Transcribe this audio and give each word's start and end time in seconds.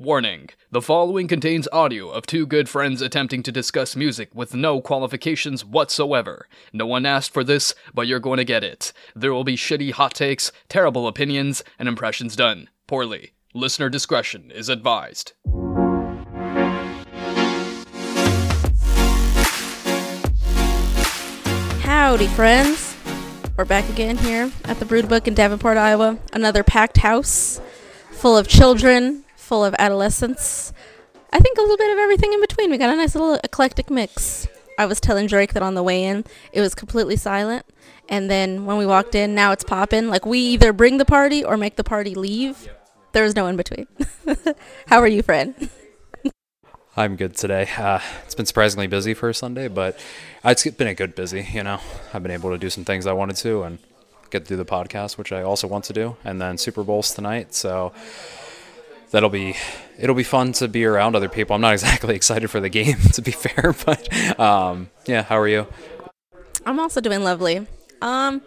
Warning 0.00 0.50
the 0.70 0.80
following 0.80 1.26
contains 1.26 1.66
audio 1.72 2.08
of 2.08 2.24
two 2.24 2.46
good 2.46 2.68
friends 2.68 3.02
attempting 3.02 3.42
to 3.42 3.50
discuss 3.50 3.96
music 3.96 4.32
with 4.32 4.54
no 4.54 4.80
qualifications 4.80 5.64
whatsoever. 5.64 6.46
No 6.72 6.86
one 6.86 7.04
asked 7.04 7.32
for 7.34 7.42
this, 7.42 7.74
but 7.92 8.06
you're 8.06 8.20
going 8.20 8.36
to 8.36 8.44
get 8.44 8.62
it. 8.62 8.92
There 9.16 9.34
will 9.34 9.42
be 9.42 9.56
shitty 9.56 9.90
hot 9.90 10.14
takes, 10.14 10.52
terrible 10.68 11.08
opinions, 11.08 11.64
and 11.80 11.88
impressions 11.88 12.36
done 12.36 12.68
poorly. 12.86 13.32
Listener 13.52 13.88
discretion 13.88 14.52
is 14.52 14.68
advised. 14.68 15.32
Howdy, 21.82 22.28
friends. 22.28 22.96
We're 23.56 23.64
back 23.64 23.88
again 23.88 24.16
here 24.18 24.52
at 24.66 24.78
the 24.78 24.84
Brood 24.84 25.08
Book 25.08 25.26
in 25.26 25.34
Davenport, 25.34 25.76
Iowa. 25.76 26.18
Another 26.32 26.62
packed 26.62 26.98
house 26.98 27.60
full 28.12 28.36
of 28.36 28.46
children, 28.46 29.24
full 29.48 29.64
of 29.64 29.74
adolescents. 29.78 30.74
I 31.32 31.38
think 31.40 31.56
a 31.56 31.62
little 31.62 31.78
bit 31.78 31.90
of 31.90 31.98
everything 31.98 32.34
in 32.34 32.40
between. 32.40 32.70
We 32.70 32.76
got 32.76 32.90
a 32.90 32.96
nice 32.96 33.14
little 33.14 33.40
eclectic 33.42 33.88
mix. 33.88 34.46
I 34.78 34.84
was 34.84 35.00
telling 35.00 35.26
Drake 35.26 35.54
that 35.54 35.62
on 35.62 35.74
the 35.74 35.82
way 35.82 36.04
in, 36.04 36.24
it 36.52 36.60
was 36.60 36.74
completely 36.74 37.16
silent. 37.16 37.64
And 38.10 38.30
then 38.30 38.66
when 38.66 38.76
we 38.76 38.84
walked 38.84 39.14
in, 39.14 39.34
now 39.34 39.52
it's 39.52 39.64
popping. 39.64 40.08
Like 40.08 40.26
we 40.26 40.38
either 40.38 40.74
bring 40.74 40.98
the 40.98 41.06
party 41.06 41.42
or 41.42 41.56
make 41.56 41.76
the 41.76 41.84
party 41.84 42.14
leave. 42.14 42.68
There 43.12 43.24
was 43.24 43.34
no 43.34 43.46
in 43.46 43.56
between. 43.56 43.86
How 44.86 44.98
are 45.00 45.08
you, 45.08 45.22
friend? 45.22 45.70
I'm 46.94 47.16
good 47.16 47.34
today. 47.34 47.68
Uh, 47.76 48.00
it's 48.24 48.34
been 48.34 48.46
surprisingly 48.46 48.86
busy 48.86 49.14
for 49.14 49.30
a 49.30 49.34
Sunday, 49.34 49.68
but 49.68 49.98
it's 50.44 50.68
been 50.70 50.88
a 50.88 50.94
good 50.94 51.14
busy. 51.14 51.48
You 51.52 51.62
know, 51.62 51.80
I've 52.12 52.22
been 52.22 52.32
able 52.32 52.50
to 52.50 52.58
do 52.58 52.68
some 52.68 52.84
things 52.84 53.06
I 53.06 53.12
wanted 53.14 53.36
to 53.36 53.62
and 53.62 53.78
get 54.30 54.44
to 54.44 54.48
do 54.48 54.56
the 54.56 54.66
podcast, 54.66 55.16
which 55.16 55.32
I 55.32 55.42
also 55.42 55.66
want 55.66 55.84
to 55.84 55.94
do, 55.94 56.16
and 56.22 56.38
then 56.38 56.58
Super 56.58 56.84
Bowl's 56.84 57.14
tonight. 57.14 57.54
So 57.54 57.92
that'll 59.10 59.30
be 59.30 59.56
it'll 59.98 60.14
be 60.14 60.22
fun 60.22 60.52
to 60.52 60.68
be 60.68 60.84
around 60.84 61.16
other 61.16 61.28
people. 61.28 61.54
I'm 61.54 61.60
not 61.60 61.72
exactly 61.74 62.14
excited 62.14 62.48
for 62.48 62.60
the 62.60 62.68
game, 62.68 62.98
to 63.12 63.22
be 63.22 63.32
fair, 63.32 63.74
but 63.84 64.40
um, 64.40 64.90
yeah. 65.06 65.22
How 65.22 65.38
are 65.38 65.48
you? 65.48 65.66
I'm 66.66 66.78
also 66.78 67.00
doing 67.00 67.24
lovely. 67.24 67.66
Um, 68.02 68.42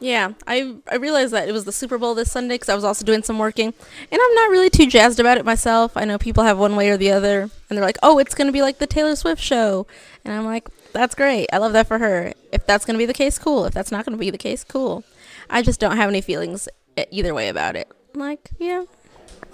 yeah, 0.00 0.32
I 0.46 0.76
I 0.90 0.96
realized 0.96 1.32
that 1.32 1.48
it 1.48 1.52
was 1.52 1.64
the 1.64 1.72
Super 1.72 1.98
Bowl 1.98 2.14
this 2.14 2.30
Sunday 2.30 2.54
because 2.54 2.68
I 2.68 2.74
was 2.74 2.84
also 2.84 3.04
doing 3.04 3.22
some 3.22 3.38
working, 3.38 3.66
and 3.66 4.20
I'm 4.22 4.34
not 4.34 4.50
really 4.50 4.70
too 4.70 4.86
jazzed 4.86 5.20
about 5.20 5.38
it 5.38 5.44
myself. 5.44 5.96
I 5.96 6.04
know 6.04 6.18
people 6.18 6.44
have 6.44 6.58
one 6.58 6.76
way 6.76 6.90
or 6.90 6.96
the 6.96 7.10
other, 7.10 7.42
and 7.42 7.50
they're 7.70 7.84
like, 7.84 7.98
"Oh, 8.02 8.18
it's 8.18 8.34
gonna 8.34 8.52
be 8.52 8.62
like 8.62 8.78
the 8.78 8.86
Taylor 8.86 9.16
Swift 9.16 9.42
show," 9.42 9.86
and 10.24 10.34
I'm 10.34 10.44
like, 10.44 10.68
"That's 10.92 11.14
great. 11.14 11.48
I 11.52 11.58
love 11.58 11.72
that 11.72 11.88
for 11.88 11.98
her. 11.98 12.32
If 12.52 12.66
that's 12.66 12.84
gonna 12.84 12.98
be 12.98 13.06
the 13.06 13.14
case, 13.14 13.38
cool. 13.38 13.64
If 13.64 13.74
that's 13.74 13.90
not 13.90 14.04
gonna 14.04 14.16
be 14.16 14.30
the 14.30 14.38
case, 14.38 14.62
cool." 14.62 15.04
I 15.50 15.62
just 15.62 15.80
don't 15.80 15.96
have 15.96 16.08
any 16.08 16.20
feelings 16.20 16.68
e- 16.98 17.04
either 17.10 17.34
way 17.34 17.48
about 17.48 17.74
it. 17.74 17.88
I'm 18.14 18.20
like, 18.20 18.50
yeah, 18.58 18.84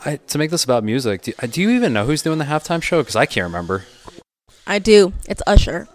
I, 0.05 0.17
to 0.17 0.39
make 0.39 0.51
this 0.51 0.65
about 0.65 0.85
music, 0.85 1.23
do, 1.23 1.33
uh, 1.43 1.47
do 1.47 1.63
you 1.63 1.71
even 1.71 1.93
know 1.93 2.05
who's 2.05 2.23
doing 2.23 2.39
the 2.39 2.45
halftime 2.45 2.83
show? 2.83 3.03
Because 3.03 3.17
I 3.17 3.27
can't 3.27 3.45
remember. 3.45 3.85
I 4.67 4.79
do. 4.79 5.13
It's 5.29 5.43
Usher, 5.47 5.89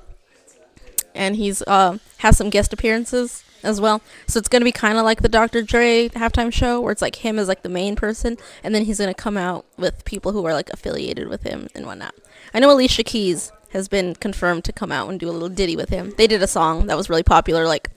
and 1.14 1.36
he's 1.36 1.62
uh, 1.64 1.98
has 2.18 2.38
some 2.38 2.50
guest 2.50 2.74
appearances 2.74 3.44
as 3.64 3.80
well. 3.80 4.02
So 4.28 4.40
it's 4.40 4.48
gonna 4.48 4.66
be 4.66 4.72
kind 4.72 4.98
of 4.98 5.04
like 5.04 5.22
the 5.22 5.30
Dr. 5.30 5.62
Dre 5.62 6.10
halftime 6.10 6.52
show, 6.52 6.82
where 6.82 6.92
it's 6.92 7.02
like 7.02 7.18
him 7.18 7.38
as 7.38 7.48
like 7.48 7.62
the 7.62 7.70
main 7.70 7.96
person, 7.96 8.38
and 8.64 8.74
then 8.74 8.86
he's 8.86 9.00
gonna 9.00 9.14
come 9.14 9.38
out 9.38 9.66
with 9.78 10.06
people 10.06 10.32
who 10.32 10.46
are 10.46 10.54
like 10.54 10.70
affiliated 10.72 11.28
with 11.28 11.44
him 11.44 11.68
and 11.76 11.86
whatnot. 11.86 12.16
I 12.54 12.60
know 12.60 12.72
Alicia 12.72 13.04
Keys 13.04 13.52
has 13.72 13.88
been 13.88 14.16
confirmed 14.16 14.64
to 14.66 14.74
come 14.74 14.92
out 14.92 15.10
and 15.10 15.20
do 15.20 15.30
a 15.30 15.32
little 15.32 15.50
ditty 15.50 15.76
with 15.76 15.90
him. 15.90 16.14
They 16.18 16.26
did 16.26 16.42
a 16.42 16.48
song 16.48 16.88
that 16.88 16.98
was 16.98 17.10
really 17.10 17.24
popular 17.24 17.68
like 17.68 17.90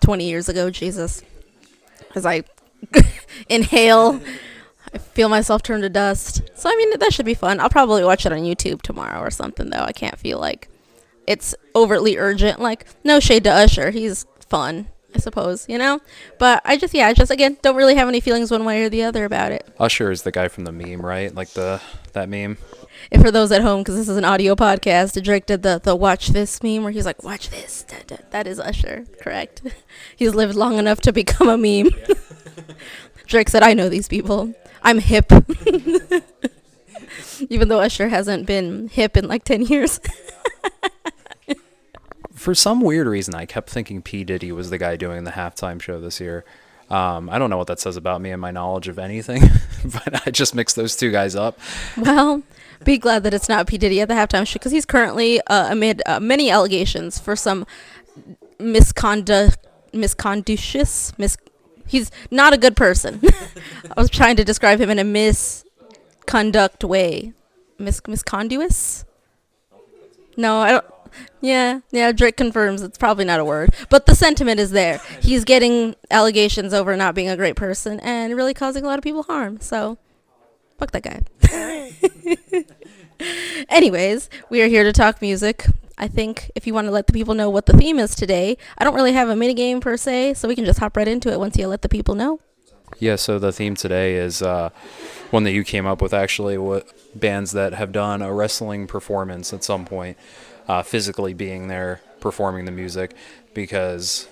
20 0.00 0.28
years 0.28 0.50
ago. 0.50 0.68
Jesus, 0.70 1.22
as 2.14 2.26
I 2.26 2.44
inhale. 3.48 4.20
I 4.92 4.98
feel 4.98 5.28
myself 5.28 5.62
turn 5.62 5.80
to 5.82 5.88
dust. 5.88 6.42
So 6.54 6.68
I 6.70 6.76
mean 6.76 6.98
that 6.98 7.12
should 7.12 7.26
be 7.26 7.34
fun. 7.34 7.60
I'll 7.60 7.70
probably 7.70 8.04
watch 8.04 8.26
it 8.26 8.32
on 8.32 8.40
YouTube 8.40 8.82
tomorrow 8.82 9.20
or 9.20 9.30
something 9.30 9.70
though. 9.70 9.82
I 9.82 9.92
can't 9.92 10.18
feel 10.18 10.38
like 10.38 10.68
it's 11.26 11.54
overtly 11.74 12.16
urgent. 12.16 12.60
Like 12.60 12.86
no 13.04 13.20
shade 13.20 13.44
to 13.44 13.50
Usher, 13.50 13.90
he's 13.90 14.26
fun, 14.48 14.88
I 15.14 15.18
suppose, 15.18 15.66
you 15.68 15.78
know. 15.78 16.00
But 16.38 16.62
I 16.64 16.76
just 16.76 16.92
yeah, 16.94 17.06
I 17.06 17.12
just 17.12 17.30
again 17.30 17.56
don't 17.62 17.76
really 17.76 17.94
have 17.94 18.08
any 18.08 18.20
feelings 18.20 18.50
one 18.50 18.64
way 18.64 18.82
or 18.84 18.88
the 18.88 19.04
other 19.04 19.24
about 19.24 19.52
it. 19.52 19.66
Usher 19.78 20.10
is 20.10 20.22
the 20.22 20.32
guy 20.32 20.48
from 20.48 20.64
the 20.64 20.72
meme, 20.72 21.04
right? 21.04 21.34
Like 21.34 21.50
the 21.50 21.80
that 22.12 22.28
meme. 22.28 22.58
And 23.12 23.22
for 23.22 23.30
those 23.30 23.50
at 23.52 23.62
home, 23.62 23.80
because 23.80 23.96
this 23.96 24.08
is 24.08 24.16
an 24.16 24.24
audio 24.24 24.54
podcast, 24.54 25.22
Drake 25.22 25.46
did 25.46 25.62
the 25.62 25.80
the 25.82 25.94
watch 25.94 26.28
this 26.28 26.62
meme 26.62 26.82
where 26.82 26.92
he's 26.92 27.06
like, 27.06 27.22
watch 27.22 27.50
this. 27.50 27.82
That, 27.82 28.08
that, 28.08 28.30
that 28.32 28.46
is 28.46 28.58
Usher, 28.58 29.06
correct? 29.20 29.62
he's 30.16 30.34
lived 30.34 30.54
long 30.54 30.78
enough 30.78 31.00
to 31.02 31.12
become 31.12 31.48
a 31.48 31.56
meme. 31.56 31.90
Drake 33.26 33.48
said, 33.48 33.62
I 33.62 33.74
know 33.74 33.88
these 33.88 34.08
people. 34.08 34.52
I'm 34.82 34.98
hip. 34.98 35.32
Even 37.48 37.68
though 37.68 37.80
Usher 37.80 38.08
hasn't 38.08 38.46
been 38.46 38.88
hip 38.88 39.16
in 39.16 39.28
like 39.28 39.44
10 39.44 39.62
years. 39.62 40.00
For 42.34 42.54
some 42.54 42.80
weird 42.80 43.06
reason, 43.06 43.34
I 43.34 43.44
kept 43.44 43.68
thinking 43.68 44.00
P 44.00 44.24
Diddy 44.24 44.50
was 44.52 44.70
the 44.70 44.78
guy 44.78 44.96
doing 44.96 45.24
the 45.24 45.32
halftime 45.32 45.80
show 45.80 46.00
this 46.00 46.20
year. 46.20 46.44
Um, 46.88 47.30
I 47.30 47.38
don't 47.38 47.50
know 47.50 47.58
what 47.58 47.66
that 47.68 47.78
says 47.78 47.96
about 47.96 48.20
me 48.20 48.30
and 48.30 48.40
my 48.40 48.50
knowledge 48.50 48.88
of 48.88 48.98
anything, 48.98 49.42
but 49.84 50.26
I 50.26 50.30
just 50.30 50.54
mixed 50.54 50.74
those 50.74 50.96
two 50.96 51.12
guys 51.12 51.36
up. 51.36 51.58
well, 51.96 52.42
be 52.84 52.98
glad 52.98 53.22
that 53.24 53.34
it's 53.34 53.48
not 53.48 53.66
P. 53.66 53.78
Diddy 53.78 54.00
at 54.00 54.08
the 54.08 54.14
halftime 54.14 54.46
show 54.46 54.54
because 54.54 54.72
he's 54.72 54.86
currently 54.86 55.40
uh, 55.42 55.70
amid 55.70 56.02
uh, 56.06 56.18
many 56.18 56.50
allegations 56.50 57.18
for 57.18 57.36
some 57.36 57.66
misconduct, 58.58 59.58
misconducious, 59.92 61.12
mis. 61.18 61.36
He's 61.90 62.12
not 62.30 62.52
a 62.52 62.56
good 62.56 62.76
person. 62.76 63.20
I 63.96 64.00
was 64.00 64.08
trying 64.08 64.36
to 64.36 64.44
describe 64.44 64.80
him 64.80 64.90
in 64.90 65.00
a 65.00 65.04
misconduct 65.04 66.84
way. 66.84 67.32
Mis 67.80 68.00
misconduous? 68.06 69.04
No, 70.36 70.58
I 70.58 70.70
don't. 70.70 70.84
Yeah, 71.40 71.80
yeah. 71.90 72.12
Drake 72.12 72.36
confirms 72.36 72.82
it's 72.82 72.96
probably 72.96 73.24
not 73.24 73.40
a 73.40 73.44
word, 73.44 73.74
but 73.88 74.06
the 74.06 74.14
sentiment 74.14 74.60
is 74.60 74.70
there. 74.70 75.00
He's 75.20 75.44
getting 75.44 75.96
allegations 76.12 76.72
over 76.72 76.96
not 76.96 77.16
being 77.16 77.28
a 77.28 77.36
great 77.36 77.56
person 77.56 77.98
and 77.98 78.36
really 78.36 78.54
causing 78.54 78.84
a 78.84 78.86
lot 78.86 78.98
of 78.98 79.02
people 79.02 79.24
harm. 79.24 79.58
So, 79.60 79.98
fuck 80.78 80.92
that 80.92 81.02
guy. 81.02 81.22
Anyways, 83.68 84.30
we 84.48 84.62
are 84.62 84.68
here 84.68 84.84
to 84.84 84.92
talk 84.92 85.20
music. 85.20 85.66
I 86.00 86.08
think 86.08 86.50
if 86.54 86.66
you 86.66 86.72
want 86.72 86.86
to 86.86 86.90
let 86.90 87.06
the 87.06 87.12
people 87.12 87.34
know 87.34 87.50
what 87.50 87.66
the 87.66 87.74
theme 87.74 87.98
is 87.98 88.14
today, 88.14 88.56
I 88.78 88.84
don't 88.84 88.94
really 88.94 89.12
have 89.12 89.28
a 89.28 89.36
mini 89.36 89.52
game 89.52 89.80
per 89.80 89.98
se, 89.98 90.34
so 90.34 90.48
we 90.48 90.56
can 90.56 90.64
just 90.64 90.78
hop 90.78 90.96
right 90.96 91.06
into 91.06 91.30
it 91.30 91.38
once 91.38 91.58
you 91.58 91.68
let 91.68 91.82
the 91.82 91.90
people 91.90 92.14
know. 92.14 92.40
Yeah, 92.98 93.16
so 93.16 93.38
the 93.38 93.52
theme 93.52 93.76
today 93.76 94.16
is 94.16 94.40
uh, 94.40 94.70
one 95.30 95.44
that 95.44 95.52
you 95.52 95.62
came 95.62 95.86
up 95.86 96.00
with 96.00 96.14
actually. 96.14 96.56
What 96.56 96.88
bands 97.14 97.52
that 97.52 97.74
have 97.74 97.92
done 97.92 98.22
a 98.22 98.32
wrestling 98.32 98.86
performance 98.86 99.52
at 99.52 99.62
some 99.62 99.84
point, 99.84 100.16
uh, 100.66 100.82
physically 100.82 101.34
being 101.34 101.68
there 101.68 102.00
performing 102.18 102.64
the 102.64 102.72
music, 102.72 103.14
because 103.52 104.26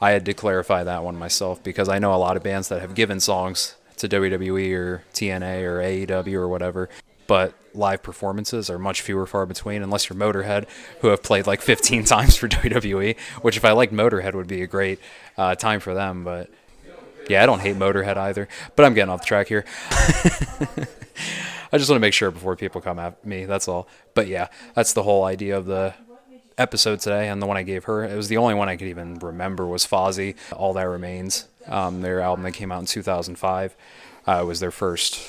I 0.00 0.12
had 0.12 0.24
to 0.24 0.32
clarify 0.32 0.82
that 0.82 1.04
one 1.04 1.16
myself 1.16 1.62
because 1.62 1.90
I 1.90 1.98
know 1.98 2.14
a 2.14 2.16
lot 2.16 2.38
of 2.38 2.42
bands 2.42 2.68
that 2.68 2.80
have 2.80 2.94
given 2.94 3.20
songs 3.20 3.76
to 3.98 4.08
WWE 4.08 4.72
or 4.72 5.04
TNA 5.12 5.62
or 5.62 5.78
AEW 5.78 6.34
or 6.34 6.48
whatever, 6.48 6.88
but 7.26 7.54
live 7.74 8.02
performances 8.02 8.70
are 8.70 8.78
much 8.78 9.02
fewer 9.02 9.26
far 9.26 9.46
between 9.46 9.82
unless 9.82 10.08
you're 10.08 10.18
Motorhead, 10.18 10.66
who 11.00 11.08
have 11.08 11.22
played 11.22 11.46
like 11.46 11.60
15 11.60 12.04
times 12.06 12.36
for 12.36 12.48
WWE. 12.48 13.18
Which, 13.42 13.56
if 13.56 13.64
I 13.64 13.72
liked 13.72 13.92
Motorhead, 13.92 14.34
would 14.34 14.48
be 14.48 14.62
a 14.62 14.66
great 14.66 14.98
uh, 15.36 15.54
time 15.54 15.80
for 15.80 15.94
them, 15.94 16.24
but. 16.24 16.50
Yeah, 17.28 17.42
I 17.42 17.46
don't 17.46 17.58
hate 17.58 17.74
Motorhead 17.74 18.16
either, 18.16 18.46
but 18.76 18.84
I'm 18.84 18.94
getting 18.94 19.10
off 19.10 19.22
the 19.22 19.26
track 19.26 19.48
here. 19.48 19.64
I 21.72 21.78
just 21.78 21.90
want 21.90 21.96
to 21.96 22.00
make 22.00 22.14
sure 22.14 22.30
before 22.30 22.54
people 22.54 22.80
come 22.80 23.00
at 23.00 23.24
me. 23.26 23.46
That's 23.46 23.66
all. 23.66 23.88
But 24.14 24.28
yeah, 24.28 24.46
that's 24.74 24.92
the 24.92 25.02
whole 25.02 25.24
idea 25.24 25.58
of 25.58 25.66
the 25.66 25.92
episode 26.58 27.00
today, 27.00 27.28
and 27.28 27.40
the 27.40 27.46
one 27.46 27.56
I 27.56 27.62
gave 27.62 27.84
her. 27.84 28.04
It 28.04 28.16
was 28.16 28.28
the 28.28 28.36
only 28.36 28.54
one 28.54 28.68
I 28.68 28.76
could 28.76 28.88
even 28.88 29.18
remember 29.18 29.66
was 29.66 29.86
Fozzy. 29.86 30.36
All 30.52 30.72
that 30.74 30.84
remains. 30.84 31.48
Um, 31.66 32.00
their 32.00 32.20
album 32.20 32.44
that 32.44 32.52
came 32.52 32.70
out 32.70 32.80
in 32.80 32.86
2005. 32.86 33.76
Uh, 34.26 34.44
was 34.46 34.60
their 34.60 34.70
first 34.70 35.20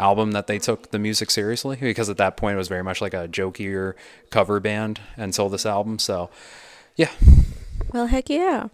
album 0.00 0.32
that 0.32 0.46
they 0.46 0.58
took 0.58 0.90
the 0.90 0.98
music 0.98 1.30
seriously 1.30 1.76
because 1.80 2.08
at 2.08 2.16
that 2.16 2.36
point 2.36 2.54
it 2.54 2.58
was 2.58 2.68
very 2.68 2.82
much 2.82 3.00
like 3.00 3.14
a 3.14 3.28
jokier 3.28 3.94
cover 4.30 4.58
band 4.58 5.00
until 5.16 5.48
this 5.48 5.66
album. 5.66 5.98
So, 5.98 6.30
yeah. 6.96 7.10
Well, 7.92 8.06
heck 8.06 8.30
yeah. 8.30 8.68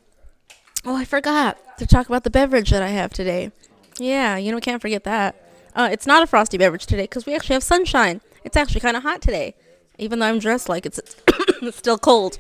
Oh, 0.84 0.96
I 0.96 1.04
forgot 1.04 1.58
to 1.78 1.86
talk 1.86 2.06
about 2.06 2.24
the 2.24 2.30
beverage 2.30 2.70
that 2.70 2.82
I 2.82 2.88
have 2.88 3.12
today. 3.12 3.50
Yeah, 3.98 4.36
you 4.36 4.50
know, 4.50 4.56
we 4.56 4.60
can't 4.60 4.82
forget 4.82 5.04
that. 5.04 5.34
Uh, 5.74 5.88
it's 5.90 6.06
not 6.06 6.22
a 6.22 6.26
frosty 6.26 6.56
beverage 6.56 6.86
today 6.86 7.04
because 7.04 7.26
we 7.26 7.34
actually 7.34 7.54
have 7.54 7.62
sunshine. 7.62 8.20
It's 8.44 8.56
actually 8.56 8.80
kind 8.80 8.96
of 8.96 9.02
hot 9.02 9.20
today, 9.20 9.54
even 9.98 10.18
though 10.18 10.26
I'm 10.26 10.38
dressed 10.38 10.68
like 10.68 10.86
it's, 10.86 11.00
it's 11.62 11.76
still 11.76 11.98
cold. 11.98 12.38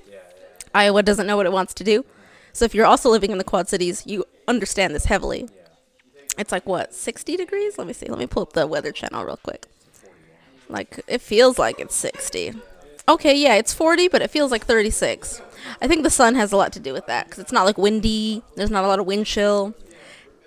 Iowa 0.74 1.02
doesn't 1.02 1.26
know 1.26 1.36
what 1.36 1.46
it 1.46 1.52
wants 1.52 1.74
to 1.74 1.84
do. 1.84 2.04
So 2.52 2.64
if 2.64 2.74
you're 2.74 2.86
also 2.86 3.10
living 3.10 3.32
in 3.32 3.38
the 3.38 3.44
Quad 3.44 3.68
Cities, 3.68 4.02
you 4.06 4.24
understand 4.48 4.94
this 4.94 5.06
heavily. 5.06 5.48
It's 6.38 6.52
like 6.52 6.66
what, 6.66 6.94
60 6.94 7.36
degrees? 7.36 7.78
Let 7.78 7.86
me 7.86 7.92
see. 7.92 8.06
Let 8.06 8.18
me 8.18 8.26
pull 8.26 8.42
up 8.42 8.52
the 8.52 8.66
weather 8.66 8.92
channel 8.92 9.24
real 9.24 9.38
quick. 9.38 9.66
Like 10.68 11.00
it 11.06 11.20
feels 11.20 11.58
like 11.58 11.78
it's 11.78 11.94
60. 11.94 12.54
Okay, 13.08 13.36
yeah, 13.36 13.54
it's 13.54 13.72
40, 13.72 14.08
but 14.08 14.20
it 14.20 14.30
feels 14.30 14.50
like 14.50 14.64
36. 14.64 15.40
I 15.80 15.86
think 15.86 16.02
the 16.02 16.10
sun 16.10 16.34
has 16.34 16.52
a 16.52 16.56
lot 16.56 16.72
to 16.72 16.80
do 16.80 16.92
with 16.92 17.06
that 17.06 17.26
because 17.26 17.38
it's 17.38 17.52
not 17.52 17.64
like 17.64 17.78
windy. 17.78 18.42
There's 18.56 18.70
not 18.70 18.84
a 18.84 18.88
lot 18.88 18.98
of 18.98 19.06
wind 19.06 19.26
chill. 19.26 19.74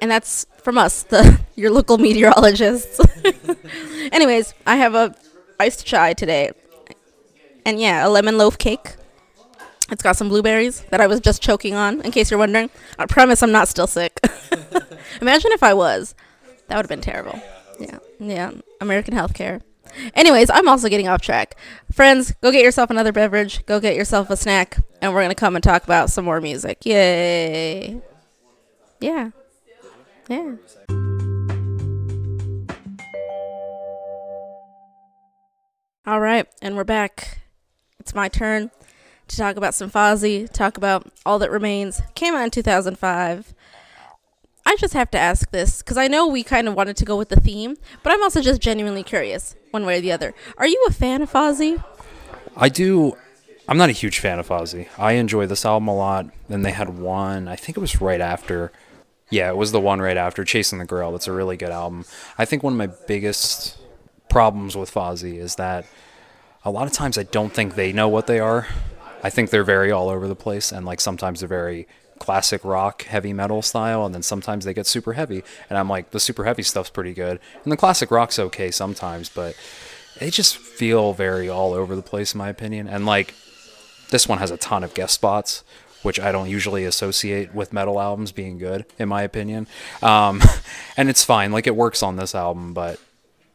and 0.02 0.12
that's 0.12 0.46
from 0.62 0.78
us, 0.78 1.04
the 1.14 1.40
your 1.56 1.72
local 1.72 1.98
meteorologists. 1.98 3.00
Anyways, 4.12 4.54
I 4.66 4.76
have 4.76 4.96
a 4.96 5.16
iced 5.60 5.86
chai 5.86 6.14
today, 6.14 6.52
and 7.66 7.80
yeah, 7.80 8.06
a 8.06 8.10
lemon 8.10 8.38
loaf 8.38 8.58
cake. 8.58 8.96
It's 9.92 10.04
got 10.04 10.16
some 10.18 10.30
blueberries 10.30 10.82
that 10.92 11.02
I 11.02 11.08
was 11.08 11.20
just 11.20 11.42
choking 11.42 11.74
on. 11.74 12.02
In 12.02 12.12
case 12.12 12.30
you're 12.30 12.38
wondering, 12.38 12.70
I 13.00 13.08
promise 13.08 13.42
I'm 13.42 13.52
not 13.52 13.68
still 13.68 13.88
sick. 13.88 14.20
Imagine 15.22 15.52
if 15.52 15.64
I 15.64 15.74
was. 15.74 16.16
That 16.68 16.76
would 16.76 16.86
have 16.86 16.90
been 16.90 17.02
terrible. 17.02 17.40
Yeah, 17.80 18.00
yeah. 18.20 18.52
American 18.82 19.14
healthcare. 19.14 19.62
Anyways, 20.14 20.50
I'm 20.50 20.68
also 20.68 20.88
getting 20.90 21.08
off 21.08 21.22
track. 21.22 21.56
Friends, 21.92 22.34
go 22.42 22.52
get 22.52 22.64
yourself 22.64 22.90
another 22.90 23.12
beverage. 23.12 23.66
Go 23.66 23.80
get 23.80 23.96
yourself 23.96 24.30
a 24.30 24.38
snack, 24.38 24.78
and 25.02 25.14
we're 25.14 25.22
gonna 25.22 25.36
come 25.36 25.56
and 25.56 25.64
talk 25.64 25.84
about 25.84 26.10
some 26.10 26.26
more 26.26 26.40
music. 26.40 26.86
Yay! 26.86 28.02
Yeah, 29.00 29.32
yeah. 30.28 30.56
All 36.06 36.20
right, 36.20 36.48
and 36.62 36.76
we're 36.76 36.84
back. 36.84 37.42
It's 38.00 38.16
my 38.16 38.30
turn 38.30 38.72
to 39.28 39.38
talk 39.38 39.58
about 39.58 39.76
some 39.76 39.90
Fozzy, 39.90 40.52
talk 40.52 40.78
about 40.78 41.08
All 41.26 41.40
That 41.40 41.52
Remains. 41.52 42.02
Came 42.16 42.34
out 42.34 42.44
in 42.44 42.52
2005. 42.52 43.54
I 44.70 44.76
just 44.76 44.94
have 44.94 45.10
to 45.12 45.18
ask 45.18 45.50
this 45.50 45.82
because 45.82 45.98
I 45.98 46.08
know 46.08 46.28
we 46.28 46.44
kind 46.44 46.68
of 46.68 46.76
wanted 46.76 46.96
to 46.98 47.06
go 47.06 47.18
with 47.18 47.30
the 47.30 47.40
theme, 47.40 47.76
but 48.04 48.14
I'm 48.14 48.22
also 48.22 48.40
just 48.40 48.62
genuinely 48.62 49.02
curious, 49.02 49.56
one 49.72 49.84
way 49.84 49.98
or 49.98 50.02
the 50.02 50.12
other. 50.12 50.36
Are 50.60 50.68
you 50.68 50.86
a 50.88 50.94
fan 50.94 51.24
of 51.24 51.32
Fozzy? 51.32 51.84
I 52.56 52.70
do. 52.70 53.18
I'm 53.68 53.80
not 53.80 53.90
a 53.90 53.94
huge 53.94 54.20
fan 54.20 54.38
of 54.38 54.48
Fozzy. 54.48 54.88
I 54.96 55.14
enjoy 55.14 55.48
this 55.48 55.66
album 55.66 55.88
a 55.88 55.96
lot. 55.96 56.28
Then 56.50 56.62
they 56.62 56.70
had 56.70 57.00
one, 57.00 57.48
I 57.48 57.56
think 57.56 57.78
it 57.78 57.80
was 57.80 58.00
right 58.00 58.22
after. 58.22 58.72
Yeah, 59.32 59.50
it 59.50 59.58
was 59.58 59.72
the 59.72 59.80
one 59.80 60.02
right 60.02 60.18
after 60.18 60.46
Chasing 60.46 60.78
the 60.78 60.86
Girl. 60.86 61.14
That's 61.14 61.28
a 61.28 61.32
really 61.32 61.58
good 61.58 61.72
album. 61.72 62.06
I 62.38 62.46
think 62.46 62.62
one 62.62 62.74
of 62.74 62.78
my 62.78 62.96
biggest 63.08 63.76
problems 64.30 64.78
with 64.78 64.94
Fozzy 64.94 65.38
is 65.40 65.56
that 65.56 65.88
a 66.64 66.70
lot 66.70 66.86
of 66.86 66.94
times 66.94 67.18
I 67.18 67.24
don't 67.24 67.52
think 67.52 67.74
they 67.74 67.92
know 67.92 68.08
what 68.08 68.28
they 68.28 68.40
are. 68.40 68.68
I 69.24 69.32
think 69.32 69.50
they're 69.50 69.64
very 69.64 69.92
all 69.92 70.10
over 70.10 70.28
the 70.28 70.36
place, 70.36 70.72
and 70.72 70.86
like 70.86 71.02
sometimes 71.02 71.40
they're 71.40 71.50
very 71.50 71.88
classic 72.20 72.64
rock, 72.64 73.04
heavy 73.04 73.34
metal 73.34 73.62
style, 73.62 74.06
and 74.06 74.14
then 74.14 74.22
sometimes 74.22 74.66
they 74.66 74.74
get 74.74 74.88
super 74.88 75.14
heavy. 75.14 75.44
And 75.70 75.78
I'm 75.78 75.90
like, 75.90 76.12
the 76.12 76.20
super 76.20 76.46
heavy 76.46 76.64
stuff's 76.64 76.90
pretty 76.90 77.14
good, 77.14 77.40
and 77.64 77.72
the 77.72 77.78
classic 77.78 78.12
rock's 78.12 78.40
okay 78.40 78.72
sometimes, 78.72 79.30
but 79.30 79.56
they 80.20 80.30
just 80.30 80.58
feel 80.58 81.14
very 81.14 81.50
all 81.50 81.74
over 81.74 81.96
the 81.96 82.02
place, 82.02 82.34
in 82.34 82.38
my 82.38 82.50
opinion. 82.50 82.88
And 82.88 83.06
like, 83.06 83.34
this 84.10 84.28
one 84.28 84.40
has 84.40 84.52
a 84.52 84.58
ton 84.58 84.84
of 84.84 84.94
guest 84.94 85.14
spots, 85.14 85.64
which 86.04 86.20
I 86.20 86.32
don't 86.32 86.50
usually 86.50 86.86
associate 86.86 87.54
with 87.54 87.74
metal 87.74 88.00
albums 88.00 88.32
being 88.32 88.58
good, 88.58 88.86
in 88.98 89.10
my 89.10 89.24
opinion. 89.24 89.68
Um, 90.02 90.42
and 90.98 91.10
it's 91.10 91.24
fine, 91.24 91.52
like 91.52 91.68
it 91.68 91.76
works 91.76 92.04
on 92.04 92.16
this 92.16 92.36
album, 92.36 92.74
but 92.74 93.00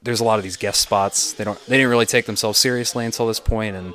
there's 0.03 0.21
a 0.21 0.25
lot 0.25 0.39
of 0.39 0.45
these 0.45 0.57
guest 0.57 0.81
spots. 0.81 1.33
They 1.33 1.45
don't, 1.45 1.59
they 1.67 1.77
didn't 1.77 1.91
really 1.91 2.07
take 2.07 2.27
themselves 2.27 2.59
seriously 2.59 3.05
until 3.05 3.27
this 3.27 3.41
point, 3.41 3.77
and 3.77 3.95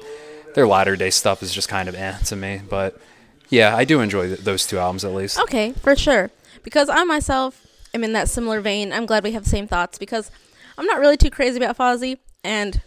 their 0.56 0.68
latter 0.68 0.96
day 0.96 1.12
stuff 1.12 1.44
is 1.44 1.54
just 1.54 1.70
kind 1.70 1.88
of 1.88 1.96
eh 1.96 2.18
to 2.26 2.36
me. 2.36 2.62
But 2.68 3.00
yeah, 3.50 3.76
I 3.76 3.86
do 3.86 4.02
enjoy 4.02 4.28
th- 4.28 4.40
those 4.40 4.66
two 4.66 4.78
albums 4.78 5.06
at 5.06 5.14
least. 5.14 5.40
Okay, 5.40 5.74
for 5.74 5.96
sure. 5.96 6.32
Because 6.64 6.90
I 6.90 7.04
myself 7.04 7.66
am 7.94 8.04
in 8.04 8.14
that 8.14 8.30
similar 8.30 8.62
vein. 8.62 8.94
I'm 8.94 9.06
glad 9.06 9.24
we 9.24 9.32
have 9.32 9.44
the 9.44 9.50
same 9.50 9.68
thoughts 9.68 9.98
because 9.98 10.32
I'm 10.78 10.86
not 10.86 11.00
really 11.00 11.18
too 11.18 11.30
crazy 11.30 11.58
about 11.58 11.78
Fozzy, 11.78 12.20
and 12.44 12.82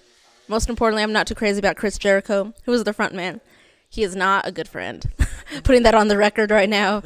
most 0.48 0.68
importantly, 0.68 1.02
I'm 1.02 1.12
not 1.12 1.26
too 1.26 1.34
crazy 1.34 1.58
about 1.58 1.76
Chris 1.76 1.98
Jericho, 1.98 2.54
who 2.64 2.72
is 2.72 2.84
the 2.84 2.92
front 2.92 3.14
man. 3.14 3.40
He 3.88 4.02
is 4.02 4.16
not 4.16 4.46
a 4.46 4.52
good 4.52 4.68
friend. 4.68 5.04
Putting 5.64 5.82
that 5.82 5.94
on 5.94 6.08
the 6.08 6.16
record 6.16 6.50
right 6.50 6.68
now. 6.68 7.02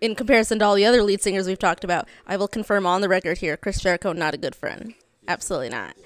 In 0.00 0.14
comparison 0.14 0.58
to 0.58 0.64
all 0.64 0.74
the 0.74 0.84
other 0.84 1.02
lead 1.02 1.22
singers 1.22 1.46
we've 1.46 1.58
talked 1.58 1.84
about, 1.84 2.06
I 2.26 2.36
will 2.36 2.48
confirm 2.48 2.86
on 2.86 3.00
the 3.00 3.08
record 3.08 3.38
here 3.38 3.56
Chris 3.56 3.80
Jericho, 3.80 4.12
not 4.12 4.34
a 4.34 4.38
good 4.38 4.54
friend. 4.54 4.94
Absolutely 5.26 5.70
not. 5.70 5.96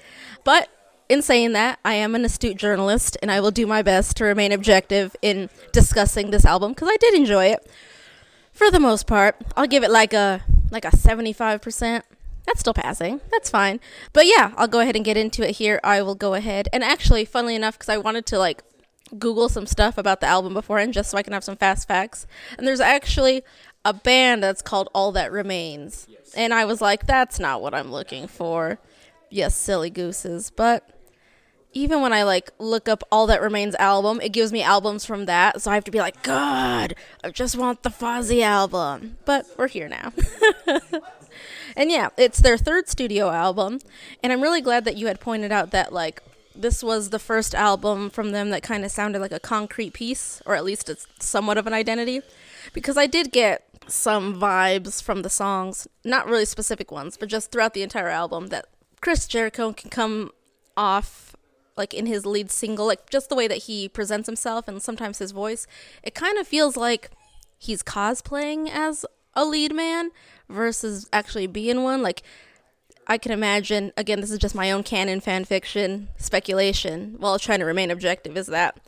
But 0.43 0.69
in 1.11 1.21
saying 1.21 1.51
that, 1.51 1.77
I 1.83 1.95
am 1.95 2.15
an 2.15 2.23
astute 2.23 2.55
journalist 2.55 3.17
and 3.21 3.29
I 3.29 3.41
will 3.41 3.51
do 3.51 3.67
my 3.67 3.81
best 3.81 4.15
to 4.17 4.23
remain 4.23 4.53
objective 4.53 5.13
in 5.21 5.49
discussing 5.73 6.31
this 6.31 6.45
album 6.45 6.71
because 6.71 6.87
I 6.89 6.95
did 7.01 7.13
enjoy 7.15 7.47
it. 7.47 7.69
For 8.53 8.71
the 8.71 8.79
most 8.79 9.07
part, 9.07 9.35
I'll 9.57 9.67
give 9.67 9.83
it 9.83 9.91
like 9.91 10.13
a 10.13 10.41
like 10.71 10.85
a 10.85 10.91
75%. 10.91 12.03
That's 12.45 12.61
still 12.61 12.73
passing. 12.73 13.19
That's 13.29 13.49
fine. 13.49 13.81
But 14.13 14.25
yeah, 14.25 14.53
I'll 14.55 14.69
go 14.69 14.79
ahead 14.79 14.95
and 14.95 15.03
get 15.03 15.17
into 15.17 15.45
it 15.45 15.57
here. 15.57 15.81
I 15.83 16.01
will 16.01 16.15
go 16.15 16.33
ahead. 16.33 16.69
And 16.71 16.81
actually, 16.81 17.25
funnily 17.25 17.55
enough, 17.55 17.77
because 17.77 17.89
I 17.89 17.97
wanted 17.97 18.25
to 18.27 18.39
like 18.39 18.63
Google 19.19 19.49
some 19.49 19.65
stuff 19.65 19.97
about 19.97 20.21
the 20.21 20.27
album 20.27 20.53
beforehand 20.53 20.93
just 20.93 21.11
so 21.11 21.17
I 21.17 21.23
can 21.23 21.33
have 21.33 21.43
some 21.43 21.57
fast 21.57 21.89
facts. 21.89 22.25
And 22.57 22.65
there's 22.65 22.79
actually 22.79 23.43
a 23.83 23.93
band 23.93 24.43
that's 24.43 24.61
called 24.61 24.87
All 24.93 25.11
That 25.11 25.29
Remains. 25.29 26.07
And 26.37 26.53
I 26.53 26.63
was 26.63 26.79
like, 26.79 27.05
that's 27.05 27.37
not 27.37 27.61
what 27.61 27.73
I'm 27.73 27.91
looking 27.91 28.27
for. 28.27 28.79
Yes, 29.29 29.55
silly 29.55 29.89
gooses. 29.89 30.51
But 30.55 30.87
even 31.73 32.01
when 32.01 32.13
I 32.13 32.23
like 32.23 32.51
look 32.59 32.89
up 32.89 33.03
All 33.11 33.27
That 33.27 33.41
Remains 33.41 33.75
album, 33.75 34.19
it 34.21 34.29
gives 34.29 34.51
me 34.51 34.61
albums 34.61 35.05
from 35.05 35.25
that. 35.25 35.61
So 35.61 35.71
I 35.71 35.75
have 35.75 35.83
to 35.85 35.91
be 35.91 35.99
like, 35.99 36.21
God, 36.23 36.95
I 37.23 37.29
just 37.29 37.55
want 37.55 37.83
the 37.83 37.89
Fozzy 37.89 38.41
album. 38.41 39.17
But 39.25 39.45
we're 39.57 39.67
here 39.67 39.87
now. 39.87 40.11
and 41.75 41.89
yeah, 41.89 42.09
it's 42.17 42.39
their 42.39 42.57
third 42.57 42.89
studio 42.89 43.29
album. 43.29 43.79
And 44.21 44.33
I'm 44.33 44.41
really 44.41 44.61
glad 44.61 44.85
that 44.85 44.97
you 44.97 45.07
had 45.07 45.19
pointed 45.19 45.51
out 45.51 45.71
that 45.71 45.93
like 45.93 46.21
this 46.53 46.83
was 46.83 47.09
the 47.09 47.19
first 47.19 47.55
album 47.55 48.09
from 48.09 48.31
them 48.31 48.49
that 48.49 48.63
kind 48.63 48.83
of 48.83 48.91
sounded 48.91 49.19
like 49.19 49.31
a 49.31 49.39
concrete 49.39 49.93
piece, 49.93 50.41
or 50.45 50.55
at 50.55 50.65
least 50.65 50.89
it's 50.89 51.07
somewhat 51.19 51.57
of 51.57 51.67
an 51.67 51.73
identity. 51.73 52.21
Because 52.73 52.97
I 52.97 53.07
did 53.07 53.31
get 53.31 53.65
some 53.87 54.39
vibes 54.39 55.01
from 55.01 55.21
the 55.21 55.29
songs, 55.29 55.87
not 56.03 56.27
really 56.27 56.45
specific 56.45 56.91
ones, 56.91 57.17
but 57.17 57.29
just 57.29 57.51
throughout 57.51 57.73
the 57.73 57.81
entire 57.81 58.09
album 58.09 58.47
that 58.47 58.65
Chris 59.01 59.25
Jericho 59.25 59.73
can 59.73 59.89
come 59.89 60.31
off 60.77 61.30
like 61.77 61.93
in 61.93 62.05
his 62.05 62.25
lead 62.25 62.51
single, 62.51 62.85
like 62.87 63.09
just 63.09 63.29
the 63.29 63.35
way 63.35 63.47
that 63.47 63.59
he 63.59 63.87
presents 63.87 64.27
himself 64.27 64.67
and 64.67 64.81
sometimes 64.81 65.19
his 65.19 65.31
voice, 65.31 65.67
it 66.03 66.13
kind 66.13 66.37
of 66.37 66.47
feels 66.47 66.77
like 66.77 67.11
he's 67.57 67.83
cosplaying 67.83 68.69
as 68.69 69.05
a 69.33 69.45
lead 69.45 69.73
man 69.73 70.11
versus 70.49 71.07
actually 71.13 71.47
being 71.47 71.83
one. 71.83 72.01
Like 72.01 72.23
I 73.07 73.17
can 73.17 73.31
imagine, 73.31 73.91
again, 73.97 74.21
this 74.21 74.31
is 74.31 74.37
just 74.37 74.55
my 74.55 74.71
own 74.71 74.83
canon 74.83 75.21
fan 75.21 75.45
fiction 75.45 76.09
speculation 76.17 77.15
while 77.17 77.39
trying 77.39 77.59
to 77.59 77.65
remain 77.65 77.91
objective, 77.91 78.37
is 78.37 78.47
that 78.47 78.79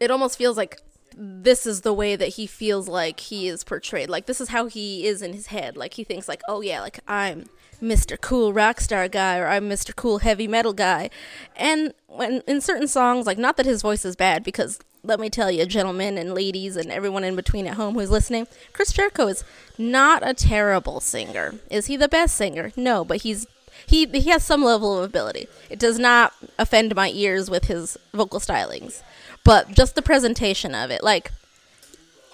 it 0.00 0.10
almost 0.10 0.38
feels 0.38 0.56
like 0.56 0.80
this 1.16 1.66
is 1.66 1.82
the 1.82 1.92
way 1.92 2.16
that 2.16 2.30
he 2.30 2.46
feels 2.46 2.88
like 2.88 3.20
he 3.20 3.48
is 3.48 3.64
portrayed. 3.64 4.08
Like 4.08 4.26
this 4.26 4.40
is 4.40 4.48
how 4.48 4.66
he 4.66 5.06
is 5.06 5.22
in 5.22 5.32
his 5.32 5.46
head. 5.46 5.76
Like 5.76 5.94
he 5.94 6.04
thinks 6.04 6.28
like, 6.28 6.42
"Oh 6.48 6.60
yeah, 6.60 6.80
like 6.80 7.00
I'm 7.08 7.46
Mr. 7.82 8.20
Cool 8.20 8.52
rock 8.52 8.80
star 8.80 9.08
guy 9.08 9.38
or 9.38 9.46
I'm 9.46 9.68
Mr. 9.68 9.94
Cool 9.94 10.18
heavy 10.18 10.48
metal 10.48 10.72
guy." 10.72 11.10
And 11.56 11.94
when 12.06 12.42
in 12.46 12.60
certain 12.60 12.88
songs, 12.88 13.26
like 13.26 13.38
not 13.38 13.56
that 13.56 13.66
his 13.66 13.82
voice 13.82 14.04
is 14.04 14.16
bad 14.16 14.44
because 14.44 14.78
let 15.04 15.18
me 15.18 15.28
tell 15.28 15.50
you, 15.50 15.66
gentlemen 15.66 16.16
and 16.16 16.34
ladies 16.34 16.76
and 16.76 16.90
everyone 16.90 17.24
in 17.24 17.34
between 17.34 17.66
at 17.66 17.74
home 17.74 17.94
who's 17.94 18.10
listening, 18.10 18.46
Chris 18.72 18.92
Jericho 18.92 19.26
is 19.26 19.42
not 19.76 20.26
a 20.26 20.34
terrible 20.34 21.00
singer. 21.00 21.54
Is 21.70 21.86
he 21.86 21.96
the 21.96 22.08
best 22.08 22.36
singer? 22.36 22.72
No, 22.76 23.04
but 23.04 23.22
he's 23.22 23.46
he 23.86 24.06
he 24.06 24.30
has 24.30 24.44
some 24.44 24.62
level 24.62 24.98
of 24.98 25.04
ability. 25.04 25.48
It 25.70 25.78
does 25.78 25.98
not 25.98 26.32
offend 26.58 26.94
my 26.94 27.10
ears 27.10 27.50
with 27.50 27.64
his 27.64 27.96
vocal 28.12 28.40
stylings, 28.40 29.02
but 29.44 29.70
just 29.70 29.94
the 29.94 30.02
presentation 30.02 30.74
of 30.74 30.90
it, 30.90 31.02
like 31.02 31.32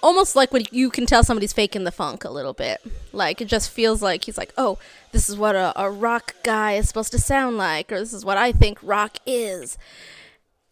almost 0.01 0.35
like 0.35 0.51
when 0.51 0.65
you 0.71 0.89
can 0.89 1.05
tell 1.05 1.23
somebody's 1.23 1.53
faking 1.53 1.83
the 1.83 1.91
funk 1.91 2.23
a 2.23 2.29
little 2.29 2.53
bit. 2.53 2.81
Like 3.11 3.41
it 3.41 3.47
just 3.47 3.69
feels 3.69 4.01
like 4.01 4.25
he's 4.25 4.37
like, 4.37 4.53
oh, 4.57 4.77
this 5.11 5.29
is 5.29 5.37
what 5.37 5.55
a, 5.55 5.73
a 5.79 5.89
rock 5.89 6.35
guy 6.43 6.73
is 6.73 6.87
supposed 6.87 7.11
to 7.11 7.19
sound 7.19 7.57
like, 7.57 7.91
or 7.91 7.99
this 7.99 8.13
is 8.13 8.25
what 8.25 8.37
I 8.37 8.51
think 8.51 8.79
rock 8.81 9.17
is. 9.25 9.77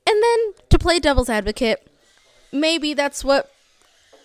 And 0.08 0.24
then 0.24 0.54
to 0.70 0.80
play 0.80 1.00
devil's 1.00 1.30
advocate, 1.30 1.88
maybe 2.52 2.94
that's 2.94 3.24
what 3.24 3.52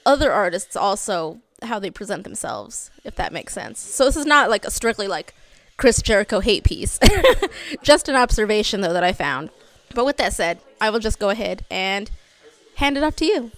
other 0.07 0.33
artists 0.33 0.76
also 0.76 1.40
how 1.62 1.78
they 1.78 1.90
present 1.90 2.25
themselves, 2.25 2.90
if 3.04 3.14
that 3.16 3.33
makes 3.33 3.52
sense. 3.52 3.81
So 3.81 4.04
this 4.04 4.16
is 4.16 4.26
not 4.26 4.50
like 4.50 4.64
a 4.64 4.71
strictly 4.71 5.09
like 5.09 5.35
Chris 5.76 6.02
Jericho 6.02 6.40
hate 6.40 6.64
piece. 6.64 6.99
just 7.83 8.09
an 8.09 8.16
observation 8.16 8.81
though 8.81 8.92
that 8.92 9.04
I 9.04 9.12
found. 9.12 9.50
But 9.95 10.07
with 10.07 10.16
that 10.16 10.33
said, 10.33 10.59
I 10.83 10.91
will 10.91 10.99
just 10.99 11.21
go 11.21 11.31
ahead 11.31 11.65
and 11.71 12.11
hand 12.75 12.97
it 12.97 13.05
off 13.05 13.15
to 13.17 13.25
you. 13.25 13.53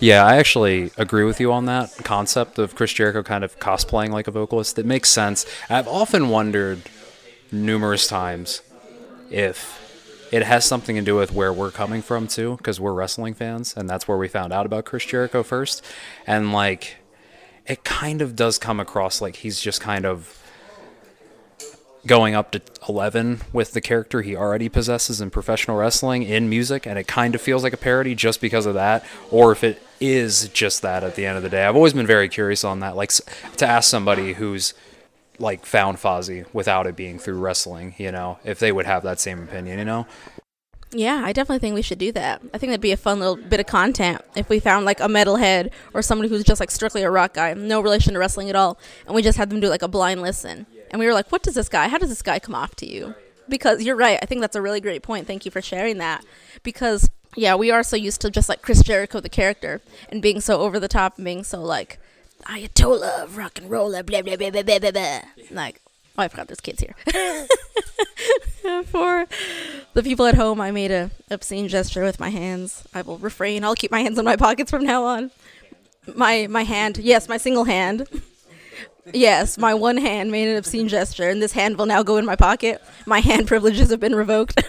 Yeah, 0.00 0.26
I 0.26 0.36
actually 0.36 0.90
agree 0.96 1.22
with 1.22 1.40
you 1.40 1.52
on 1.52 1.66
that 1.66 1.92
concept 2.02 2.58
of 2.58 2.74
Chris 2.74 2.92
Jericho 2.92 3.22
kind 3.22 3.44
of 3.44 3.58
cosplaying 3.60 4.10
like 4.10 4.26
a 4.26 4.32
vocalist. 4.32 4.76
It 4.76 4.84
makes 4.84 5.08
sense. 5.08 5.46
I've 5.70 5.86
often 5.86 6.28
wondered 6.28 6.82
numerous 7.52 8.08
times 8.08 8.62
if 9.30 10.28
it 10.32 10.42
has 10.42 10.64
something 10.64 10.96
to 10.96 11.02
do 11.02 11.14
with 11.14 11.32
where 11.32 11.52
we're 11.52 11.70
coming 11.70 12.02
from 12.02 12.26
too, 12.26 12.56
because 12.56 12.80
we're 12.80 12.92
wrestling 12.92 13.34
fans, 13.34 13.74
and 13.76 13.88
that's 13.88 14.08
where 14.08 14.18
we 14.18 14.26
found 14.26 14.52
out 14.52 14.66
about 14.66 14.84
Chris 14.84 15.04
Jericho 15.04 15.44
first. 15.44 15.84
And 16.26 16.52
like, 16.52 16.96
it 17.64 17.84
kind 17.84 18.20
of 18.20 18.34
does 18.34 18.58
come 18.58 18.80
across 18.80 19.20
like 19.20 19.36
he's 19.36 19.60
just 19.60 19.80
kind 19.80 20.04
of 20.04 20.42
going 22.06 22.34
up 22.34 22.52
to 22.52 22.62
11 22.88 23.42
with 23.52 23.72
the 23.72 23.80
character 23.80 24.22
he 24.22 24.36
already 24.36 24.68
possesses 24.68 25.20
in 25.20 25.30
professional 25.30 25.76
wrestling 25.76 26.22
in 26.22 26.48
music, 26.48 26.86
and 26.86 26.98
it 26.98 27.06
kind 27.06 27.34
of 27.34 27.40
feels 27.40 27.62
like 27.62 27.72
a 27.72 27.78
parody 27.78 28.14
just 28.14 28.40
because 28.40 28.66
of 28.66 28.74
that, 28.74 29.04
or 29.30 29.52
if 29.52 29.64
it 29.64 29.82
is 30.00 30.48
just 30.48 30.82
that 30.82 31.02
at 31.02 31.14
the 31.14 31.26
end 31.26 31.36
of 31.36 31.42
the 31.42 31.48
day. 31.48 31.64
I've 31.64 31.76
always 31.76 31.92
been 31.92 32.06
very 32.06 32.28
curious 32.28 32.64
on 32.64 32.80
that, 32.80 32.96
like 32.96 33.12
to 33.56 33.66
ask 33.66 33.90
somebody 33.90 34.34
who's 34.34 34.74
like 35.38 35.66
found 35.66 35.98
Fozzy 35.98 36.46
without 36.52 36.86
it 36.86 36.96
being 36.96 37.18
through 37.18 37.38
wrestling, 37.38 37.94
you 37.98 38.12
know, 38.12 38.38
if 38.44 38.58
they 38.58 38.72
would 38.72 38.86
have 38.86 39.02
that 39.02 39.20
same 39.20 39.42
opinion, 39.42 39.78
you 39.78 39.84
know. 39.84 40.06
Yeah, 40.92 41.22
I 41.24 41.32
definitely 41.32 41.58
think 41.58 41.74
we 41.74 41.82
should 41.82 41.98
do 41.98 42.12
that. 42.12 42.40
I 42.54 42.58
think 42.58 42.70
that'd 42.70 42.80
be 42.80 42.92
a 42.92 42.96
fun 42.96 43.18
little 43.18 43.36
bit 43.36 43.60
of 43.60 43.66
content 43.66 44.22
if 44.36 44.48
we 44.48 44.60
found 44.60 44.86
like 44.86 45.00
a 45.00 45.08
metalhead 45.08 45.72
or 45.92 46.00
somebody 46.00 46.28
who's 46.28 46.44
just 46.44 46.60
like 46.60 46.70
strictly 46.70 47.02
a 47.02 47.10
rock 47.10 47.34
guy, 47.34 47.52
no 47.54 47.80
relation 47.80 48.14
to 48.14 48.18
wrestling 48.18 48.48
at 48.48 48.56
all, 48.56 48.78
and 49.04 49.14
we 49.14 49.20
just 49.20 49.36
had 49.36 49.50
them 49.50 49.60
do 49.60 49.68
like 49.68 49.82
a 49.82 49.88
blind 49.88 50.22
listen. 50.22 50.66
And 50.96 51.00
we 51.00 51.06
were 51.06 51.12
like, 51.12 51.30
what 51.30 51.42
does 51.42 51.56
this 51.56 51.68
guy, 51.68 51.88
how 51.88 51.98
does 51.98 52.08
this 52.08 52.22
guy 52.22 52.38
come 52.38 52.54
off 52.54 52.74
to 52.76 52.90
you? 52.90 53.14
Because 53.50 53.82
you're 53.82 53.96
right. 53.96 54.18
I 54.22 54.24
think 54.24 54.40
that's 54.40 54.56
a 54.56 54.62
really 54.62 54.80
great 54.80 55.02
point. 55.02 55.26
Thank 55.26 55.44
you 55.44 55.50
for 55.50 55.60
sharing 55.60 55.98
that. 55.98 56.24
Because, 56.62 57.10
yeah, 57.34 57.54
we 57.54 57.70
are 57.70 57.82
so 57.82 57.96
used 57.96 58.22
to 58.22 58.30
just 58.30 58.48
like 58.48 58.62
Chris 58.62 58.82
Jericho, 58.82 59.20
the 59.20 59.28
character, 59.28 59.82
and 60.08 60.22
being 60.22 60.40
so 60.40 60.60
over 60.60 60.80
the 60.80 60.88
top 60.88 61.18
and 61.18 61.26
being 61.26 61.44
so 61.44 61.60
like, 61.60 61.98
Ayatollah 62.44 63.24
of 63.24 63.36
rock 63.36 63.58
and 63.58 63.70
roll, 63.70 63.90
blah, 63.90 64.00
blah, 64.00 64.22
blah, 64.22 64.36
blah, 64.36 64.62
blah, 64.62 64.78
blah, 64.78 64.90
blah. 64.90 65.20
Like, 65.50 65.82
oh, 66.16 66.22
I 66.22 66.28
forgot 66.28 66.48
there's 66.48 66.62
kids 66.62 66.80
here. 66.80 66.94
For 68.86 69.26
the 69.92 70.02
people 70.02 70.24
at 70.24 70.36
home, 70.36 70.62
I 70.62 70.70
made 70.70 70.92
a 70.92 71.10
obscene 71.30 71.68
gesture 71.68 72.04
with 72.04 72.18
my 72.18 72.30
hands. 72.30 72.88
I 72.94 73.02
will 73.02 73.18
refrain. 73.18 73.64
I'll 73.64 73.74
keep 73.74 73.90
my 73.90 74.00
hands 74.00 74.18
in 74.18 74.24
my 74.24 74.36
pockets 74.36 74.70
from 74.70 74.84
now 74.84 75.04
on. 75.04 75.30
My 76.14 76.46
my 76.46 76.62
hand, 76.62 76.96
yes, 76.96 77.28
my 77.28 77.36
single 77.36 77.64
hand. 77.64 78.08
Yes, 79.12 79.56
my 79.56 79.72
one 79.74 79.98
hand 79.98 80.30
made 80.30 80.48
an 80.48 80.56
obscene 80.56 80.88
gesture, 80.88 81.28
and 81.28 81.40
this 81.40 81.52
hand 81.52 81.78
will 81.78 81.86
now 81.86 82.02
go 82.02 82.16
in 82.16 82.26
my 82.26 82.36
pocket. 82.36 82.82
My 83.06 83.20
hand 83.20 83.46
privileges 83.48 83.90
have 83.90 84.00
been 84.00 84.14
revoked. 84.14 84.62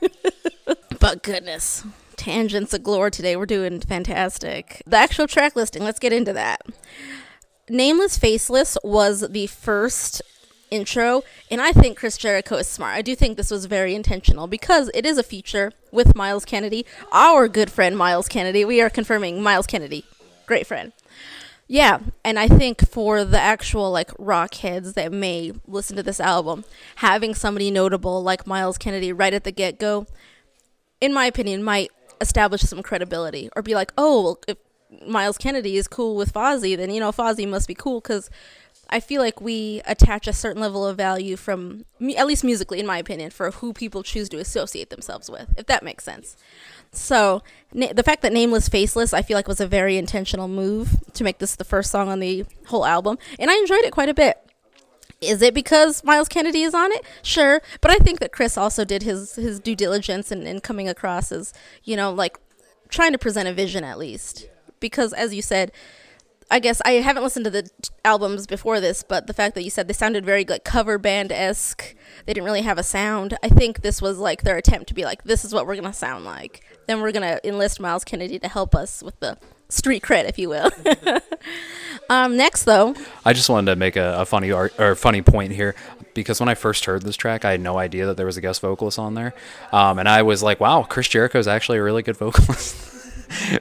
but 1.00 1.22
goodness, 1.22 1.84
tangents 2.16 2.74
of 2.74 2.82
galore 2.82 3.10
today. 3.10 3.36
We're 3.36 3.46
doing 3.46 3.80
fantastic. 3.80 4.82
The 4.86 4.96
actual 4.96 5.26
track 5.26 5.56
listing, 5.56 5.82
let's 5.82 5.98
get 5.98 6.12
into 6.12 6.32
that. 6.34 6.62
Nameless 7.70 8.18
Faceless 8.18 8.76
was 8.82 9.28
the 9.30 9.46
first 9.46 10.22
intro, 10.70 11.22
and 11.50 11.60
I 11.60 11.72
think 11.72 11.96
Chris 11.98 12.18
Jericho 12.18 12.56
is 12.56 12.68
smart. 12.68 12.96
I 12.96 13.02
do 13.02 13.14
think 13.14 13.36
this 13.36 13.50
was 13.50 13.66
very 13.66 13.94
intentional 13.94 14.46
because 14.46 14.90
it 14.94 15.06
is 15.06 15.16
a 15.18 15.22
feature 15.22 15.72
with 15.90 16.14
Myles 16.14 16.44
Kennedy, 16.44 16.84
our 17.10 17.48
good 17.48 17.70
friend 17.70 17.96
Myles 17.96 18.28
Kennedy. 18.28 18.64
We 18.64 18.80
are 18.80 18.90
confirming 18.90 19.42
Myles 19.42 19.66
Kennedy, 19.66 20.04
great 20.46 20.66
friend. 20.66 20.92
Yeah, 21.70 21.98
and 22.24 22.38
I 22.38 22.48
think 22.48 22.88
for 22.88 23.24
the 23.24 23.38
actual 23.38 23.90
like 23.90 24.10
rock 24.18 24.54
heads 24.54 24.94
that 24.94 25.12
may 25.12 25.52
listen 25.66 25.96
to 25.96 26.02
this 26.02 26.18
album, 26.18 26.64
having 26.96 27.34
somebody 27.34 27.70
notable 27.70 28.22
like 28.22 28.46
Myles 28.46 28.78
Kennedy 28.78 29.12
right 29.12 29.34
at 29.34 29.44
the 29.44 29.52
get 29.52 29.78
go, 29.78 30.06
in 31.00 31.12
my 31.12 31.26
opinion, 31.26 31.62
might 31.62 31.90
establish 32.22 32.62
some 32.62 32.82
credibility 32.82 33.50
or 33.54 33.62
be 33.62 33.74
like, 33.74 33.92
oh, 33.98 34.22
well, 34.22 34.38
if 34.48 34.56
Myles 35.06 35.36
Kennedy 35.36 35.76
is 35.76 35.86
cool 35.86 36.16
with 36.16 36.32
Fozzy, 36.32 36.74
then 36.74 36.90
you 36.90 37.00
know 37.00 37.12
Fozzy 37.12 37.46
must 37.46 37.68
be 37.68 37.74
cool 37.74 38.00
because 38.00 38.30
I 38.90 39.00
feel 39.00 39.20
like 39.20 39.40
we 39.40 39.82
attach 39.86 40.26
a 40.26 40.32
certain 40.32 40.62
level 40.62 40.86
of 40.86 40.96
value 40.96 41.36
from, 41.36 41.84
at 42.16 42.26
least 42.26 42.42
musically, 42.42 42.80
in 42.80 42.86
my 42.86 42.98
opinion, 42.98 43.30
for 43.30 43.50
who 43.50 43.72
people 43.72 44.02
choose 44.02 44.28
to 44.30 44.38
associate 44.38 44.90
themselves 44.90 45.30
with, 45.30 45.48
if 45.58 45.66
that 45.66 45.82
makes 45.82 46.04
sense. 46.04 46.36
So 46.90 47.42
na- 47.72 47.92
the 47.92 48.02
fact 48.02 48.22
that 48.22 48.32
Nameless 48.32 48.68
Faceless, 48.68 49.12
I 49.12 49.22
feel 49.22 49.36
like 49.36 49.46
was 49.46 49.60
a 49.60 49.66
very 49.66 49.98
intentional 49.98 50.48
move 50.48 50.96
to 51.12 51.24
make 51.24 51.38
this 51.38 51.56
the 51.56 51.64
first 51.64 51.90
song 51.90 52.08
on 52.08 52.20
the 52.20 52.46
whole 52.66 52.86
album, 52.86 53.18
and 53.38 53.50
I 53.50 53.56
enjoyed 53.56 53.84
it 53.84 53.92
quite 53.92 54.08
a 54.08 54.14
bit. 54.14 54.38
Is 55.20 55.42
it 55.42 55.52
because 55.52 56.04
Myles 56.04 56.28
Kennedy 56.28 56.62
is 56.62 56.74
on 56.74 56.92
it? 56.92 57.04
Sure, 57.22 57.60
but 57.80 57.90
I 57.90 57.96
think 57.96 58.20
that 58.20 58.32
Chris 58.32 58.56
also 58.56 58.84
did 58.84 59.02
his 59.02 59.34
his 59.34 59.58
due 59.58 59.74
diligence 59.74 60.30
in, 60.30 60.46
in 60.46 60.60
coming 60.60 60.88
across 60.88 61.32
as 61.32 61.52
you 61.82 61.96
know 61.96 62.12
like 62.12 62.38
trying 62.88 63.12
to 63.12 63.18
present 63.18 63.48
a 63.48 63.52
vision 63.52 63.84
at 63.84 63.98
least. 63.98 64.48
Because 64.80 65.12
as 65.12 65.34
you 65.34 65.42
said, 65.42 65.72
I 66.50 66.60
guess 66.60 66.80
I 66.84 66.92
haven't 66.92 67.22
listened 67.22 67.44
to 67.44 67.50
the 67.50 67.62
t- 67.62 67.70
albums 68.04 68.46
before 68.46 68.80
this, 68.80 69.02
but 69.02 69.26
the 69.26 69.34
fact 69.34 69.54
that 69.54 69.64
you 69.64 69.70
said 69.70 69.86
they 69.86 69.92
sounded 69.92 70.24
very 70.24 70.44
like 70.44 70.64
cover 70.64 70.96
band 70.96 71.30
esque, 71.30 71.94
they 72.24 72.32
didn't 72.32 72.46
really 72.46 72.62
have 72.62 72.78
a 72.78 72.82
sound. 72.82 73.36
I 73.42 73.48
think 73.48 73.82
this 73.82 74.00
was 74.00 74.18
like 74.18 74.42
their 74.42 74.56
attempt 74.56 74.88
to 74.88 74.94
be 74.94 75.04
like, 75.04 75.24
this 75.24 75.44
is 75.44 75.52
what 75.52 75.66
we're 75.66 75.76
gonna 75.76 75.92
sound 75.92 76.24
like. 76.24 76.64
Then 76.86 77.00
we're 77.02 77.12
gonna 77.12 77.38
enlist 77.44 77.80
Myles 77.80 78.04
Kennedy 78.04 78.38
to 78.38 78.48
help 78.48 78.74
us 78.74 79.02
with 79.02 79.18
the 79.20 79.36
street 79.68 80.02
cred, 80.02 80.26
if 80.26 80.38
you 80.38 80.48
will. 80.48 80.70
um, 82.10 82.38
next 82.38 82.64
though, 82.64 82.94
I 83.26 83.34
just 83.34 83.50
wanted 83.50 83.72
to 83.72 83.76
make 83.76 83.96
a, 83.96 84.20
a 84.20 84.24
funny 84.24 84.50
art, 84.50 84.72
or 84.78 84.94
funny 84.94 85.20
point 85.20 85.52
here 85.52 85.74
because 86.14 86.40
when 86.40 86.48
I 86.48 86.54
first 86.54 86.86
heard 86.86 87.02
this 87.02 87.16
track, 87.16 87.44
I 87.44 87.52
had 87.52 87.60
no 87.60 87.78
idea 87.78 88.06
that 88.06 88.16
there 88.16 88.26
was 88.26 88.38
a 88.38 88.40
guest 88.40 88.62
vocalist 88.62 88.98
on 88.98 89.12
there, 89.12 89.34
um, 89.70 89.98
and 89.98 90.08
I 90.08 90.22
was 90.22 90.42
like, 90.42 90.60
"Wow, 90.60 90.82
Chris 90.82 91.08
Jericho 91.08 91.38
is 91.38 91.46
actually 91.46 91.76
a 91.76 91.82
really 91.82 92.02
good 92.02 92.16
vocalist." 92.16 92.94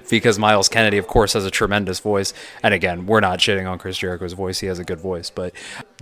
because 0.10 0.39
Myles 0.39 0.70
Kennedy, 0.70 0.98
of 0.98 1.08
course, 1.08 1.34
has 1.34 1.46
a 1.46 1.51
tremendous 1.51 2.00
voice, 2.00 2.34
and 2.63 2.74
again, 2.74 3.06
we're 3.06 3.20
not 3.20 3.39
shitting 3.39 3.70
on 3.70 3.77
Chris 3.77 3.98
Jericho's 3.98 4.34
voice; 4.34 4.60
he 4.60 4.67
has 4.67 4.79
a 4.79 4.84
good 4.84 5.00
voice. 5.00 5.29
But 5.29 5.53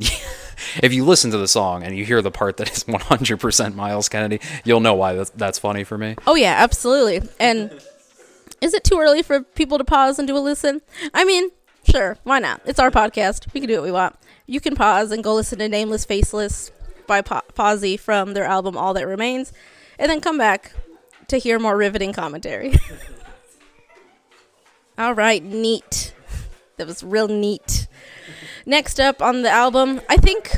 if 0.82 0.94
you 0.94 1.06
listen 1.06 1.32
to 1.32 1.38
the 1.38 1.48
song 1.48 1.84
and 1.84 1.98
you 1.98 2.06
hear 2.06 2.22
the 2.22 2.32
part 2.32 2.58
that 2.58 2.72
is 2.72 2.84
100% 2.86 3.76
Miles 3.76 4.10
Kennedy, 4.10 4.40
you'll 4.64 4.80
know 4.80 4.94
why 4.94 5.14
that's, 5.14 5.30
that's 5.32 5.60
funny 5.60 5.84
for 5.84 5.98
me. 5.98 6.16
Oh 6.28 6.36
yeah, 6.36 6.56
absolutely. 6.58 7.28
And 7.40 7.72
is 8.62 8.74
it 8.74 8.84
too 8.84 9.00
early 9.00 9.22
for 9.22 9.42
people 9.42 9.78
to 9.78 9.84
pause 9.84 10.20
and 10.20 10.28
do 10.28 10.38
a 10.38 10.40
listen? 10.40 10.82
I 11.14 11.26
mean, 11.26 11.50
sure, 11.90 12.18
why 12.24 12.40
not? 12.40 12.62
It's 12.66 12.80
our 12.80 12.92
podcast. 12.92 13.54
We 13.54 13.60
can 13.60 13.68
do 13.68 13.76
what 13.76 13.84
we 13.84 13.92
want. 13.92 14.16
You 14.48 14.60
can 14.60 14.76
pause 14.76 15.12
and 15.12 15.24
go 15.24 15.36
listen 15.36 15.60
to 15.60 15.68
Nameless 15.68 16.06
Faceless 16.06 16.72
by 17.08 17.22
po- 17.22 17.42
Fozzy 17.54 18.00
from 18.00 18.34
their 18.34 18.46
album 18.46 18.78
All 18.78 18.94
That 18.94 19.08
Remains, 19.08 19.54
and 20.00 20.10
then 20.10 20.22
come 20.22 20.38
back 20.38 20.74
to 21.28 21.38
hear 21.38 21.60
more 21.60 21.78
riveting 21.78 22.14
commentary. 22.14 22.76
All 24.98 25.14
right, 25.14 25.44
neat. 25.44 26.14
That 26.78 26.88
was 26.88 27.04
real 27.04 27.28
neat. 27.28 27.88
Next 28.66 28.98
up 28.98 29.22
on 29.22 29.42
the 29.42 29.50
album, 29.50 30.00
I 30.08 30.16
think 30.16 30.56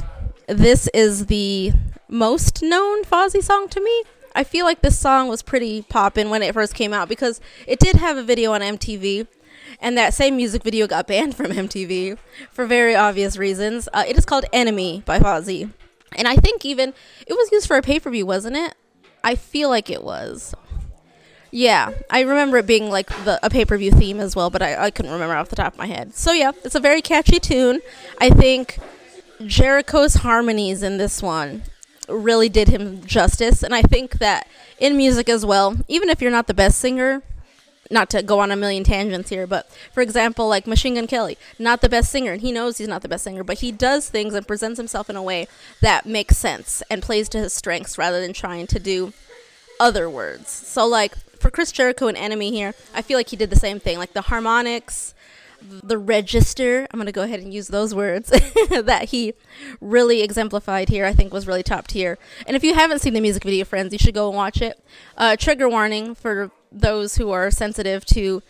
this 0.47 0.87
is 0.93 1.25
the 1.25 1.73
most 2.07 2.61
known 2.61 3.03
Fozzy 3.03 3.41
song 3.41 3.67
to 3.69 3.81
me. 3.81 4.03
I 4.35 4.43
feel 4.43 4.65
like 4.65 4.81
this 4.81 4.99
song 4.99 5.27
was 5.27 5.41
pretty 5.41 5.81
poppin' 5.81 6.29
when 6.29 6.43
it 6.43 6.53
first 6.53 6.75
came 6.75 6.93
out 6.93 7.09
because 7.09 7.41
it 7.65 7.79
did 7.79 7.95
have 7.95 8.15
a 8.15 8.23
video 8.23 8.53
on 8.53 8.61
MTV, 8.61 9.25
and 9.81 9.97
that 9.97 10.13
same 10.13 10.37
music 10.37 10.61
video 10.61 10.85
got 10.85 11.07
banned 11.07 11.35
from 11.35 11.47
MTV 11.47 12.19
for 12.51 12.67
very 12.67 12.95
obvious 12.95 13.37
reasons. 13.37 13.89
Uh, 13.91 14.03
it 14.07 14.19
is 14.19 14.25
called 14.25 14.45
Enemy 14.53 15.01
by 15.03 15.17
Fozzy. 15.17 15.73
And 16.15 16.27
I 16.27 16.35
think 16.35 16.63
even 16.63 16.93
it 17.25 17.33
was 17.33 17.51
used 17.51 17.67
for 17.67 17.77
a 17.77 17.81
pay 17.81 17.99
per 17.99 18.11
view, 18.11 18.27
wasn't 18.27 18.55
it? 18.55 18.75
I 19.23 19.33
feel 19.33 19.69
like 19.69 19.89
it 19.89 20.03
was. 20.03 20.53
Yeah, 21.51 21.91
I 22.09 22.21
remember 22.21 22.57
it 22.57 22.67
being 22.67 22.89
like 22.89 23.07
the 23.23 23.39
a 23.45 23.49
pay 23.49 23.65
per 23.65 23.77
view 23.77 23.91
theme 23.91 24.19
as 24.19 24.35
well, 24.35 24.49
but 24.49 24.61
I, 24.61 24.85
I 24.85 24.91
couldn't 24.91 25.11
remember 25.11 25.35
off 25.35 25.49
the 25.49 25.55
top 25.55 25.73
of 25.73 25.79
my 25.79 25.87
head. 25.87 26.13
So 26.15 26.31
yeah, 26.31 26.51
it's 26.63 26.75
a 26.75 26.79
very 26.79 27.01
catchy 27.01 27.39
tune. 27.39 27.81
I 28.19 28.29
think 28.29 28.79
Jericho's 29.45 30.15
harmonies 30.15 30.83
in 30.83 30.97
this 30.97 31.21
one 31.21 31.63
really 32.09 32.49
did 32.49 32.67
him 32.69 33.03
justice, 33.05 33.63
and 33.63 33.73
I 33.73 33.81
think 33.81 34.19
that 34.19 34.47
in 34.79 34.97
music 34.97 35.29
as 35.29 35.45
well, 35.45 35.77
even 35.87 36.09
if 36.09 36.21
you're 36.21 36.31
not 36.31 36.47
the 36.47 36.53
best 36.53 36.79
singer, 36.79 37.21
not 37.89 38.09
to 38.09 38.21
go 38.21 38.39
on 38.39 38.51
a 38.51 38.55
million 38.55 38.83
tangents 38.83 39.29
here, 39.29 39.47
but 39.47 39.69
for 39.93 40.01
example, 40.01 40.47
like 40.47 40.67
Machine 40.67 40.95
Gun 40.95 41.07
Kelly, 41.07 41.37
not 41.57 41.81
the 41.81 41.89
best 41.89 42.11
singer, 42.11 42.33
and 42.33 42.41
he 42.41 42.51
knows 42.51 42.77
he's 42.77 42.87
not 42.87 43.01
the 43.01 43.09
best 43.09 43.23
singer, 43.23 43.43
but 43.43 43.59
he 43.59 43.71
does 43.71 44.09
things 44.09 44.33
and 44.33 44.47
presents 44.47 44.77
himself 44.77 45.09
in 45.09 45.15
a 45.15 45.23
way 45.23 45.47
that 45.81 46.05
makes 46.05 46.37
sense 46.37 46.83
and 46.89 47.01
plays 47.01 47.29
to 47.29 47.37
his 47.37 47.53
strengths 47.53 47.97
rather 47.97 48.19
than 48.19 48.33
trying 48.33 48.67
to 48.67 48.79
do 48.79 49.13
other 49.79 50.09
words. 50.09 50.49
So 50.49 50.85
like 50.85 51.13
for 51.47 51.51
Chris 51.51 51.71
Jericho 51.71 52.09
and 52.09 52.17
Enemy 52.17 52.51
here, 52.51 52.73
I 52.93 53.01
feel 53.01 53.17
like 53.17 53.29
he 53.29 53.37
did 53.37 53.49
the 53.49 53.55
same 53.55 53.79
thing. 53.79 53.97
Like 53.97 54.11
the 54.11 54.23
harmonics, 54.23 55.15
the 55.61 55.97
register, 55.97 56.85
I'm 56.91 56.97
going 56.97 57.05
to 57.05 57.13
go 57.13 57.21
ahead 57.23 57.39
and 57.39 57.53
use 57.53 57.69
those 57.69 57.95
words 57.95 58.27
that 58.69 59.05
he 59.11 59.33
really 59.79 60.23
exemplified 60.23 60.89
here, 60.89 61.05
I 61.05 61.13
think 61.13 61.31
was 61.31 61.47
really 61.47 61.63
top 61.63 61.87
tier. 61.87 62.17
And 62.45 62.57
if 62.57 62.65
you 62.65 62.73
haven't 62.73 62.99
seen 62.99 63.13
the 63.13 63.21
music 63.21 63.45
video, 63.45 63.63
friends, 63.63 63.93
you 63.93 63.97
should 63.97 64.13
go 64.13 64.27
and 64.27 64.35
watch 64.35 64.61
it. 64.61 64.83
Uh, 65.17 65.37
trigger 65.37 65.69
warning 65.69 66.15
for 66.15 66.51
those 66.69 67.15
who 67.15 67.31
are 67.31 67.49
sensitive 67.49 68.03
to 68.07 68.43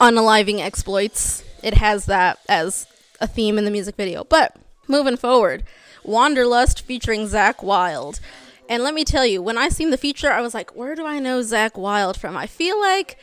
unaliving 0.00 0.60
exploits. 0.60 1.42
It 1.60 1.74
has 1.74 2.06
that 2.06 2.38
as 2.48 2.86
a 3.20 3.26
theme 3.26 3.58
in 3.58 3.64
the 3.64 3.70
music 3.72 3.96
video. 3.96 4.22
But 4.22 4.54
moving 4.86 5.16
forward, 5.16 5.64
Wanderlust 6.04 6.82
featuring 6.82 7.26
Zakk 7.26 7.64
Wylde. 7.64 8.20
And 8.68 8.82
let 8.82 8.94
me 8.94 9.04
tell 9.04 9.26
you, 9.26 9.42
when 9.42 9.58
I 9.58 9.68
seen 9.68 9.90
the 9.90 9.98
feature, 9.98 10.30
I 10.30 10.40
was 10.40 10.54
like, 10.54 10.74
where 10.74 10.94
do 10.94 11.04
I 11.04 11.18
know 11.18 11.40
Zakk 11.40 11.76
Wylde 11.76 12.16
from? 12.16 12.36
I 12.36 12.46
feel 12.46 12.80
like 12.80 13.18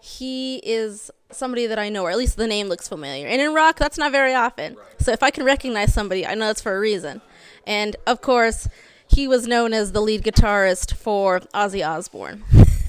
he 0.00 0.56
is 0.64 1.10
somebody 1.30 1.66
that 1.66 1.78
I 1.78 1.88
know, 1.88 2.04
or 2.04 2.10
at 2.10 2.18
least 2.18 2.36
the 2.36 2.46
name 2.46 2.68
looks 2.68 2.88
familiar. 2.88 3.26
And 3.26 3.40
in 3.40 3.54
rock, 3.54 3.76
that's 3.76 3.98
not 3.98 4.12
very 4.12 4.34
often. 4.34 4.76
So 4.98 5.12
if 5.12 5.22
I 5.22 5.30
can 5.30 5.44
recognize 5.44 5.94
somebody, 5.94 6.26
I 6.26 6.34
know 6.34 6.50
it's 6.50 6.62
for 6.62 6.76
a 6.76 6.80
reason. 6.80 7.20
And 7.66 7.96
of 8.06 8.20
course, 8.20 8.68
he 9.06 9.28
was 9.28 9.46
known 9.46 9.72
as 9.72 9.92
the 9.92 10.00
lead 10.00 10.22
guitarist 10.22 10.94
for 10.94 11.40
Ozzy 11.54 11.86
Osbourne. 11.86 12.44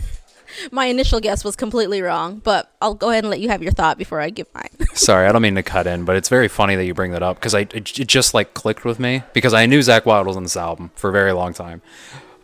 My 0.71 0.85
initial 0.85 1.19
guess 1.19 1.43
was 1.43 1.55
completely 1.55 2.01
wrong, 2.01 2.41
but 2.43 2.71
I'll 2.81 2.93
go 2.93 3.09
ahead 3.09 3.23
and 3.23 3.31
let 3.31 3.39
you 3.39 3.49
have 3.49 3.61
your 3.63 3.71
thought 3.71 3.97
before 3.97 4.19
I 4.19 4.29
give 4.29 4.47
mine. 4.53 4.69
Sorry, 4.93 5.27
I 5.27 5.31
don't 5.31 5.41
mean 5.41 5.55
to 5.55 5.63
cut 5.63 5.87
in, 5.87 6.05
but 6.05 6.15
it's 6.15 6.29
very 6.29 6.47
funny 6.47 6.75
that 6.75 6.85
you 6.85 6.93
bring 6.93 7.11
that 7.11 7.23
up 7.23 7.37
because 7.37 7.53
I 7.53 7.61
it, 7.61 7.99
it 7.99 8.07
just 8.07 8.33
like 8.33 8.53
clicked 8.53 8.85
with 8.85 8.99
me 8.99 9.23
because 9.33 9.53
I 9.53 9.65
knew 9.65 9.79
Zakk 9.79 10.05
Wylde 10.05 10.27
was 10.27 10.37
on 10.37 10.43
this 10.43 10.57
album 10.57 10.91
for 10.95 11.09
a 11.09 11.13
very 11.13 11.31
long 11.31 11.53
time. 11.53 11.81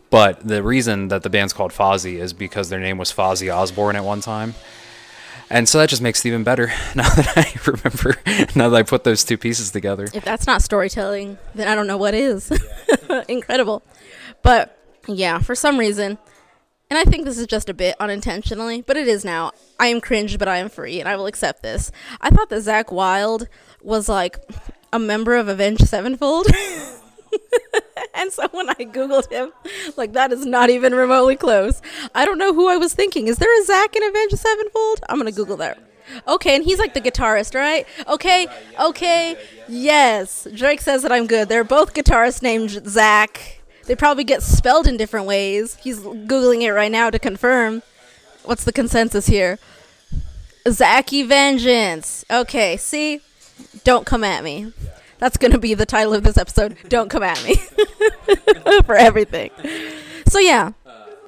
But 0.10 0.48
the 0.48 0.64
reason 0.64 1.10
that 1.10 1.24
the 1.24 1.30
band's 1.30 1.54
called 1.54 1.72
Fozzy 1.72 2.20
is 2.20 2.32
because 2.34 2.70
their 2.70 2.80
name 2.80 2.98
was 2.98 3.12
Fozzy 3.12 3.54
Osbourne 3.54 3.96
at 3.96 4.04
one 4.04 4.22
time. 4.22 4.56
And 5.50 5.68
so 5.68 5.78
that 5.78 5.90
just 5.90 6.02
makes 6.02 6.26
it 6.26 6.30
even 6.30 6.44
better 6.44 6.68
now 6.96 7.10
that 7.10 7.38
I 7.38 7.54
remember, 7.66 8.18
now 8.56 8.70
that 8.70 8.78
I 8.78 8.84
put 8.84 9.04
those 9.04 9.24
two 9.24 9.38
pieces 9.38 9.72
together. 9.72 10.08
if 10.14 10.24
that's 10.24 10.48
not 10.48 10.62
storytelling, 10.62 11.38
then 11.56 11.68
I 11.68 11.76
don't 11.76 11.88
know 11.88 11.98
what 11.98 12.14
is. 12.14 12.52
Incredible. 13.28 13.84
But 14.44 14.78
yeah, 15.08 15.40
for 15.40 15.56
some 15.56 15.78
reason, 15.78 16.18
and 16.90 16.98
I 16.98 17.04
think 17.04 17.26
this 17.26 17.38
is 17.38 17.48
just 17.48 17.70
a 17.70 17.74
bit 17.74 17.96
unintentionally, 18.00 18.82
but 18.82 18.98
it 18.98 19.08
is 19.08 19.26
now. 19.26 19.52
I 19.80 19.88
am 19.88 20.02
cringed, 20.02 20.40
but 20.40 20.48
I 20.48 20.58
am 20.58 20.70
free, 20.70 21.00
and 21.00 21.10
I 21.10 21.16
will 21.16 21.26
accept 21.26 21.64
this. 21.64 21.92
I 22.22 22.30
thought 22.30 22.50
that 22.50 22.64
Zakk 22.64 22.92
Wylde 22.92 23.48
was 23.82 24.08
like 24.08 24.40
a 24.94 25.00
member 25.00 25.36
of 25.36 25.48
Avenged 25.48 25.88
Sevenfold. 25.88 26.48
and 28.14 28.32
so 28.32 28.48
when 28.52 28.70
I 28.70 28.76
Googled 28.76 29.32
him, 29.32 29.52
like 29.98 30.14
that 30.14 30.32
is 30.32 30.46
not 30.46 30.70
even 30.70 30.96
remotely 30.96 31.36
close. 31.36 31.82
I 32.16 32.26
don't 32.26 32.38
know 32.38 32.54
who 32.54 32.68
I 32.70 32.78
was 32.78 32.94
thinking. 32.94 33.28
Is 33.28 33.38
there 33.38 33.62
a 33.62 33.66
Zach 33.66 33.96
in 33.96 34.04
Avenged 34.04 34.38
Sevenfold? 34.38 35.02
I'm 35.10 35.18
gonna 35.18 35.32
Google 35.32 35.58
that. 35.58 35.80
Okay, 36.28 36.56
and 36.56 36.64
he's 36.64 36.80
like 36.80 36.94
the 36.94 37.02
guitarist, 37.02 37.54
right? 37.54 37.86
Okay, 38.08 38.48
okay, 38.80 39.38
yes. 39.68 40.48
Drake 40.56 40.80
says 40.80 41.02
that 41.02 41.12
I'm 41.12 41.28
good. 41.28 41.50
They're 41.50 41.66
both 41.66 41.94
guitarists 41.94 42.42
named 42.42 42.70
Zach. 42.88 43.57
They 43.88 43.96
probably 43.96 44.26
get 44.26 44.44
spelled 44.44 44.86
in 44.86 44.98
different 44.98 45.26
ways. 45.26 45.76
He's 45.76 46.00
googling 46.00 46.62
it 46.62 46.74
right 46.74 46.92
now 46.92 47.10
to 47.10 47.18
confirm. 47.18 47.82
What's 48.44 48.66
the 48.66 48.74
consensus 48.74 49.28
here? 49.28 49.60
Zacky 50.66 51.26
Vengeance. 51.26 52.26
Okay, 52.30 52.78
see? 52.78 53.22
Don't 53.84 54.06
come 54.06 54.24
at 54.24 54.44
me. 54.44 54.74
That's 55.20 55.38
going 55.38 55.54
to 55.54 55.58
be 55.58 55.74
the 55.74 55.86
title 55.86 56.14
of 56.14 56.24
this 56.24 56.38
episode. 56.38 56.78
Don't 56.90 57.10
come 57.10 57.24
at 57.24 57.44
me 57.44 57.56
for 58.86 58.96
everything. 58.96 59.52
So 60.28 60.40
yeah, 60.40 60.74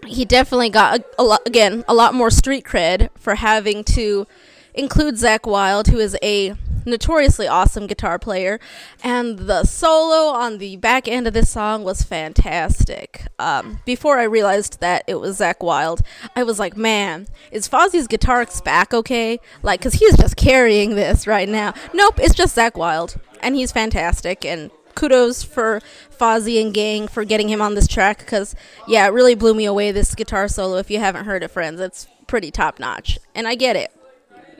he 0.05 0.25
definitely 0.25 0.69
got 0.69 1.01
a, 1.17 1.21
a 1.23 1.39
again 1.45 1.83
a 1.87 1.93
lot 1.93 2.13
more 2.13 2.29
street 2.29 2.65
cred 2.65 3.09
for 3.15 3.35
having 3.35 3.83
to 3.85 4.27
include 4.73 5.15
Zakk 5.15 5.49
Wylde, 5.49 5.87
who 5.87 5.97
is 5.97 6.17
a 6.21 6.55
notoriously 6.89 7.47
awesome 7.47 7.87
guitar 7.87 8.19
player, 8.19 8.59
and 9.03 9.39
the 9.39 9.63
solo 9.63 10.33
on 10.33 10.57
the 10.57 10.77
back 10.77 11.07
end 11.07 11.27
of 11.27 11.33
this 11.33 11.49
song 11.49 11.83
was 11.83 12.03
fantastic. 12.03 13.27
Um, 13.37 13.79
before 13.85 14.19
I 14.19 14.23
realized 14.23 14.79
that 14.79 15.03
it 15.07 15.15
was 15.15 15.39
Zakk 15.39 15.61
Wylde, 15.61 16.01
I 16.35 16.43
was 16.43 16.59
like, 16.59 16.75
man, 16.75 17.27
is 17.51 17.67
Fozzy's 17.69 18.07
guitar 18.07 18.45
back 18.63 18.93
okay? 18.93 19.39
Like, 19.61 19.81
cause 19.81 19.95
he's 19.95 20.17
just 20.17 20.37
carrying 20.37 20.95
this 20.95 21.27
right 21.27 21.49
now. 21.49 21.73
Nope, 21.93 22.19
it's 22.19 22.35
just 22.35 22.55
Zakk 22.55 22.75
Wylde, 22.75 23.15
and 23.41 23.55
he's 23.55 23.71
fantastic, 23.71 24.45
and 24.45 24.71
kudos 24.95 25.43
for 25.43 25.81
Fozzy 26.17 26.61
and 26.61 26.73
gang 26.73 27.07
for 27.07 27.23
getting 27.23 27.47
him 27.49 27.61
on 27.61 27.75
this 27.75 27.87
track 27.87 28.19
because 28.19 28.53
yeah 28.87 29.05
it 29.07 29.13
really 29.13 29.35
blew 29.35 29.53
me 29.53 29.63
away 29.65 29.91
this 29.91 30.13
guitar 30.13 30.47
solo 30.49 30.77
if 30.77 30.91
you 30.91 30.99
haven't 30.99 31.25
heard 31.25 31.41
it 31.41 31.47
friends 31.49 31.79
it's 31.79 32.07
pretty 32.27 32.51
top 32.51 32.79
notch 32.79 33.17
and 33.33 33.47
i 33.47 33.55
get 33.55 33.77
it 33.77 33.91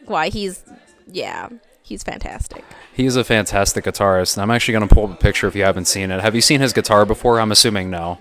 why 0.06 0.30
he's 0.30 0.64
yeah 1.08 1.50
he's 1.90 2.04
fantastic 2.04 2.64
He's 2.94 3.16
a 3.16 3.24
fantastic 3.24 3.86
guitarist. 3.86 4.36
and 4.36 4.44
I'm 4.44 4.52
actually 4.52 4.74
going 4.74 4.88
to 4.88 4.94
pull 4.94 5.06
up 5.06 5.12
a 5.14 5.16
picture 5.16 5.48
if 5.48 5.56
you 5.56 5.64
haven't 5.64 5.86
seen 5.86 6.12
it. 6.12 6.20
Have 6.22 6.36
you 6.36 6.42
seen 6.42 6.60
his 6.60 6.74
guitar 6.74 7.06
before? 7.06 7.40
I'm 7.40 7.52
assuming 7.52 7.90
no. 7.90 8.20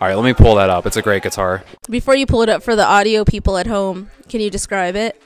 All 0.00 0.08
right, 0.08 0.14
let 0.14 0.24
me 0.24 0.34
pull 0.34 0.54
that 0.56 0.68
up. 0.70 0.84
It's 0.86 0.96
a 0.98 1.02
great 1.02 1.22
guitar. 1.22 1.64
before 1.88 2.14
you 2.14 2.26
pull 2.26 2.42
it 2.42 2.48
up 2.50 2.62
for 2.62 2.76
the 2.76 2.84
audio 2.84 3.24
people 3.24 3.56
at 3.56 3.66
home 3.66 4.10
can 4.28 4.40
you 4.40 4.50
describe 4.50 4.96
it 4.96 5.20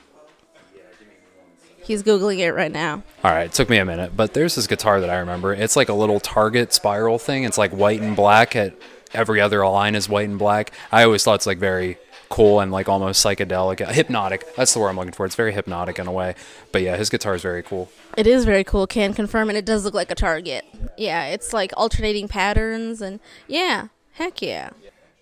he's 1.83 2.01
googling 2.01 2.39
it 2.39 2.51
right 2.53 2.71
now 2.71 3.03
All 3.23 3.31
right, 3.31 3.45
it 3.45 3.53
took 3.53 3.69
me 3.69 3.77
a 3.77 3.85
minute, 3.85 4.15
but 4.15 4.33
there's 4.33 4.55
this 4.55 4.67
guitar 4.67 4.99
that 5.01 5.09
I 5.09 5.17
remember. 5.17 5.53
It's 5.53 5.75
like 5.75 5.89
a 5.89 5.93
little 5.93 6.19
target 6.19 6.73
spiral 6.73 7.19
thing. 7.19 7.43
It's 7.43 7.57
like 7.57 7.71
white 7.71 8.01
and 8.01 8.15
black. 8.15 8.55
At 8.55 8.73
every 9.13 9.39
other 9.41 9.65
line 9.67 9.95
is 9.95 10.09
white 10.09 10.27
and 10.29 10.39
black. 10.39 10.71
I 10.91 11.03
always 11.03 11.23
thought 11.23 11.35
it's 11.35 11.45
like 11.45 11.57
very 11.59 11.97
cool 12.35 12.59
and 12.59 12.69
like 12.69 12.89
almost 12.89 13.25
psychedelic, 13.25 13.79
hypnotic. 13.91 14.53
That's 14.57 14.73
the 14.73 14.79
word 14.81 14.89
I'm 14.89 14.97
looking 14.97 15.13
for. 15.13 15.25
It's 15.25 15.35
very 15.35 15.53
hypnotic 15.53 15.97
in 15.99 16.05
a 16.05 16.11
way. 16.11 16.35
But 16.73 16.81
yeah, 16.81 16.97
his 16.97 17.09
guitar 17.09 17.33
is 17.33 17.41
very 17.41 17.63
cool. 17.63 17.89
It 18.17 18.27
is 18.27 18.43
very 18.43 18.65
cool, 18.65 18.87
can 18.87 19.13
confirm, 19.13 19.47
and 19.47 19.57
it 19.57 19.63
does 19.63 19.85
look 19.85 19.93
like 19.93 20.11
a 20.11 20.15
target. 20.15 20.65
Yeah, 20.97 21.27
it's 21.27 21.53
like 21.53 21.71
alternating 21.77 22.27
patterns, 22.27 23.01
and 23.01 23.21
yeah, 23.47 23.87
heck 24.13 24.41
yeah. 24.41 24.71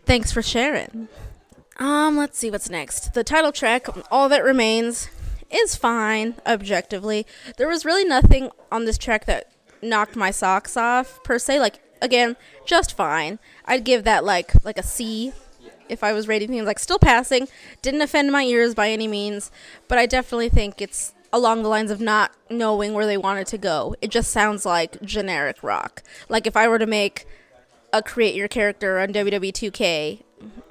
Thanks 0.06 0.32
for 0.32 0.42
sharing. 0.42 1.08
Um, 1.78 2.18
let's 2.18 2.38
see 2.38 2.50
what's 2.50 2.70
next. 2.70 3.14
The 3.14 3.24
title 3.24 3.52
track, 3.52 3.88
All 4.12 4.28
That 4.28 4.44
Remains, 4.44 5.10
is 5.52 5.76
fine, 5.76 6.36
objectively. 6.48 7.28
There 7.58 7.68
was 7.68 7.86
really 7.86 8.06
nothing 8.06 8.50
on 8.72 8.86
this 8.86 8.98
track 8.98 9.26
that 9.26 9.52
knocked 9.84 10.16
my 10.16 10.32
socks 10.32 10.76
off, 10.76 11.24
per 11.24 11.38
se. 11.38 11.60
Like, 11.60 11.80
again, 12.02 12.38
just 12.66 12.98
fine. 12.98 13.38
I'd 13.66 13.84
give 13.84 14.04
that 14.04 14.24
like 14.24 14.52
like 14.66 14.80
a 14.80 14.84
C 14.84 15.32
if 15.94 16.04
I 16.04 16.12
was 16.14 16.28
rating 16.28 16.50
things 16.50 16.66
like 16.66 16.80
still 16.80 17.00
passing. 17.00 17.48
Didn't 17.82 18.02
offend 18.02 18.32
my 18.32 18.44
ears 18.44 18.76
by 18.76 18.90
any 18.90 19.08
means, 19.08 19.52
but 19.88 19.98
I 19.98 20.06
definitely 20.06 20.50
think 20.50 20.82
it's 20.82 21.14
along 21.32 21.64
the 21.64 21.70
lines 21.70 21.90
of 21.90 22.00
not 22.00 22.32
knowing 22.50 22.94
where 22.94 23.08
they 23.08 23.18
wanted 23.18 23.48
to 23.48 23.58
go. 23.58 23.96
It 24.02 24.12
just 24.12 24.32
sounds 24.32 24.66
like 24.66 25.02
generic 25.02 25.64
rock. 25.64 26.04
Like 26.30 26.46
if 26.46 26.56
I 26.56 26.68
were 26.68 26.80
to 26.80 26.86
make 26.86 27.26
a 27.92 28.02
create 28.02 28.36
your 28.36 28.48
character 28.48 29.00
on 29.00 29.14
WWE 29.14 29.52
2K 29.52 30.24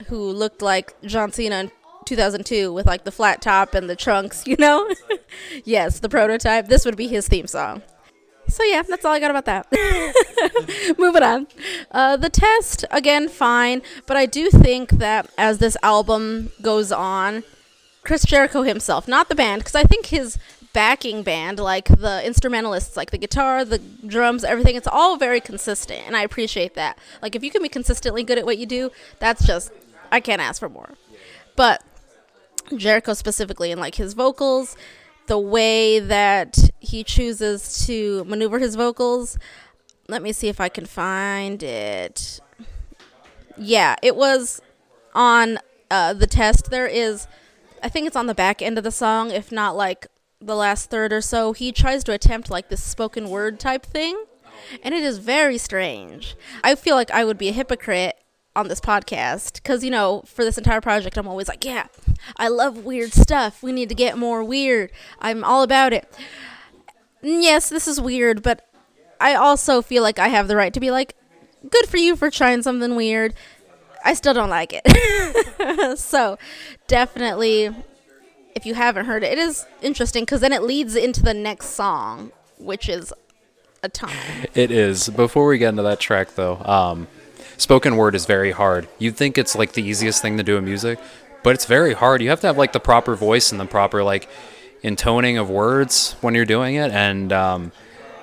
who 0.06 0.30
looked 0.30 0.62
like 0.62 1.00
John 1.02 1.32
Cena 1.32 1.60
in 1.60 1.72
2002 2.04 2.72
with 2.72 2.86
like 2.86 3.04
the 3.04 3.12
flat 3.12 3.40
top 3.40 3.74
and 3.74 3.88
the 3.88 3.96
trunks, 3.96 4.46
you 4.46 4.56
know? 4.56 4.88
yes, 5.64 6.00
the 6.00 6.08
prototype. 6.08 6.68
This 6.68 6.84
would 6.84 6.96
be 6.96 7.08
his 7.08 7.28
theme 7.28 7.46
song. 7.46 7.82
So 8.52 8.62
yeah, 8.64 8.82
that's 8.82 9.04
all 9.04 9.12
I 9.12 9.20
got 9.20 9.30
about 9.30 9.46
that. 9.46 10.94
Moving 10.98 11.22
on. 11.22 11.46
Uh, 11.90 12.16
the 12.16 12.28
test 12.28 12.84
again, 12.90 13.28
fine, 13.28 13.82
but 14.06 14.16
I 14.16 14.26
do 14.26 14.50
think 14.50 14.90
that 14.92 15.30
as 15.38 15.58
this 15.58 15.76
album 15.82 16.52
goes 16.60 16.92
on, 16.92 17.44
Chris 18.02 18.24
Jericho 18.24 18.62
himself, 18.62 19.06
not 19.08 19.28
the 19.28 19.34
band, 19.34 19.60
because 19.60 19.74
I 19.74 19.84
think 19.84 20.06
his 20.06 20.38
backing 20.72 21.22
band, 21.22 21.58
like 21.58 21.88
the 21.88 22.24
instrumentalists, 22.24 22.96
like 22.96 23.10
the 23.10 23.18
guitar, 23.18 23.64
the 23.64 23.78
drums, 23.78 24.44
everything, 24.44 24.76
it's 24.76 24.88
all 24.88 25.16
very 25.16 25.40
consistent, 25.40 26.02
and 26.06 26.16
I 26.16 26.22
appreciate 26.22 26.74
that. 26.74 26.98
Like 27.20 27.36
if 27.36 27.42
you 27.44 27.50
can 27.50 27.62
be 27.62 27.68
consistently 27.68 28.22
good 28.22 28.38
at 28.38 28.44
what 28.44 28.58
you 28.58 28.66
do, 28.66 28.90
that's 29.18 29.46
just 29.46 29.72
I 30.10 30.20
can't 30.20 30.42
ask 30.42 30.60
for 30.60 30.68
more. 30.68 30.90
But 31.56 31.82
Jericho 32.76 33.14
specifically, 33.14 33.70
and 33.70 33.80
like 33.80 33.94
his 33.94 34.14
vocals, 34.14 34.76
the 35.26 35.38
way 35.38 36.00
that 36.00 36.71
he 36.82 37.04
chooses 37.04 37.86
to 37.86 38.24
maneuver 38.24 38.58
his 38.58 38.74
vocals. 38.74 39.38
Let 40.08 40.20
me 40.20 40.32
see 40.32 40.48
if 40.48 40.60
I 40.60 40.68
can 40.68 40.84
find 40.84 41.62
it. 41.62 42.40
Yeah, 43.56 43.94
it 44.02 44.16
was 44.16 44.60
on 45.14 45.58
uh, 45.90 46.12
the 46.12 46.26
test. 46.26 46.70
There 46.70 46.88
is, 46.88 47.28
I 47.82 47.88
think 47.88 48.08
it's 48.08 48.16
on 48.16 48.26
the 48.26 48.34
back 48.34 48.60
end 48.60 48.78
of 48.78 48.84
the 48.84 48.90
song, 48.90 49.30
if 49.30 49.52
not 49.52 49.76
like 49.76 50.08
the 50.40 50.56
last 50.56 50.90
third 50.90 51.12
or 51.12 51.20
so. 51.20 51.52
He 51.52 51.70
tries 51.70 52.02
to 52.04 52.12
attempt 52.12 52.50
like 52.50 52.68
this 52.68 52.82
spoken 52.82 53.30
word 53.30 53.60
type 53.60 53.86
thing, 53.86 54.24
and 54.82 54.92
it 54.92 55.04
is 55.04 55.18
very 55.18 55.58
strange. 55.58 56.36
I 56.64 56.74
feel 56.74 56.96
like 56.96 57.12
I 57.12 57.24
would 57.24 57.38
be 57.38 57.48
a 57.48 57.52
hypocrite 57.52 58.16
on 58.56 58.68
this 58.68 58.80
podcast 58.80 59.54
because 59.54 59.82
you 59.82 59.90
know 59.90 60.22
for 60.26 60.44
this 60.44 60.58
entire 60.58 60.82
project 60.82 61.16
i'm 61.16 61.26
always 61.26 61.48
like 61.48 61.64
yeah 61.64 61.86
i 62.36 62.48
love 62.48 62.84
weird 62.84 63.10
stuff 63.10 63.62
we 63.62 63.72
need 63.72 63.88
to 63.88 63.94
get 63.94 64.18
more 64.18 64.44
weird 64.44 64.92
i'm 65.20 65.42
all 65.42 65.62
about 65.62 65.94
it 65.94 66.06
yes 67.22 67.68
this 67.68 67.86
is 67.88 68.00
weird 68.00 68.42
but 68.42 68.68
i 69.20 69.34
also 69.34 69.80
feel 69.82 70.02
like 70.02 70.18
i 70.18 70.28
have 70.28 70.48
the 70.48 70.56
right 70.56 70.74
to 70.74 70.80
be 70.80 70.90
like 70.90 71.14
good 71.70 71.86
for 71.86 71.96
you 71.96 72.16
for 72.16 72.30
trying 72.30 72.62
something 72.62 72.96
weird 72.96 73.32
i 74.04 74.12
still 74.14 74.34
don't 74.34 74.50
like 74.50 74.72
it 74.74 75.98
so 75.98 76.38
definitely 76.88 77.70
if 78.54 78.66
you 78.66 78.74
haven't 78.74 79.06
heard 79.06 79.22
it 79.22 79.32
it 79.32 79.38
is 79.38 79.64
interesting 79.80 80.24
because 80.24 80.40
then 80.40 80.52
it 80.52 80.62
leads 80.62 80.96
into 80.96 81.22
the 81.22 81.34
next 81.34 81.70
song 81.70 82.32
which 82.58 82.88
is 82.88 83.12
a 83.82 83.88
ton 83.88 84.10
It 84.54 84.70
is. 84.70 85.08
Before 85.08 85.46
we 85.48 85.58
get 85.58 85.70
into 85.70 85.82
that 85.82 85.98
track, 85.98 86.36
though, 86.36 86.58
um, 86.64 87.08
spoken 87.56 87.96
word 87.96 88.14
is 88.14 88.26
very 88.26 88.52
hard. 88.52 88.86
You'd 89.00 89.16
think 89.16 89.36
it's 89.36 89.56
like 89.56 89.72
the 89.72 89.82
easiest 89.82 90.22
thing 90.22 90.36
to 90.36 90.44
do 90.44 90.56
in 90.56 90.64
music, 90.64 91.00
but 91.42 91.54
it's 91.54 91.64
very 91.64 91.92
hard. 91.92 92.22
You 92.22 92.30
have 92.30 92.40
to 92.42 92.46
have 92.46 92.56
like 92.56 92.72
the 92.72 92.78
proper 92.78 93.16
voice 93.16 93.50
and 93.50 93.60
the 93.60 93.64
proper 93.66 94.04
like 94.04 94.28
intoning 94.82 95.38
of 95.38 95.48
words 95.48 96.16
when 96.20 96.34
you're 96.34 96.44
doing 96.44 96.74
it, 96.74 96.90
and 96.90 97.32
um, 97.32 97.72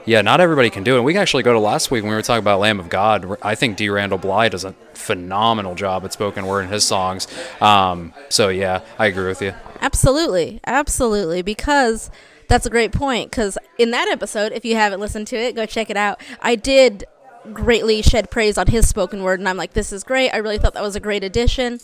yeah, 0.05 0.21
not 0.21 0.41
everybody 0.41 0.69
can 0.69 0.83
do 0.83 0.97
it. 0.97 1.01
We 1.01 1.17
actually 1.17 1.43
go 1.43 1.53
to 1.53 1.59
last 1.59 1.91
week 1.91 2.03
when 2.03 2.09
we 2.09 2.15
were 2.15 2.21
talking 2.21 2.39
about 2.39 2.59
Lamb 2.59 2.79
of 2.79 2.89
God. 2.89 3.37
I 3.41 3.55
think 3.55 3.77
D. 3.77 3.89
Randall 3.89 4.17
Blythe 4.17 4.51
does 4.51 4.63
a 4.65 4.73
phenomenal 4.93 5.75
job 5.75 6.03
at 6.03 6.13
spoken 6.13 6.45
word 6.45 6.61
in 6.61 6.69
his 6.69 6.83
songs. 6.83 7.27
Um, 7.61 8.13
so 8.29 8.49
yeah, 8.49 8.81
I 8.97 9.05
agree 9.05 9.27
with 9.27 9.41
you. 9.41 9.53
Absolutely, 9.81 10.59
absolutely. 10.65 11.41
Because 11.41 12.09
that's 12.47 12.65
a 12.65 12.69
great 12.69 12.91
point. 12.91 13.29
Because 13.29 13.57
in 13.77 13.91
that 13.91 14.09
episode, 14.09 14.51
if 14.51 14.65
you 14.65 14.75
haven't 14.75 14.99
listened 14.99 15.27
to 15.27 15.35
it, 15.35 15.55
go 15.55 15.65
check 15.65 15.89
it 15.89 15.97
out. 15.97 16.19
I 16.41 16.55
did 16.55 17.05
greatly 17.53 18.01
shed 18.01 18.29
praise 18.29 18.57
on 18.57 18.67
his 18.67 18.89
spoken 18.89 19.23
word, 19.23 19.39
and 19.39 19.47
I'm 19.47 19.57
like, 19.57 19.73
this 19.73 19.93
is 19.93 20.03
great. 20.03 20.31
I 20.31 20.37
really 20.37 20.57
thought 20.57 20.73
that 20.73 20.83
was 20.83 20.95
a 20.95 20.99
great 20.99 21.23
addition. 21.23 21.79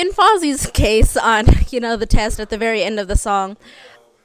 In 0.00 0.12
Fozzy's 0.12 0.66
case 0.72 1.14
on, 1.14 1.44
you 1.68 1.78
know, 1.78 1.94
the 1.94 2.06
test 2.06 2.40
at 2.40 2.48
the 2.48 2.56
very 2.56 2.82
end 2.82 2.98
of 2.98 3.06
the 3.06 3.16
song, 3.16 3.58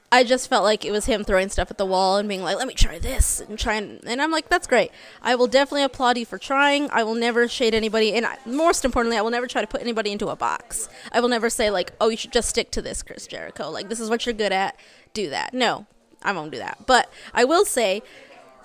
I 0.10 0.24
just 0.24 0.48
felt 0.48 0.64
like 0.64 0.86
it 0.86 0.92
was 0.92 1.06
him 1.06 1.26
throwing 1.26 1.50
stuff 1.50 1.70
at 1.70 1.78
the 1.78 1.86
wall 1.86 2.16
and 2.16 2.30
being 2.30 2.42
like, 2.42 2.56
"Let 2.56 2.70
me 2.70 2.74
try 2.74 2.98
this," 2.98 3.42
and 3.42 3.60
trying. 3.60 4.00
And 4.08 4.22
I'm 4.22 4.32
like, 4.32 4.48
"That's 4.48 4.68
great. 4.68 4.92
I 5.22 5.36
will 5.36 5.48
definitely 5.48 5.84
applaud 5.84 6.18
you 6.18 6.26
for 6.26 6.38
trying. 6.38 6.90
I 6.92 7.04
will 7.04 7.16
never 7.16 7.50
shade 7.50 7.74
anybody, 7.74 8.14
and 8.14 8.26
I, 8.26 8.38
most 8.46 8.86
importantly, 8.86 9.18
I 9.18 9.22
will 9.22 9.32
never 9.32 9.48
try 9.48 9.60
to 9.60 9.68
put 9.68 9.82
anybody 9.82 10.14
into 10.14 10.30
a 10.30 10.36
box. 10.38 10.88
I 11.12 11.20
will 11.20 11.28
never 11.28 11.50
say 11.50 11.70
like, 11.70 11.92
"Oh, 12.00 12.08
you 12.08 12.16
should 12.16 12.32
just 12.32 12.48
stick 12.48 12.72
to 12.72 12.82
this, 12.82 13.04
Chris 13.04 13.28
Jericho. 13.28 13.70
Like 13.70 13.90
this 13.90 14.00
is 14.00 14.10
what 14.10 14.26
you're 14.26 14.32
good 14.32 14.54
at. 14.54 14.80
Do 15.14 15.30
that." 15.32 15.54
No, 15.54 15.88
I 16.24 16.32
won't 16.32 16.54
do 16.54 16.60
that. 16.60 16.86
But 16.86 17.12
I 17.34 17.44
will 17.44 17.66
say, 17.66 18.02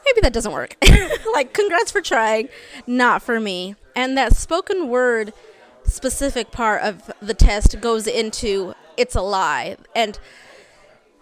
maybe 0.05 0.21
that 0.21 0.33
doesn't 0.33 0.53
work. 0.53 0.77
like, 1.35 1.55
congrats 1.55 1.91
for 1.91 2.03
trying. 2.03 2.51
Not 2.87 3.21
for 3.21 3.41
me. 3.41 3.75
And 3.97 4.17
that 4.17 4.37
spoken 4.37 4.89
word 4.89 5.33
specific 5.91 6.51
part 6.51 6.83
of 6.83 7.11
the 7.21 7.35
test 7.35 7.81
goes 7.81 8.07
into 8.07 8.75
it's 8.97 9.15
a 9.15 9.23
lie 9.23 9.77
and 9.95 10.19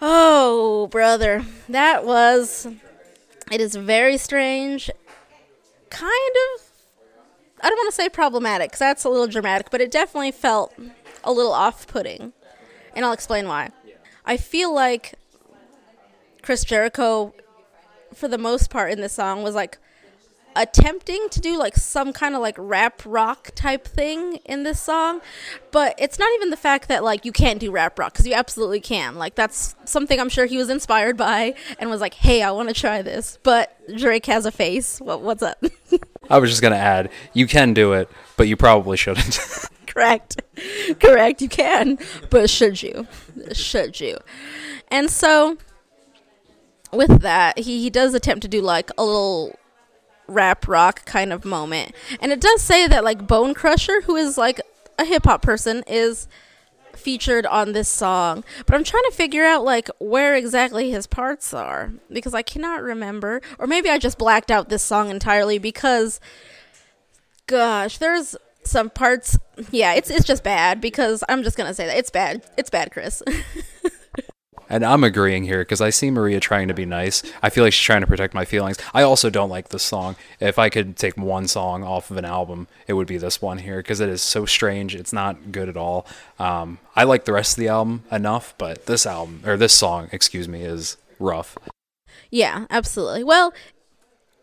Oh, 0.00 0.86
brother, 0.88 1.44
that 1.68 2.04
was. 2.04 2.68
It 3.50 3.60
is 3.60 3.74
very 3.74 4.16
strange. 4.16 4.90
Kind 5.90 6.36
of. 6.54 6.64
I 7.60 7.68
don't 7.68 7.78
want 7.78 7.90
to 7.90 7.94
say 7.94 8.08
problematic, 8.08 8.70
because 8.70 8.78
that's 8.78 9.04
a 9.04 9.08
little 9.08 9.26
dramatic, 9.26 9.70
but 9.70 9.80
it 9.80 9.90
definitely 9.90 10.30
felt 10.30 10.72
a 11.24 11.32
little 11.32 11.52
off 11.52 11.88
putting. 11.88 12.32
And 12.94 13.04
I'll 13.04 13.12
explain 13.12 13.48
why. 13.48 13.70
I 14.24 14.36
feel 14.36 14.72
like 14.72 15.14
Chris 16.42 16.64
Jericho, 16.64 17.34
for 18.14 18.28
the 18.28 18.38
most 18.38 18.70
part 18.70 18.92
in 18.92 19.00
this 19.00 19.14
song, 19.14 19.42
was 19.42 19.56
like 19.56 19.78
attempting 20.56 21.28
to 21.30 21.40
do 21.40 21.58
like 21.58 21.76
some 21.76 22.12
kind 22.12 22.34
of 22.34 22.40
like 22.40 22.56
rap 22.58 23.02
rock 23.04 23.50
type 23.54 23.86
thing 23.86 24.36
in 24.44 24.64
this 24.64 24.80
song 24.80 25.20
but 25.70 25.94
it's 25.98 26.18
not 26.18 26.28
even 26.34 26.50
the 26.50 26.56
fact 26.56 26.88
that 26.88 27.04
like 27.04 27.24
you 27.24 27.32
can't 27.32 27.60
do 27.60 27.70
rap 27.70 27.98
rock 27.98 28.12
because 28.12 28.26
you 28.26 28.34
absolutely 28.34 28.80
can. 28.80 29.16
Like 29.16 29.34
that's 29.34 29.74
something 29.84 30.18
i'm 30.20 30.28
sure 30.28 30.46
he 30.46 30.56
was 30.56 30.70
inspired 30.70 31.16
by 31.16 31.54
and 31.78 31.90
was 31.90 32.00
like 32.00 32.14
hey 32.14 32.42
i 32.42 32.50
want 32.50 32.68
to 32.68 32.74
try 32.74 33.02
this. 33.02 33.38
But 33.42 33.76
drake 33.96 34.26
has 34.26 34.46
a 34.46 34.50
face. 34.50 35.00
What, 35.00 35.22
what's 35.22 35.42
up? 35.42 35.62
I 36.30 36.38
was 36.38 36.50
just 36.50 36.62
gonna 36.62 36.76
add, 36.76 37.10
you 37.32 37.46
can 37.46 37.74
do 37.74 37.92
it, 37.92 38.10
but 38.36 38.48
you 38.48 38.56
probably 38.56 38.96
shouldn't. 38.96 39.38
correct. 39.86 40.42
Correct 41.00 41.40
you 41.40 41.48
can 41.48 41.98
but 42.30 42.50
should 42.50 42.82
you? 42.82 43.06
Should 43.52 44.00
you? 44.00 44.18
And 44.90 45.10
so 45.10 45.58
with 46.92 47.20
that 47.20 47.58
he, 47.58 47.82
he 47.82 47.90
does 47.90 48.14
attempt 48.14 48.42
to 48.42 48.48
do 48.48 48.62
like 48.62 48.90
a 48.96 49.04
little 49.04 49.58
rap 50.28 50.68
rock 50.68 51.04
kind 51.04 51.32
of 51.32 51.44
moment. 51.44 51.94
And 52.20 52.30
it 52.30 52.40
does 52.40 52.62
say 52.62 52.86
that 52.86 53.04
like 53.04 53.26
Bone 53.26 53.54
Crusher, 53.54 54.02
who 54.02 54.14
is 54.16 54.38
like 54.38 54.60
a 54.98 55.04
hip 55.04 55.24
hop 55.24 55.42
person, 55.42 55.82
is 55.86 56.28
featured 56.94 57.46
on 57.46 57.72
this 57.72 57.88
song. 57.88 58.44
But 58.66 58.74
I'm 58.74 58.84
trying 58.84 59.04
to 59.04 59.16
figure 59.16 59.44
out 59.44 59.64
like 59.64 59.88
where 59.98 60.34
exactly 60.34 60.90
his 60.90 61.06
parts 61.06 61.54
are 61.54 61.92
because 62.12 62.34
I 62.34 62.42
cannot 62.42 62.82
remember. 62.82 63.40
Or 63.58 63.66
maybe 63.66 63.88
I 63.88 63.98
just 63.98 64.18
blacked 64.18 64.50
out 64.50 64.68
this 64.68 64.82
song 64.82 65.10
entirely 65.10 65.58
because 65.58 66.20
gosh, 67.46 67.98
there's 67.98 68.36
some 68.64 68.90
parts 68.90 69.38
yeah, 69.70 69.94
it's 69.94 70.10
it's 70.10 70.26
just 70.26 70.44
bad 70.44 70.80
because 70.80 71.24
I'm 71.28 71.42
just 71.42 71.56
going 71.56 71.68
to 71.68 71.74
say 71.74 71.86
that 71.86 71.96
it's 71.96 72.10
bad. 72.10 72.44
It's 72.56 72.70
bad, 72.70 72.92
Chris. 72.92 73.22
and 74.68 74.84
I'm 74.84 75.04
agreeing 75.04 75.44
here 75.44 75.60
because 75.60 75.80
I 75.80 75.90
see 75.90 76.10
Maria 76.10 76.40
trying 76.40 76.68
to 76.68 76.74
be 76.74 76.84
nice. 76.84 77.22
I 77.42 77.50
feel 77.50 77.64
like 77.64 77.72
she's 77.72 77.84
trying 77.84 78.02
to 78.02 78.06
protect 78.06 78.34
my 78.34 78.44
feelings. 78.44 78.76
I 78.92 79.02
also 79.02 79.30
don't 79.30 79.50
like 79.50 79.68
this 79.68 79.82
song. 79.82 80.16
If 80.40 80.58
I 80.58 80.68
could 80.68 80.96
take 80.96 81.16
one 81.16 81.48
song 81.48 81.82
off 81.82 82.10
of 82.10 82.16
an 82.16 82.24
album, 82.24 82.68
it 82.86 82.94
would 82.94 83.06
be 83.06 83.18
this 83.18 83.40
one 83.40 83.58
here 83.58 83.78
because 83.78 84.00
it 84.00 84.08
is 84.08 84.22
so 84.22 84.46
strange. 84.46 84.94
It's 84.94 85.12
not 85.12 85.52
good 85.52 85.68
at 85.68 85.76
all. 85.76 86.06
Um, 86.38 86.78
I 86.94 87.04
like 87.04 87.24
the 87.24 87.32
rest 87.32 87.56
of 87.56 87.60
the 87.62 87.68
album 87.68 88.04
enough, 88.10 88.54
but 88.58 88.86
this 88.86 89.06
album 89.06 89.42
or 89.44 89.56
this 89.56 89.72
song, 89.72 90.08
excuse 90.12 90.48
me, 90.48 90.62
is 90.62 90.96
rough. 91.18 91.56
Yeah, 92.30 92.66
absolutely. 92.70 93.24
Well, 93.24 93.54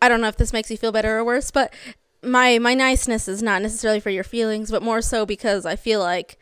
I 0.02 0.08
don't 0.08 0.20
know 0.20 0.28
if 0.28 0.36
this 0.36 0.52
makes 0.52 0.70
you 0.70 0.76
feel 0.76 0.92
better 0.92 1.18
or 1.18 1.24
worse, 1.24 1.50
but 1.50 1.72
my 2.22 2.58
my 2.58 2.74
niceness 2.74 3.28
is 3.28 3.42
not 3.42 3.62
necessarily 3.62 4.00
for 4.00 4.10
your 4.10 4.24
feelings, 4.24 4.70
but 4.70 4.82
more 4.82 5.00
so 5.00 5.24
because 5.24 5.64
I 5.64 5.76
feel 5.76 6.00
like 6.00 6.38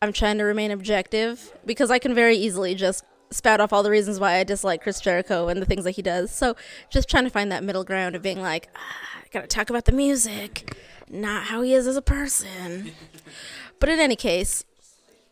I'm 0.00 0.12
trying 0.12 0.38
to 0.38 0.44
remain 0.44 0.70
objective 0.70 1.52
because 1.66 1.90
I 1.90 1.98
can 1.98 2.14
very 2.14 2.36
easily 2.36 2.74
just 2.74 3.04
spout 3.30 3.60
off 3.60 3.72
all 3.72 3.82
the 3.82 3.90
reasons 3.90 4.20
why 4.20 4.34
I 4.34 4.44
dislike 4.44 4.82
Chris 4.82 5.00
Jericho 5.00 5.48
and 5.48 5.60
the 5.60 5.66
things 5.66 5.84
that 5.84 5.92
he 5.92 6.02
does. 6.02 6.30
So 6.30 6.56
just 6.88 7.08
trying 7.08 7.24
to 7.24 7.30
find 7.30 7.50
that 7.50 7.64
middle 7.64 7.84
ground 7.84 8.14
of 8.14 8.22
being 8.22 8.40
like, 8.40 8.68
ah, 8.76 8.96
I 9.16 9.26
gotta 9.32 9.48
talk 9.48 9.70
about 9.70 9.86
the 9.86 9.92
music, 9.92 10.76
not 11.10 11.44
how 11.44 11.62
he 11.62 11.74
is 11.74 11.86
as 11.86 11.96
a 11.96 12.02
person. 12.02 12.92
but 13.80 13.88
in 13.88 13.98
any 13.98 14.16
case, 14.16 14.64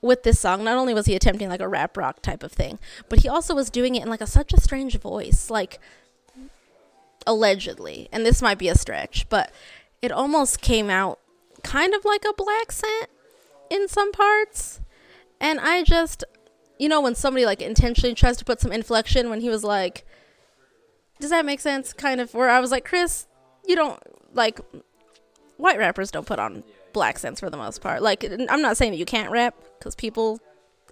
with 0.03 0.25
this 0.25 0.41
song, 0.41 0.65
not 0.65 0.77
only 0.77 0.95
was 0.95 1.07
he 1.07 1.15
attempting 1.15 1.49
like 1.49 1.61
a 1.61 1.69
rap 1.69 1.97
rock 1.97 2.21
type 2.21 2.43
of 2.43 2.53
thing, 2.53 2.79
but 3.09 3.21
he 3.21 3.29
also 3.29 3.55
was 3.55 3.71
doing 3.71 3.95
it 3.95 4.03
in 4.03 4.11
like 4.11 4.21
a 4.21 4.27
such 4.27 4.53
a 4.53 4.61
strange 4.61 4.99
voice, 4.99 5.49
like 5.49 5.79
allegedly, 7.25 8.09
and 8.13 8.27
this 8.27 8.43
might 8.43 8.59
be 8.59 8.69
a 8.69 8.75
stretch, 8.75 9.29
but 9.29 9.53
it 10.03 10.11
almost 10.11 10.61
came 10.61 10.91
out 10.91 11.21
kind 11.63 11.95
of 11.95 12.05
like 12.05 12.25
a 12.25 12.35
black 12.35 12.71
scent 12.71 13.11
in 13.71 13.89
some 13.89 14.13
parts. 14.13 14.81
And 15.41 15.61
I 15.61 15.83
just, 15.83 16.25
you 16.79 16.89
know, 16.89 17.01
when 17.01 17.15
somebody 17.15 17.45
like 17.45 17.61
intentionally 17.61 18.15
tries 18.15 18.37
to 18.39 18.45
put 18.45 18.61
some 18.61 18.73
inflection 18.73 19.31
when 19.31 19.41
he 19.41 19.49
was 19.49 19.65
like, 19.65 20.07
does 21.21 21.31
that 21.31 21.45
make 21.45 21.61
sense? 21.61 21.93
Kind 21.93 22.21
of 22.21 22.35
where 22.35 22.51
I 22.51 22.61
was 22.61 22.71
like, 22.71 22.85
Chris, 22.85 23.27
you 23.67 23.77
don't 23.77 24.01
like 24.35 24.61
white 25.57 25.79
rappers 25.79 26.11
don't 26.11 26.27
put 26.27 26.39
on 26.39 26.63
black 26.93 27.19
sense 27.19 27.41
for 27.41 27.51
the 27.51 27.57
most 27.57 27.81
part. 27.81 28.03
Like, 28.03 28.25
I'm 28.25 28.63
not 28.63 28.77
saying 28.77 28.93
that 28.93 28.99
you 28.99 29.05
can't 29.05 29.31
rap 29.31 29.55
because 29.79 29.95
people 29.95 30.41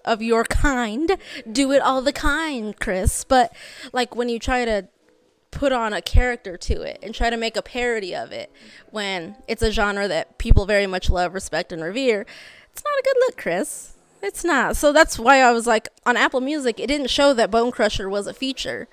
of 0.04 0.22
your 0.22 0.44
kind 0.48 1.16
do 1.50 1.72
it 1.72 1.80
all 1.82 2.02
the 2.02 2.12
kind, 2.12 2.78
Chris. 2.78 3.24
But 3.24 3.54
like 3.92 4.14
when 4.14 4.28
you 4.28 4.38
try 4.38 4.64
to 4.64 4.88
put 5.50 5.72
on 5.72 5.92
a 5.92 6.02
character 6.02 6.56
to 6.56 6.82
it 6.82 6.98
and 7.02 7.14
try 7.14 7.30
to 7.30 7.37
make 7.37 7.56
a 7.56 7.62
parody 7.62 8.14
of 8.14 8.32
it 8.32 8.50
when 8.90 9.37
it's 9.46 9.62
a 9.62 9.70
genre 9.70 10.08
that 10.08 10.37
people 10.38 10.66
very 10.66 10.87
much 10.87 11.08
love, 11.08 11.32
respect, 11.32 11.72
and 11.72 11.82
revere, 11.82 12.26
it's 12.74 12.82
not 12.84 12.98
a 12.98 13.02
good 13.04 13.16
look, 13.20 13.37
Chris. 13.37 13.92
It's 14.20 14.42
not. 14.42 14.76
So 14.76 14.92
that's 14.92 15.16
why 15.16 15.40
I 15.40 15.52
was 15.52 15.64
like, 15.64 15.88
on 16.04 16.16
Apple 16.16 16.40
Music, 16.40 16.80
it 16.80 16.88
didn't 16.88 17.08
show 17.08 17.32
that 17.34 17.50
Bone 17.50 17.70
Crusher 17.70 18.08
was 18.08 18.26
a 18.26 18.34
feature. 18.34 18.88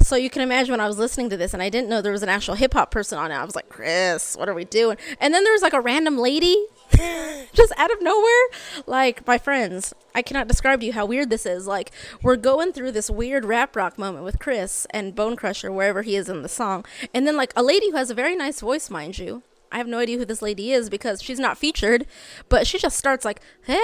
So 0.00 0.16
you 0.16 0.30
can 0.30 0.42
imagine 0.42 0.72
when 0.72 0.80
I 0.80 0.88
was 0.88 0.98
listening 0.98 1.30
to 1.30 1.36
this 1.36 1.54
and 1.54 1.62
I 1.62 1.68
didn't 1.68 1.88
know 1.88 2.00
there 2.00 2.10
was 2.10 2.24
an 2.24 2.28
actual 2.28 2.54
hip 2.54 2.72
hop 2.72 2.90
person 2.90 3.18
on 3.18 3.30
it. 3.30 3.34
I 3.34 3.44
was 3.44 3.54
like, 3.54 3.68
Chris, 3.68 4.34
what 4.36 4.48
are 4.48 4.54
we 4.54 4.64
doing? 4.64 4.96
And 5.20 5.32
then 5.32 5.44
there 5.44 5.52
was 5.52 5.62
like 5.62 5.74
a 5.74 5.80
random 5.80 6.18
lady 6.18 6.56
just 7.52 7.72
out 7.76 7.92
of 7.92 8.02
nowhere. 8.02 8.46
Like, 8.86 9.24
my 9.26 9.38
friends, 9.38 9.94
I 10.12 10.22
cannot 10.22 10.48
describe 10.48 10.80
to 10.80 10.86
you 10.86 10.92
how 10.92 11.06
weird 11.06 11.30
this 11.30 11.46
is. 11.46 11.68
Like, 11.68 11.92
we're 12.22 12.36
going 12.36 12.72
through 12.72 12.92
this 12.92 13.10
weird 13.10 13.44
rap 13.44 13.76
rock 13.76 13.96
moment 13.96 14.24
with 14.24 14.40
Chris 14.40 14.86
and 14.90 15.14
Bone 15.14 15.36
Crusher, 15.36 15.70
wherever 15.70 16.02
he 16.02 16.16
is 16.16 16.28
in 16.28 16.42
the 16.42 16.48
song. 16.48 16.84
And 17.14 17.26
then, 17.26 17.36
like, 17.36 17.52
a 17.54 17.62
lady 17.62 17.90
who 17.90 17.96
has 17.96 18.10
a 18.10 18.14
very 18.14 18.34
nice 18.34 18.60
voice, 18.60 18.90
mind 18.90 19.18
you. 19.18 19.42
I 19.72 19.78
have 19.78 19.86
no 19.86 19.98
idea 19.98 20.18
who 20.18 20.24
this 20.24 20.42
lady 20.42 20.72
is 20.72 20.90
because 20.90 21.22
she's 21.22 21.38
not 21.38 21.58
featured, 21.58 22.06
but 22.48 22.66
she 22.66 22.78
just 22.78 22.96
starts 22.96 23.24
like, 23.24 23.40
and 23.66 23.78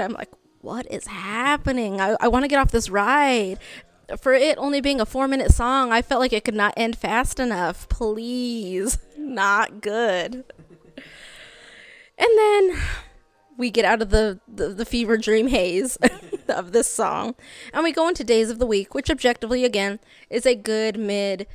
I'm 0.00 0.12
like, 0.12 0.30
what 0.60 0.90
is 0.90 1.06
happening? 1.06 2.00
I, 2.00 2.16
I 2.20 2.28
want 2.28 2.44
to 2.44 2.48
get 2.48 2.58
off 2.58 2.70
this 2.70 2.90
ride 2.90 3.58
for 4.20 4.32
it 4.32 4.58
only 4.58 4.80
being 4.80 5.00
a 5.00 5.06
four 5.06 5.28
minute 5.28 5.52
song, 5.52 5.92
I 5.92 6.02
felt 6.02 6.20
like 6.20 6.32
it 6.32 6.44
could 6.44 6.54
not 6.54 6.74
end 6.76 6.96
fast 6.96 7.40
enough. 7.40 7.88
Please. 7.88 8.98
Not 9.18 9.80
good. 9.80 10.44
And 12.16 12.28
then 12.38 12.76
we 13.56 13.70
get 13.70 13.84
out 13.84 14.02
of 14.02 14.10
the, 14.10 14.40
the, 14.46 14.68
the 14.68 14.84
fever 14.84 15.16
dream 15.16 15.48
haze 15.48 15.96
of 16.48 16.72
this 16.72 16.88
song 16.88 17.34
and 17.72 17.82
we 17.82 17.92
go 17.92 18.08
into 18.08 18.24
Days 18.24 18.50
of 18.50 18.58
the 18.58 18.66
Week, 18.66 18.94
which 18.94 19.10
objectively, 19.10 19.64
again, 19.64 19.98
is 20.30 20.46
a 20.46 20.54
good 20.54 20.98
mid 20.98 21.46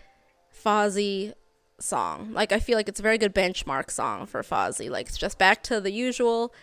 Fozzy 0.54 1.34
song. 1.82 2.32
Like, 2.34 2.52
I 2.52 2.60
feel 2.60 2.78
like 2.78 2.90
it's 2.90 3.00
a 3.00 3.04
very 3.04 3.18
good 3.18 3.34
benchmark 3.34 3.92
song 3.92 4.26
for 4.26 4.42
Fozzy. 4.44 4.90
Like, 4.90 5.08
it's 5.08 5.18
just 5.18 5.38
back 5.38 5.64
to 5.64 5.80
the 5.82 5.92
usual 5.92 6.54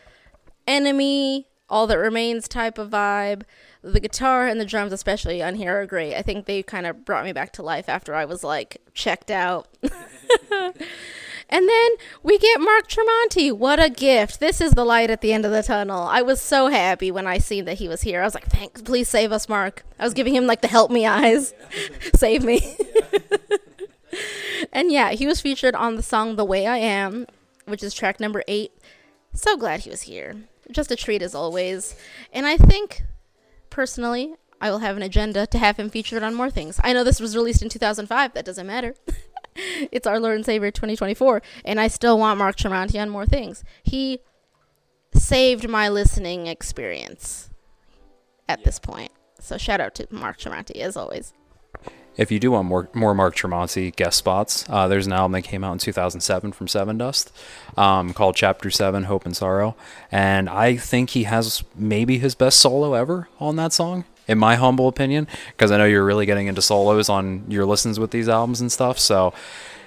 enemy, 0.67 1.49
all 1.69 1.87
that 1.87 1.99
remains 1.99 2.49
type 2.49 2.79
of 2.79 2.91
vibe. 2.91 3.43
The 3.83 4.01
guitar 4.01 4.47
and 4.47 4.61
the 4.61 4.65
drums 4.65 4.93
especially 4.93 5.43
on 5.43 5.55
here 5.55 5.81
are 5.81 5.87
great 5.87 6.17
i 6.17 6.21
think 6.21 6.47
they 6.47 6.61
kind 6.65 6.89
of 6.89 7.05
brought 7.05 7.25
me 7.25 7.33
back 7.33 7.53
to 7.53 7.63
life 7.63 7.89
after 7.89 8.17
i 8.17 8.25
was 8.25 8.43
like 8.43 8.79
checked 8.95 9.31
out. 9.31 9.69
And 11.49 11.69
then 11.69 11.91
we 12.23 12.39
get 12.39 12.61
mark 12.61 12.89
tremonti. 12.89 13.53
What 13.53 13.83
a 13.83 13.89
gift. 13.89 14.41
This 14.41 14.61
is 14.61 14.73
the 14.73 14.85
light 14.85 15.11
at 15.11 15.21
the 15.21 15.33
end 15.33 15.45
of 15.45 15.53
the 15.53 15.63
tunnel. 15.63 16.03
I 16.03 16.23
was 16.23 16.41
so 16.41 16.69
happy 16.69 17.11
when 17.11 17.27
i 17.27 17.39
seen 17.39 17.67
that 17.67 17.79
he 17.79 17.89
was 17.89 18.03
here. 18.03 18.21
I 18.21 18.25
was 18.25 18.35
like 18.35 18.47
thanks 18.47 18.83
please 18.83 19.09
save 19.09 19.33
us 19.33 19.49
mark. 19.49 19.85
I 19.99 20.05
was 20.05 20.15
giving 20.15 20.35
him 20.35 20.47
like 20.47 20.61
the 20.61 20.69
help 20.69 20.91
me 20.91 21.07
eyes. 21.07 21.55
Save 22.17 22.43
me 22.43 22.77
and 24.73 24.91
yeah 24.91 25.11
he 25.11 25.27
was 25.27 25.41
featured 25.41 25.75
on 25.75 25.97
the 25.97 26.03
song 26.03 26.37
the 26.37 26.45
way 26.45 26.67
i 26.67 26.77
am 26.77 27.27
which 27.67 27.83
is 27.83 27.95
track 27.95 28.21
number 28.21 28.43
eight 28.49 28.73
so 29.33 29.57
glad 29.57 29.81
he 29.81 29.91
was 29.91 30.03
here 30.03 30.37
just 30.71 30.91
a 30.91 30.97
treat 30.97 31.23
as 31.23 31.35
always 31.35 31.95
and 32.33 32.47
i 32.47 32.57
think 32.57 33.03
personally, 33.77 34.35
I 34.59 34.71
will 34.71 34.79
have 34.79 34.97
an 34.97 35.03
agenda 35.03 35.47
to 35.49 35.59
have 35.59 35.77
him 35.77 35.91
featured 35.91 36.23
on 36.23 36.35
more 36.35 36.49
things. 36.49 36.81
I 36.83 36.95
know 36.95 37.05
this 37.05 37.21
was 37.21 37.37
released 37.37 37.61
in 37.61 37.69
2005. 37.69 38.33
That 38.33 38.47
doesn't 38.47 38.67
matter. 38.67 38.95
it's 39.55 40.07
our 40.07 40.19
Lord 40.19 40.37
and 40.37 40.47
Savior 40.47 40.71
2024, 40.71 41.43
and 41.67 41.79
I 41.79 41.89
still 41.89 42.19
want 42.19 42.39
Mark 42.39 42.57
Tremonti 42.57 42.99
on 42.99 43.11
more 43.11 43.27
things. 43.27 43.65
He 43.83 44.21
saved 45.13 45.69
my 45.69 45.91
listening 45.91 46.47
experience 46.47 47.51
at 48.49 48.65
this 48.65 48.79
point. 48.79 49.13
So 49.41 49.59
shout 49.59 49.83
out 49.83 49.95
to 49.97 50.09
Mark 50.11 50.39
Tremonti 50.39 50.77
as 50.77 50.97
always. 50.97 51.35
If 52.17 52.33
you 52.33 52.39
do 52.41 52.51
want 52.53 52.67
more 52.67 52.89
more 52.95 53.15
Mark 53.15 53.37
Tremonti 53.37 53.95
guest 53.95 54.17
spots, 54.19 54.65
uh, 54.69 54.89
there's 54.89 55.07
an 55.07 55.13
album 55.13 55.33
that 55.33 55.43
came 55.43 55.63
out 55.63 55.73
in 55.73 55.79
2007 55.79 56.53
from 56.53 56.67
Sevendust 56.67 57.31
um, 57.77 58.15
called 58.15 58.37
Chapter 58.37 58.71
Seven: 58.71 59.05
Hope 59.05 59.27
and 59.27 59.37
Sorrow, 59.37 59.77
and 60.11 60.49
I 60.49 60.77
think 60.77 61.11
he 61.11 61.25
has 61.25 61.63
maybe 61.75 62.19
his 62.19 62.35
best 62.35 62.59
solo 62.59 62.95
ever 62.95 63.29
on 63.39 63.57
that 63.57 63.73
song, 63.73 64.05
in 64.27 64.39
my 64.39 64.55
humble 64.55 64.89
opinion, 64.89 65.29
because 65.49 65.71
I 65.71 65.77
know 65.77 65.85
you're 65.85 66.05
really 66.05 66.27
getting 66.27 66.47
into 66.47 66.63
solos 66.63 67.09
on 67.09 67.45
your 67.49 67.67
listens 67.67 68.01
with 68.01 68.13
these 68.13 68.29
albums 68.31 68.63
and 68.63 68.73
stuff. 68.73 68.99
So, 68.99 69.35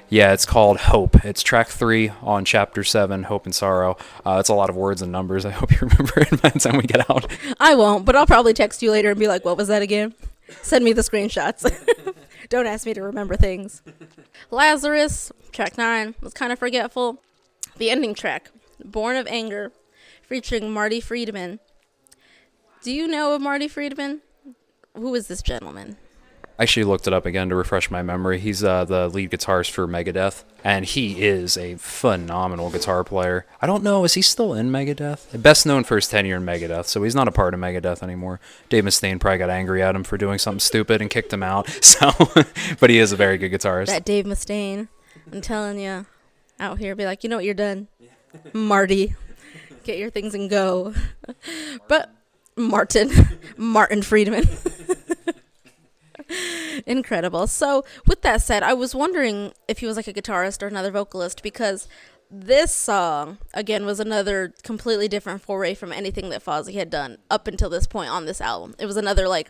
yeah, 0.07 0.31
it's 0.31 0.45
called 0.45 0.77
Hope. 0.77 1.25
It's 1.25 1.41
track 1.41 1.69
three 1.69 2.11
on 2.21 2.45
Chapter 2.45 2.83
Seven: 2.83 3.23
Hope 3.23 3.45
and 3.45 3.55
Sorrow. 3.55 3.97
Uh, 4.23 4.37
it's 4.39 4.49
a 4.49 4.53
lot 4.53 4.69
of 4.69 4.75
words 4.75 5.01
and 5.01 5.11
numbers. 5.11 5.45
I 5.47 5.51
hope 5.51 5.71
you 5.71 5.79
remember 5.87 6.19
it 6.19 6.41
by 6.43 6.49
the 6.49 6.59
time 6.59 6.77
we 6.77 6.83
get 6.83 7.09
out. 7.09 7.25
I 7.59 7.73
won't, 7.73 8.05
but 8.05 8.15
I'll 8.15 8.27
probably 8.27 8.53
text 8.53 8.83
you 8.83 8.91
later 8.91 9.09
and 9.09 9.19
be 9.19 9.27
like, 9.27 9.43
"What 9.43 9.57
was 9.57 9.67
that 9.69 9.81
again?" 9.81 10.13
Send 10.61 10.83
me 10.85 10.93
the 10.93 11.01
screenshots. 11.01 11.69
Don't 12.49 12.65
ask 12.67 12.85
me 12.85 12.93
to 12.93 13.01
remember 13.01 13.35
things. 13.35 13.81
Lazarus, 14.51 15.31
track 15.51 15.77
9, 15.77 16.15
was 16.21 16.33
kind 16.33 16.51
of 16.51 16.59
forgetful. 16.59 17.21
The 17.77 17.89
ending 17.89 18.13
track, 18.13 18.49
Born 18.83 19.15
of 19.15 19.27
Anger, 19.27 19.71
featuring 20.23 20.71
Marty 20.71 20.99
Friedman. 20.99 21.59
Do 22.81 22.91
you 22.91 23.07
know 23.07 23.33
of 23.33 23.41
Marty 23.41 23.67
Friedman? 23.67 24.21
Who 24.95 25.13
is 25.15 25.27
this 25.27 25.41
gentleman? 25.41 25.97
Actually 26.59 26.83
looked 26.83 27.07
it 27.07 27.13
up 27.13 27.25
again 27.25 27.47
to 27.49 27.55
refresh 27.55 27.89
my 27.89 28.01
memory. 28.01 28.37
He's 28.37 28.63
uh, 28.63 28.83
the 28.83 29.07
lead 29.07 29.31
guitarist 29.31 29.71
for 29.71 29.87
Megadeth, 29.87 30.43
and 30.61 30.83
he 30.83 31.23
is 31.23 31.57
a 31.57 31.75
phenomenal 31.75 32.69
guitar 32.69 33.05
player. 33.05 33.45
I 33.61 33.67
don't 33.67 33.81
know, 33.81 34.03
is 34.03 34.15
he 34.15 34.21
still 34.21 34.53
in 34.53 34.69
Megadeth? 34.69 35.41
Best 35.41 35.65
known 35.65 35.85
for 35.85 35.95
his 35.95 36.09
tenure 36.09 36.35
in 36.35 36.43
Megadeth, 36.43 36.85
so 36.85 37.01
he's 37.03 37.15
not 37.15 37.29
a 37.29 37.31
part 37.31 37.53
of 37.53 37.61
Megadeth 37.61 38.03
anymore. 38.03 38.41
Dave 38.67 38.83
Mustaine 38.83 39.21
probably 39.21 39.37
got 39.37 39.49
angry 39.49 39.81
at 39.81 39.95
him 39.95 40.03
for 40.03 40.17
doing 40.17 40.37
something 40.37 40.59
stupid 40.59 40.99
and 40.99 41.09
kicked 41.09 41.31
him 41.33 41.43
out. 41.43 41.69
So, 41.89 42.11
but 42.79 42.89
he 42.89 42.99
is 42.99 43.11
a 43.11 43.15
very 43.15 43.37
good 43.37 43.51
guitarist. 43.51 43.87
That 43.87 44.05
Dave 44.05 44.25
Mustaine, 44.25 44.89
I'm 45.33 45.41
telling 45.41 45.79
you, 45.79 46.05
out 46.59 46.77
here, 46.77 46.95
be 46.95 47.05
like, 47.05 47.23
you 47.23 47.29
know 47.29 47.37
what, 47.37 47.45
you're 47.45 47.53
done, 47.53 47.87
Marty. 48.53 49.15
Get 49.83 49.97
your 49.97 50.09
things 50.09 50.35
and 50.35 50.49
go. 50.49 50.93
but 51.87 52.13
Martin, 52.55 53.11
Martin 53.57 54.01
Friedman. 54.01 54.47
Incredible. 56.85 57.47
So, 57.47 57.83
with 58.05 58.21
that 58.21 58.41
said, 58.41 58.63
I 58.63 58.73
was 58.73 58.93
wondering 58.93 59.53
if 59.67 59.79
he 59.79 59.85
was 59.85 59.97
like 59.97 60.07
a 60.07 60.13
guitarist 60.13 60.61
or 60.61 60.67
another 60.67 60.91
vocalist 60.91 61.43
because 61.43 61.87
this 62.29 62.73
song, 62.73 63.39
again, 63.53 63.85
was 63.85 63.99
another 63.99 64.53
completely 64.63 65.07
different 65.07 65.41
foray 65.41 65.73
from 65.73 65.91
anything 65.91 66.29
that 66.29 66.45
Fozzy 66.45 66.75
had 66.75 66.89
done 66.89 67.17
up 67.29 67.47
until 67.47 67.69
this 67.69 67.87
point 67.87 68.11
on 68.11 68.25
this 68.25 68.41
album. 68.41 68.75
It 68.77 68.85
was 68.85 68.97
another, 68.97 69.27
like, 69.27 69.49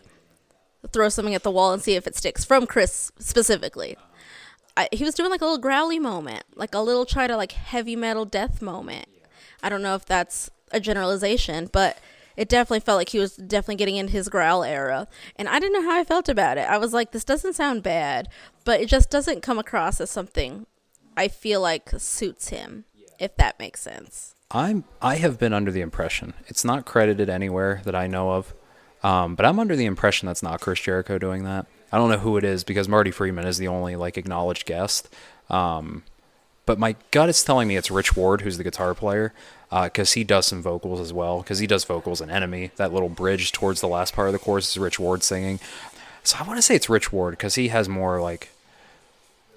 throw 0.92 1.08
something 1.08 1.34
at 1.34 1.42
the 1.42 1.50
wall 1.50 1.72
and 1.72 1.82
see 1.82 1.94
if 1.94 2.06
it 2.06 2.16
sticks 2.16 2.44
from 2.44 2.66
Chris 2.66 3.12
specifically. 3.18 3.96
I, 4.76 4.88
he 4.92 5.04
was 5.04 5.14
doing 5.14 5.30
like 5.30 5.42
a 5.42 5.44
little 5.44 5.58
growly 5.58 5.98
moment, 5.98 6.44
like 6.54 6.74
a 6.74 6.78
little 6.78 7.04
try 7.04 7.26
to 7.26 7.36
like 7.36 7.52
heavy 7.52 7.96
metal 7.96 8.24
death 8.24 8.62
moment. 8.62 9.08
I 9.62 9.68
don't 9.68 9.82
know 9.82 9.94
if 9.94 10.06
that's 10.06 10.48
a 10.72 10.80
generalization, 10.80 11.68
but 11.70 11.98
it 12.40 12.48
definitely 12.48 12.80
felt 12.80 12.96
like 12.96 13.10
he 13.10 13.18
was 13.18 13.36
definitely 13.36 13.76
getting 13.76 13.96
in 13.96 14.08
his 14.08 14.30
growl 14.30 14.64
era. 14.64 15.06
And 15.36 15.46
I 15.46 15.60
didn't 15.60 15.74
know 15.74 15.90
how 15.90 16.00
I 16.00 16.04
felt 16.04 16.26
about 16.26 16.56
it. 16.56 16.66
I 16.66 16.78
was 16.78 16.94
like, 16.94 17.12
this 17.12 17.22
doesn't 17.22 17.52
sound 17.52 17.82
bad, 17.82 18.30
but 18.64 18.80
it 18.80 18.88
just 18.88 19.10
doesn't 19.10 19.42
come 19.42 19.58
across 19.58 20.00
as 20.00 20.10
something 20.10 20.64
I 21.18 21.28
feel 21.28 21.60
like 21.60 21.90
suits 21.98 22.48
him, 22.48 22.86
if 23.18 23.36
that 23.36 23.58
makes 23.58 23.82
sense. 23.82 24.34
I'm 24.50 24.84
I 25.02 25.16
have 25.16 25.38
been 25.38 25.52
under 25.52 25.70
the 25.70 25.82
impression 25.82 26.32
it's 26.46 26.64
not 26.64 26.86
credited 26.86 27.28
anywhere 27.28 27.82
that 27.84 27.94
I 27.94 28.06
know 28.06 28.30
of, 28.30 28.54
um, 29.02 29.34
but 29.34 29.44
I'm 29.44 29.58
under 29.58 29.76
the 29.76 29.84
impression 29.84 30.26
that's 30.26 30.42
not 30.42 30.62
Chris 30.62 30.80
Jericho 30.80 31.18
doing 31.18 31.44
that. 31.44 31.66
I 31.92 31.98
don't 31.98 32.08
know 32.08 32.18
who 32.18 32.38
it 32.38 32.44
is 32.44 32.64
because 32.64 32.88
Marty 32.88 33.10
Friedman 33.10 33.46
is 33.46 33.58
the 33.58 33.68
only 33.68 33.96
like 33.96 34.16
acknowledged 34.16 34.64
guest. 34.64 35.10
Um, 35.50 36.04
but 36.64 36.78
my 36.78 36.96
gut 37.10 37.28
is 37.28 37.44
telling 37.44 37.68
me 37.68 37.76
it's 37.76 37.90
Rich 37.90 38.16
Ward 38.16 38.40
who's 38.40 38.56
the 38.56 38.64
guitar 38.64 38.94
player 38.94 39.34
because 39.70 40.12
uh, 40.12 40.14
he 40.14 40.24
does 40.24 40.46
some 40.46 40.62
vocals 40.62 41.00
as 41.00 41.12
well 41.12 41.38
because 41.42 41.60
he 41.60 41.66
does 41.66 41.84
vocals 41.84 42.20
in 42.20 42.28
Enemy. 42.30 42.72
That 42.76 42.92
little 42.92 43.08
bridge 43.08 43.52
towards 43.52 43.80
the 43.80 43.88
last 43.88 44.14
part 44.14 44.28
of 44.28 44.32
the 44.32 44.38
chorus 44.38 44.68
is 44.68 44.78
Rich 44.78 44.98
Ward 44.98 45.22
singing. 45.22 45.60
So 46.24 46.38
I 46.40 46.42
want 46.42 46.58
to 46.58 46.62
say 46.62 46.74
it's 46.74 46.88
Rich 46.88 47.12
Ward 47.12 47.32
because 47.32 47.54
he 47.54 47.68
has 47.68 47.88
more 47.88 48.20
like 48.20 48.50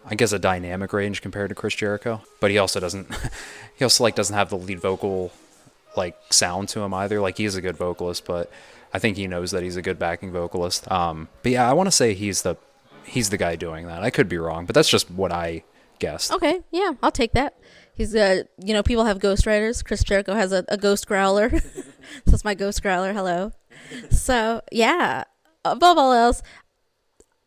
I 0.06 0.15
guess 0.15 0.32
a 0.32 0.39
dynamic 0.39 0.93
range 0.93 1.21
compared 1.21 1.49
to 1.49 1.56
Chris 1.56 1.76
Jericho, 1.76 2.21
but 2.39 2.52
he 2.52 2.58
also 2.58 2.80
doesn't 2.80 3.08
he 3.78 3.84
also 3.84 4.04
like 4.04 4.15
doesn't 4.15 4.36
have 4.36 4.49
the 4.49 4.58
lead 4.58 4.80
vocal 4.80 5.32
like 5.97 6.15
sound 6.30 6.69
to 6.69 6.82
him 6.82 6.93
either. 6.93 7.19
Like 7.19 7.38
he's 7.38 7.56
a 7.56 7.62
good 7.62 7.78
vocalist, 7.78 8.26
but 8.26 8.52
I 8.93 8.99
think 8.99 9.17
he 9.17 9.28
knows 9.28 9.52
that 9.52 9.63
he's 9.63 9.78
a 9.78 9.82
good 9.82 9.97
backing 9.97 10.32
vocalist. 10.32 10.89
Um, 10.91 11.30
but 11.41 11.54
yeah, 11.54 11.69
I 11.69 11.73
want 11.73 11.88
to 11.88 11.91
say 11.91 12.13
he's 12.13 12.43
the 12.43 12.56
he's 13.06 13.30
the 13.30 13.38
guy 13.38 13.56
doing 13.56 13.88
that. 13.88 14.04
I 14.04 14.10
could 14.10 14.30
be 14.30 14.38
wrong, 14.38 14.65
but 14.65 14.76
that's 14.76 14.89
just 14.89 15.10
what 15.10 15.32
I 15.32 15.63
guessed. 15.99 16.32
Okay, 16.32 16.62
yeah, 16.71 16.93
I'll 17.02 17.12
take 17.12 17.34
that. 17.34 17.58
He's 17.94 18.16
uh, 18.16 18.44
you 18.64 18.74
know, 18.74 18.84
people 18.84 19.06
have 19.06 19.20
ghost 19.20 19.46
ghostwriters. 19.46 19.84
Chris 19.84 20.04
Jericho 20.04 20.34
has 20.34 20.52
a, 20.52 20.66
a 20.70 20.78
ghost 20.78 21.08
growler. 21.08 21.50
so 21.60 21.84
it's 22.28 22.44
my 22.44 22.56
ghost 22.56 22.82
growler. 22.82 23.14
Hello. 23.14 23.52
So 24.10 24.62
yeah, 24.72 25.24
above 25.64 25.98
all 25.98 26.14
else, 26.14 26.42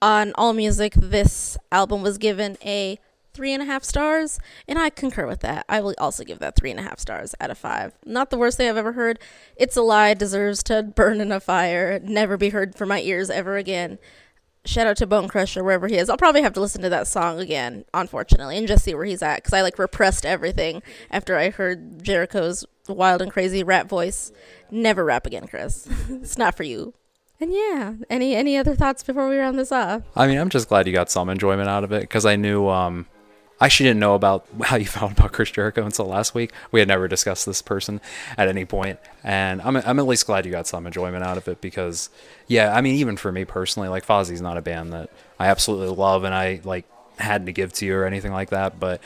on 0.03 0.33
All 0.37 0.53
Music, 0.53 0.95
this 0.95 1.57
album 1.73 2.03
was 2.03 2.19
given 2.19 2.57
a 2.65 2.99
three 3.33 3.53
and 3.53 3.63
a 3.63 3.67
half 3.67 3.85
stars, 3.85 4.39
and 4.67 4.79
I 4.79 4.89
concur 4.89 5.27
with 5.27 5.41
that. 5.41 5.65
I 5.69 5.81
will 5.81 5.95
also 5.99 6.25
give 6.25 6.39
that 6.39 6.57
three 6.57 6.71
and 6.71 6.81
a 6.81 6.83
half 6.83 6.99
stars 6.99 7.35
out 7.41 7.51
of 7.51 7.59
five. 7.59 7.93
Not 8.05 8.31
the 8.31 8.39
worst 8.39 8.57
thing 8.57 8.69
I've 8.69 8.77
ever 8.77 8.93
heard. 8.93 9.19
It's 9.57 9.77
a 9.77 9.83
lie, 9.83 10.15
deserves 10.15 10.63
to 10.65 10.83
burn 10.97 11.21
in 11.21 11.33
a 11.33 11.41
fire, 11.41 12.01
never 12.03 12.37
be 12.37 12.51
heard 12.51 12.75
from 12.75 12.89
my 12.89 13.01
ears 13.01 13.31
ever 13.31 13.57
again. 13.57 13.99
Shout 14.67 14.87
out 14.89 14.97
to 14.99 15.07
Bone 15.07 15.29
Crusher 15.29 15.63
wherever 15.63 15.87
he 15.87 15.97
is. 15.97 16.11
I'll 16.11 16.17
probably 16.17 16.43
have 16.43 16.53
to 16.55 16.61
listen 16.61 16.83
to 16.83 16.89
that 16.89 17.07
song 17.07 17.39
again, 17.39 17.85
unfortunately, 17.95 18.59
and 18.59 18.67
just 18.67 18.85
see 18.85 18.95
where 18.95 19.05
he's 19.05 19.23
at 19.23 19.37
because 19.37 19.53
I 19.53 19.63
like 19.63 19.79
repressed 19.79 20.27
everything 20.27 20.83
after 21.11 21.39
I 21.39 21.51
heard 21.51 22.03
Jericho's 22.03 22.67
wild 22.89 23.23
and 23.23 23.31
crazy 23.31 23.63
rap 23.63 23.89
voice. 23.89 24.33
Never 24.71 25.05
rap 25.05 25.25
again, 25.25 25.47
Chris. 25.47 25.89
it's 26.09 26.37
not 26.37 26.57
for 26.57 26.65
you. 26.65 26.95
And 27.41 27.53
yeah, 27.53 27.95
any 28.09 28.35
any 28.35 28.57
other 28.57 28.75
thoughts 28.75 29.03
before 29.03 29.29
we 29.29 29.37
round 29.37 29.59
this 29.59 29.71
off? 29.71 30.03
I 30.17 30.27
mean, 30.27 30.39
I'm 30.39 30.49
just 30.49 30.69
glad 30.69 30.87
you 30.87 30.93
got 30.93 31.11
some 31.11 31.29
enjoyment 31.29 31.69
out 31.69 31.85
of 31.85 31.93
it 31.93 32.01
because 32.01 32.25
I 32.25 32.37
knew 32.37 32.69
um, 32.69 33.07
I 33.61 33.67
actually 33.67 33.89
didn't 33.91 34.01
know 34.01 34.15
about 34.15 34.47
how 34.65 34.77
you 34.77 34.87
found 34.87 35.19
about 35.19 35.33
Chris 35.33 35.51
Jericho 35.51 35.85
until 35.85 36.07
last 36.07 36.35
week. 36.35 36.53
We 36.71 36.81
had 36.81 36.89
never 36.89 37.09
discussed 37.09 37.47
this 37.47 37.63
person 37.63 38.01
at 38.37 38.49
any 38.49 38.65
point, 38.65 38.99
and 39.25 39.61
I'm 39.63 39.77
I'm 39.77 39.99
at 39.99 40.07
least 40.07 40.27
glad 40.27 40.45
you 40.45 40.53
got 40.53 40.67
some 40.67 40.87
enjoyment 40.87 41.25
out 41.25 41.37
of 41.37 41.49
it 41.49 41.61
because, 41.61 42.11
yeah, 42.47 42.75
I 42.75 42.81
mean, 42.81 42.97
even 42.97 43.17
for 43.17 43.33
me 43.33 43.45
personally, 43.45 43.89
like 43.89 44.07
Fozzy's 44.07 44.43
not 44.43 44.57
a 44.57 44.63
band 44.63 44.93
that 44.93 45.11
I 45.39 45.49
absolutely 45.49 45.95
love 45.95 46.25
and 46.25 46.35
I 46.35 46.61
like 46.65 46.85
had 47.19 47.47
to 47.47 47.53
give 47.53 47.73
to 47.75 47.87
you 47.87 47.97
or 47.97 48.05
anything 48.05 48.33
like 48.33 48.51
that, 48.51 48.79
but 48.79 49.01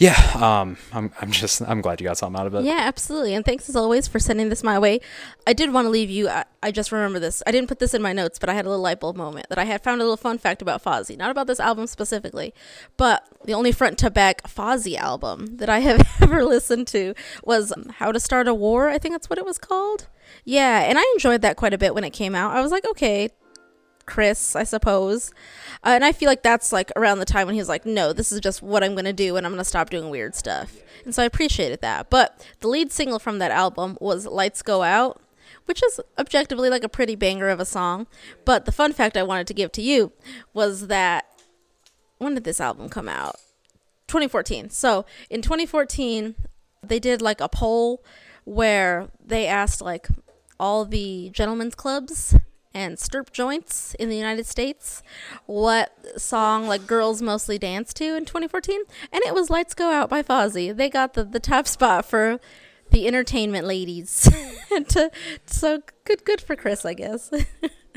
yeah, 0.00 0.16
um, 0.34 0.78
I'm, 0.94 1.12
I'm 1.20 1.30
just, 1.30 1.60
I'm 1.60 1.82
glad 1.82 2.00
you 2.00 2.06
got 2.06 2.16
something 2.16 2.40
out 2.40 2.46
of 2.46 2.54
it. 2.54 2.64
Yeah, 2.64 2.78
absolutely. 2.80 3.34
And 3.34 3.44
thanks 3.44 3.68
as 3.68 3.76
always 3.76 4.08
for 4.08 4.18
sending 4.18 4.48
this 4.48 4.62
my 4.62 4.78
way. 4.78 5.00
I 5.46 5.52
did 5.52 5.74
want 5.74 5.84
to 5.84 5.90
leave 5.90 6.08
you, 6.08 6.26
I, 6.26 6.46
I 6.62 6.70
just 6.70 6.90
remember 6.90 7.18
this. 7.18 7.42
I 7.46 7.52
didn't 7.52 7.68
put 7.68 7.80
this 7.80 7.92
in 7.92 8.00
my 8.00 8.14
notes, 8.14 8.38
but 8.38 8.48
I 8.48 8.54
had 8.54 8.64
a 8.64 8.70
little 8.70 8.82
light 8.82 8.98
bulb 8.98 9.16
moment 9.16 9.50
that 9.50 9.58
I 9.58 9.64
had 9.64 9.84
found 9.84 10.00
a 10.00 10.04
little 10.04 10.16
fun 10.16 10.38
fact 10.38 10.62
about 10.62 10.82
Fozzy. 10.82 11.18
Not 11.18 11.30
about 11.30 11.48
this 11.48 11.60
album 11.60 11.86
specifically, 11.86 12.54
but 12.96 13.28
the 13.44 13.52
only 13.52 13.72
front 13.72 13.98
to 13.98 14.10
back 14.10 14.42
Fozzy 14.44 14.96
album 14.96 15.58
that 15.58 15.68
I 15.68 15.80
have 15.80 16.08
ever 16.22 16.46
listened 16.46 16.86
to 16.88 17.12
was 17.44 17.70
How 17.98 18.10
to 18.10 18.18
Start 18.18 18.48
a 18.48 18.54
War. 18.54 18.88
I 18.88 18.96
think 18.96 19.12
that's 19.12 19.28
what 19.28 19.38
it 19.38 19.44
was 19.44 19.58
called. 19.58 20.08
Yeah, 20.46 20.80
and 20.80 20.98
I 20.98 21.02
enjoyed 21.14 21.42
that 21.42 21.58
quite 21.58 21.74
a 21.74 21.78
bit 21.78 21.94
when 21.94 22.04
it 22.04 22.10
came 22.10 22.34
out. 22.34 22.56
I 22.56 22.62
was 22.62 22.72
like, 22.72 22.86
okay, 22.92 23.28
Chris, 24.06 24.56
I 24.56 24.64
suppose. 24.64 25.30
Uh, 25.84 25.90
and 25.90 26.04
I 26.04 26.12
feel 26.12 26.28
like 26.28 26.42
that's 26.42 26.72
like 26.72 26.90
around 26.96 27.18
the 27.18 27.24
time 27.24 27.46
when 27.46 27.54
he 27.54 27.60
was 27.60 27.68
like, 27.68 27.86
no, 27.86 28.12
this 28.12 28.32
is 28.32 28.40
just 28.40 28.62
what 28.62 28.84
I'm 28.84 28.94
going 28.94 29.04
to 29.04 29.12
do 29.12 29.36
and 29.36 29.46
I'm 29.46 29.52
going 29.52 29.60
to 29.60 29.64
stop 29.64 29.90
doing 29.90 30.10
weird 30.10 30.34
stuff. 30.34 30.76
And 31.04 31.14
so 31.14 31.22
I 31.22 31.26
appreciated 31.26 31.80
that. 31.80 32.10
But 32.10 32.46
the 32.60 32.68
lead 32.68 32.92
single 32.92 33.18
from 33.18 33.38
that 33.38 33.50
album 33.50 33.96
was 34.00 34.26
Lights 34.26 34.62
Go 34.62 34.82
Out, 34.82 35.20
which 35.64 35.82
is 35.82 36.00
objectively 36.18 36.68
like 36.68 36.84
a 36.84 36.88
pretty 36.88 37.14
banger 37.14 37.48
of 37.48 37.60
a 37.60 37.64
song. 37.64 38.06
But 38.44 38.64
the 38.64 38.72
fun 38.72 38.92
fact 38.92 39.16
I 39.16 39.22
wanted 39.22 39.46
to 39.46 39.54
give 39.54 39.72
to 39.72 39.82
you 39.82 40.12
was 40.52 40.88
that 40.88 41.26
when 42.18 42.34
did 42.34 42.44
this 42.44 42.60
album 42.60 42.88
come 42.88 43.08
out? 43.08 43.36
2014. 44.08 44.70
So 44.70 45.06
in 45.30 45.40
2014, 45.40 46.34
they 46.82 46.98
did 46.98 47.22
like 47.22 47.40
a 47.40 47.48
poll 47.48 48.04
where 48.44 49.08
they 49.24 49.46
asked 49.46 49.80
like 49.80 50.08
all 50.58 50.84
the 50.84 51.30
gentlemen's 51.32 51.74
clubs 51.74 52.34
and 52.72 52.96
stirp 52.96 53.32
joints 53.32 53.94
in 53.94 54.08
the 54.08 54.16
United 54.16 54.46
States 54.46 55.02
what 55.46 55.92
song 56.20 56.66
like 56.66 56.86
girls 56.86 57.20
mostly 57.20 57.58
dance 57.58 57.92
to 57.94 58.16
in 58.16 58.24
2014 58.24 58.82
and 59.12 59.22
it 59.24 59.34
was 59.34 59.50
Lights 59.50 59.74
Go 59.74 59.90
Out 59.90 60.08
by 60.08 60.22
Fozzy. 60.22 60.74
They 60.74 60.88
got 60.88 61.14
the 61.14 61.24
the 61.24 61.40
top 61.40 61.66
spot 61.66 62.04
for 62.04 62.38
the 62.90 63.06
entertainment 63.06 63.66
ladies. 63.66 64.28
to, 64.88 65.10
so 65.46 65.82
good 66.04 66.24
good 66.24 66.40
for 66.40 66.56
Chris, 66.56 66.84
I 66.84 66.94
guess. 66.94 67.30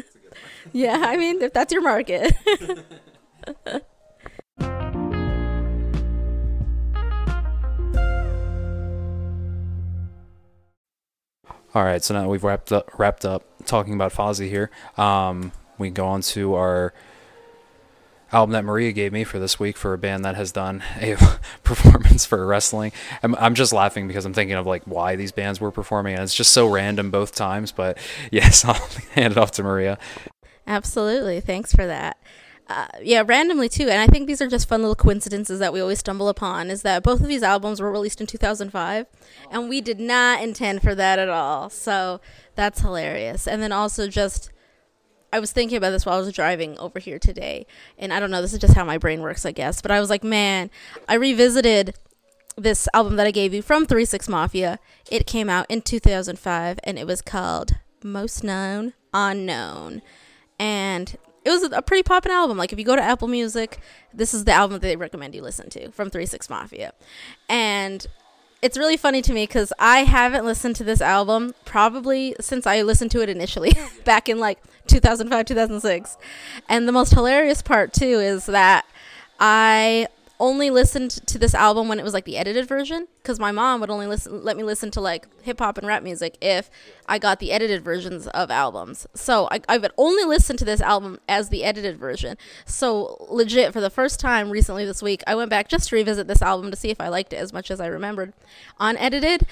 yeah, 0.74 1.02
I 1.04 1.18
mean 1.18 1.42
if 1.42 1.54
that's 1.54 1.74
your 1.74 1.82
market. 1.82 2.34
All 11.76 11.84
right, 11.84 12.04
so 12.04 12.14
now 12.14 12.30
we've 12.30 12.44
wrapped 12.44 12.72
up 12.72 12.92
wrapped 13.00 13.26
up 13.26 13.44
talking 13.66 13.94
about 13.94 14.14
Fozzy 14.14 14.48
here. 14.48 14.70
Um, 14.96 15.52
we 15.80 15.90
go 15.90 16.06
on 16.06 16.22
to 16.22 16.54
our 16.54 16.94
album 18.32 18.54
that 18.54 18.64
Maria 18.64 18.92
gave 18.92 19.12
me 19.12 19.24
for 19.24 19.40
this 19.40 19.60
week 19.60 19.78
for 19.78 19.94
a 19.94 19.98
band 19.98 20.26
that 20.26 20.36
has 20.36 20.52
done 20.52 20.84
a 20.98 21.16
performance 21.64 22.26
for 22.26 22.46
wrestling. 22.46 22.92
I'm, 23.24 23.36
I'm 23.36 23.56
just 23.56 23.74
laughing 23.74 24.08
because 24.08 24.26
I'm 24.26 24.34
thinking 24.34 24.56
of 24.56 24.68
like 24.68 24.84
why 24.84 25.16
these 25.16 25.32
bands 25.32 25.60
were 25.60 25.72
performing, 25.72 26.14
and 26.14 26.24
it's 26.24 26.36
just 26.36 26.52
so 26.52 26.68
random 26.68 27.10
both 27.10 27.34
times. 27.34 27.72
But 27.72 27.98
yes, 28.32 28.64
I'll 28.66 28.74
hand 29.14 29.32
it 29.32 29.38
off 29.38 29.52
to 29.54 29.64
Maria. 29.64 29.98
Absolutely. 30.68 31.42
Thanks 31.42 31.74
for 31.74 31.86
that. 31.88 32.18
Uh, 32.74 32.88
yeah, 33.04 33.22
randomly 33.24 33.70
too, 33.70 33.88
and 33.88 34.02
I 34.02 34.08
think 34.08 34.26
these 34.26 34.42
are 34.42 34.48
just 34.48 34.68
fun 34.68 34.82
little 34.82 34.96
coincidences 34.96 35.60
that 35.60 35.72
we 35.72 35.80
always 35.80 36.00
stumble 36.00 36.28
upon. 36.28 36.72
Is 36.72 36.82
that 36.82 37.04
both 37.04 37.22
of 37.22 37.28
these 37.28 37.44
albums 37.44 37.80
were 37.80 37.92
released 37.92 38.20
in 38.20 38.26
2005, 38.26 39.06
and 39.52 39.70
we 39.70 39.80
did 39.80 40.00
not 40.00 40.42
intend 40.42 40.82
for 40.82 40.96
that 40.96 41.20
at 41.20 41.30
all. 41.30 41.70
So 41.70 42.20
that's 42.56 42.82
hilarious. 42.82 43.48
And 43.48 43.62
then 43.62 43.72
also 43.72 44.08
just, 44.08 44.50
I 45.32 45.40
was 45.40 45.52
thinking 45.52 45.78
about 45.78 45.92
this 45.92 46.04
while 46.04 46.16
I 46.16 46.20
was 46.20 46.34
driving 46.34 46.76
over 46.80 46.98
here 46.98 47.20
today, 47.20 47.68
and 48.00 48.12
I 48.12 48.20
don't 48.20 48.32
know, 48.32 48.42
this 48.42 48.54
is 48.54 48.60
just 48.60 48.74
how 48.74 48.84
my 48.84 48.98
brain 48.98 49.22
works, 49.22 49.46
I 49.46 49.52
guess. 49.52 49.80
But 49.80 49.92
I 49.92 50.00
was 50.00 50.10
like, 50.10 50.24
man, 50.24 50.72
I 51.08 51.14
revisited 51.14 51.94
this 52.58 52.88
album 52.92 53.18
that 53.18 53.28
I 53.28 53.32
gave 53.32 53.54
you 53.54 53.62
from 53.62 53.86
Three 53.86 54.06
Six 54.06 54.28
Mafia. 54.28 54.80
It 55.12 55.28
came 55.28 55.48
out 55.48 55.68
in 55.70 55.84
2005, 55.84 56.80
and 56.84 56.98
it 56.98 57.06
was 57.06 57.22
called 57.22 57.74
Most 58.04 58.44
Known 58.44 58.94
Unknown, 59.14 60.02
and 60.58 61.16
it 61.46 61.50
was 61.50 61.64
a 61.64 61.82
pretty 61.82 62.04
poppin' 62.04 62.32
album. 62.32 62.58
Like 62.58 62.74
if 62.74 62.80
you 62.80 62.86
go 62.86 62.96
to 62.96 63.02
Apple 63.02 63.28
Music, 63.28 63.80
this 64.14 64.34
is 64.34 64.46
the 64.46 64.52
album 64.52 64.76
that 64.76 64.82
they 64.82 64.96
recommend 64.96 65.36
you 65.36 65.42
listen 65.42 65.70
to 65.72 65.92
from 65.92 66.10
Three 66.10 66.26
Six 66.26 66.50
Mafia, 66.50 66.94
and 67.50 68.06
it's 68.62 68.78
really 68.78 68.98
funny 68.98 69.22
to 69.22 69.34
me 69.34 69.46
because 69.46 69.74
I 69.78 70.00
haven't 70.06 70.46
listened 70.46 70.78
to 70.78 70.84
this 70.86 71.02
album 71.02 71.54
probably 71.66 72.36
since 72.40 72.66
I 72.66 72.82
listened 72.82 73.12
to 73.12 73.22
it 73.22 73.30
initially 73.30 73.74
back 74.06 74.30
in 74.30 74.40
like 74.40 74.60
2005 74.88 75.46
2006, 75.46 76.18
and 76.70 76.88
the 76.88 76.94
most 76.94 77.14
hilarious 77.14 77.62
part 77.62 77.94
too 77.94 78.20
is 78.20 78.46
that 78.46 78.86
I 79.40 80.08
only 80.40 80.70
listened 80.70 81.12
to 81.12 81.38
this 81.38 81.54
album 81.54 81.88
when 81.88 82.00
it 82.00 82.04
was 82.04 82.14
like 82.14 82.26
the 82.26 82.38
edited 82.38 82.68
version 82.68 83.08
because 83.22 83.40
my 83.40 83.52
mom 83.52 83.80
would 83.80 83.90
only 83.90 84.08
listen 84.08 84.44
let 84.44 84.58
me 84.58 84.64
listen 84.64 84.92
to 84.92 85.00
like 85.00 85.28
hip 85.44 85.60
hop 85.60 85.78
and 85.78 85.88
rap 85.88 86.04
music 86.04 86.38
if 86.42 86.70
I 87.08 87.20
got 87.20 87.40
the 87.40 87.52
edited 87.52 87.84
versions 87.84 88.28
of 88.28 88.50
albums. 88.50 89.08
So 89.14 89.48
I, 89.52 89.62
I 89.68 89.78
would 89.78 89.92
only 89.98 90.24
listen 90.24 90.58
to 90.58 90.66
this 90.66 90.82
album 90.82 91.20
as 91.28 91.50
the 91.50 91.64
edited 91.64 91.98
version. 91.98 92.38
So 92.66 93.26
legit 93.30 93.74
for 93.74 93.82
the 93.82 93.90
first 93.90 94.20
time 94.20 94.50
recently 94.50 94.86
this 94.86 95.02
week, 95.02 95.22
I 95.28 95.36
went 95.36 95.50
back 95.50 95.68
just 95.68 95.90
to 95.90 95.96
revisit 95.96 96.28
this 96.28 96.42
album 96.42 96.72
to 96.72 96.78
see 96.78 96.90
if 96.90 97.00
I 97.00 97.10
liked 97.10 97.34
it 97.34 97.38
as 97.38 97.54
much 97.54 97.70
as 97.70 97.80
I 97.80 97.88
remembered 97.88 98.34
unedited. 98.80 99.46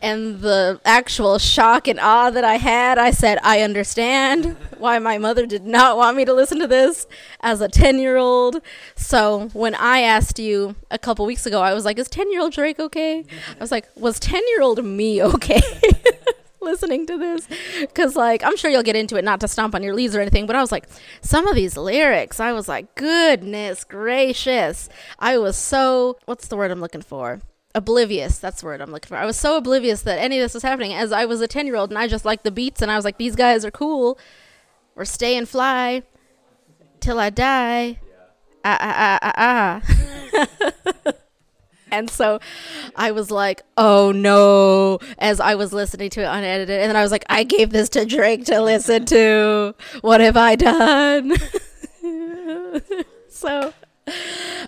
And 0.00 0.40
the 0.40 0.80
actual 0.84 1.38
shock 1.38 1.88
and 1.88 1.98
awe 1.98 2.30
that 2.30 2.44
I 2.44 2.56
had, 2.56 2.98
I 2.98 3.10
said, 3.10 3.38
I 3.42 3.62
understand 3.62 4.56
why 4.78 4.98
my 4.98 5.18
mother 5.18 5.44
did 5.46 5.66
not 5.66 5.96
want 5.96 6.16
me 6.16 6.24
to 6.24 6.32
listen 6.32 6.60
to 6.60 6.68
this 6.68 7.06
as 7.40 7.60
a 7.60 7.68
10 7.68 7.98
year 7.98 8.16
old. 8.16 8.60
So 8.94 9.48
when 9.52 9.74
I 9.74 10.00
asked 10.00 10.27
you 10.36 10.76
a 10.90 10.98
couple 10.98 11.24
weeks 11.24 11.46
ago, 11.46 11.60
I 11.60 11.72
was 11.72 11.84
like, 11.84 11.98
is 11.98 12.08
10 12.08 12.30
year 12.32 12.40
old 12.40 12.52
Drake 12.52 12.78
okay? 12.78 13.24
I 13.56 13.60
was 13.60 13.70
like, 13.70 13.88
was 13.96 14.18
10 14.18 14.42
year 14.48 14.62
old 14.62 14.84
me 14.84 15.22
okay? 15.34 15.60
listening 16.60 17.06
to 17.06 17.16
this? 17.16 17.48
Because 17.80 18.16
like 18.16 18.42
i'm 18.44 18.56
sure 18.56 18.70
you'll 18.70 18.82
get 18.82 18.96
into 18.96 19.16
it 19.16 19.24
not 19.24 19.40
to 19.40 19.48
stomp 19.48 19.74
on 19.74 19.82
your 19.82 19.94
leaves 19.94 20.14
or 20.14 20.20
anything 20.20 20.46
but 20.46 20.56
i 20.56 20.60
was 20.60 20.72
like 20.72 20.86
some 21.20 21.46
of 21.46 21.54
these 21.54 21.76
lyrics 21.76 22.40
i 22.40 22.52
was 22.52 22.68
like 22.68 22.94
goodness 22.94 23.84
gracious. 23.84 24.88
I 25.18 25.38
was 25.38 25.56
so 25.56 26.18
what's 26.26 26.48
the 26.48 26.56
word 26.56 26.70
i'm 26.70 26.80
looking 26.80 27.02
for? 27.02 27.40
Oblivious 27.74 28.38
that's 28.38 28.60
the 28.60 28.66
word 28.66 28.80
i'm 28.80 28.90
looking 28.90 29.08
for. 29.08 29.16
I 29.16 29.26
was 29.26 29.36
so 29.36 29.56
oblivious 29.56 30.02
that 30.02 30.18
any 30.18 30.38
of 30.38 30.44
this 30.44 30.54
was 30.54 30.62
happening 30.62 30.92
as 30.92 31.12
i 31.12 31.24
was 31.24 31.40
a 31.40 31.48
10 31.48 31.66
year 31.66 31.76
old 31.76 31.90
and 31.90 31.98
i 31.98 32.06
just 32.06 32.24
liked 32.24 32.44
the 32.44 32.50
beats 32.50 32.82
and 32.82 32.90
i 32.90 32.96
was 32.96 33.04
like 33.04 33.18
these 33.18 33.36
guys 33.36 33.64
are 33.64 33.70
cool. 33.70 34.18
Or 34.96 35.04
stay 35.04 35.36
and 35.36 35.48
fly 35.48 36.02
till 36.98 37.20
i 37.20 37.30
die. 37.30 38.00
Ah 38.64 38.78
ah 38.80 38.94
ah 38.98 39.18
ah 39.22 39.32
ah 39.36 40.14
And 41.90 42.10
so 42.10 42.40
I 42.96 43.10
was 43.12 43.30
like, 43.30 43.62
oh 43.76 44.12
no, 44.12 44.98
as 45.18 45.40
I 45.40 45.54
was 45.54 45.72
listening 45.72 46.10
to 46.10 46.20
it 46.20 46.26
unedited. 46.26 46.80
And 46.80 46.90
then 46.90 46.96
I 46.96 47.02
was 47.02 47.10
like, 47.10 47.24
I 47.28 47.44
gave 47.44 47.70
this 47.70 47.88
to 47.90 48.04
Drake 48.04 48.44
to 48.46 48.60
listen 48.60 49.06
to. 49.06 49.74
What 50.02 50.20
have 50.20 50.36
I 50.36 50.56
done? 50.56 51.34
so, 53.28 53.72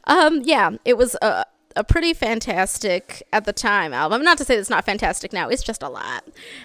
um, 0.04 0.42
yeah, 0.44 0.70
it 0.84 0.96
was 0.96 1.16
a, 1.20 1.44
a 1.76 1.84
pretty 1.84 2.14
fantastic 2.14 3.22
at 3.32 3.44
the 3.44 3.52
time 3.52 3.92
album. 3.92 4.22
Not 4.22 4.38
to 4.38 4.44
say 4.44 4.56
it's 4.56 4.70
not 4.70 4.84
fantastic 4.84 5.32
now, 5.32 5.48
it's 5.48 5.62
just 5.62 5.82
a 5.82 5.88
lot. 5.88 6.24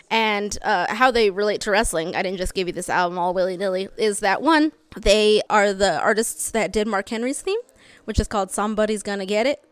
And 0.10 0.58
uh, 0.62 0.94
how 0.94 1.12
they 1.12 1.30
relate 1.30 1.62
to 1.62 1.72
wrestling, 1.72 2.16
I 2.16 2.24
didn't 2.24 2.38
just 2.38 2.54
give 2.54 2.68
you 2.68 2.74
this 2.74 2.90
album 2.90 3.18
all 3.18 3.34
willy 3.34 3.58
nilly, 3.58 3.90
is 3.98 4.20
that 4.22 4.42
one, 4.42 4.72
they 4.96 5.42
are 5.50 5.74
the 5.74 6.00
artists 6.00 6.52
that 6.52 6.72
did 6.72 6.88
Mark 6.88 7.10
Henry's 7.10 7.42
theme, 7.42 7.60
which 8.06 8.20
is 8.20 8.28
called 8.28 8.52
Somebody's 8.52 9.04
Gonna 9.04 9.26
Get 9.26 9.46
It 9.46 9.64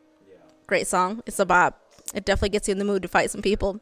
Great 0.67 0.87
song. 0.87 1.21
It's 1.25 1.39
a 1.39 1.45
bop. 1.45 1.79
It 2.13 2.25
definitely 2.25 2.49
gets 2.49 2.67
you 2.67 2.73
in 2.73 2.79
the 2.79 2.85
mood 2.85 3.01
to 3.01 3.07
fight 3.07 3.31
some 3.31 3.41
people. 3.41 3.79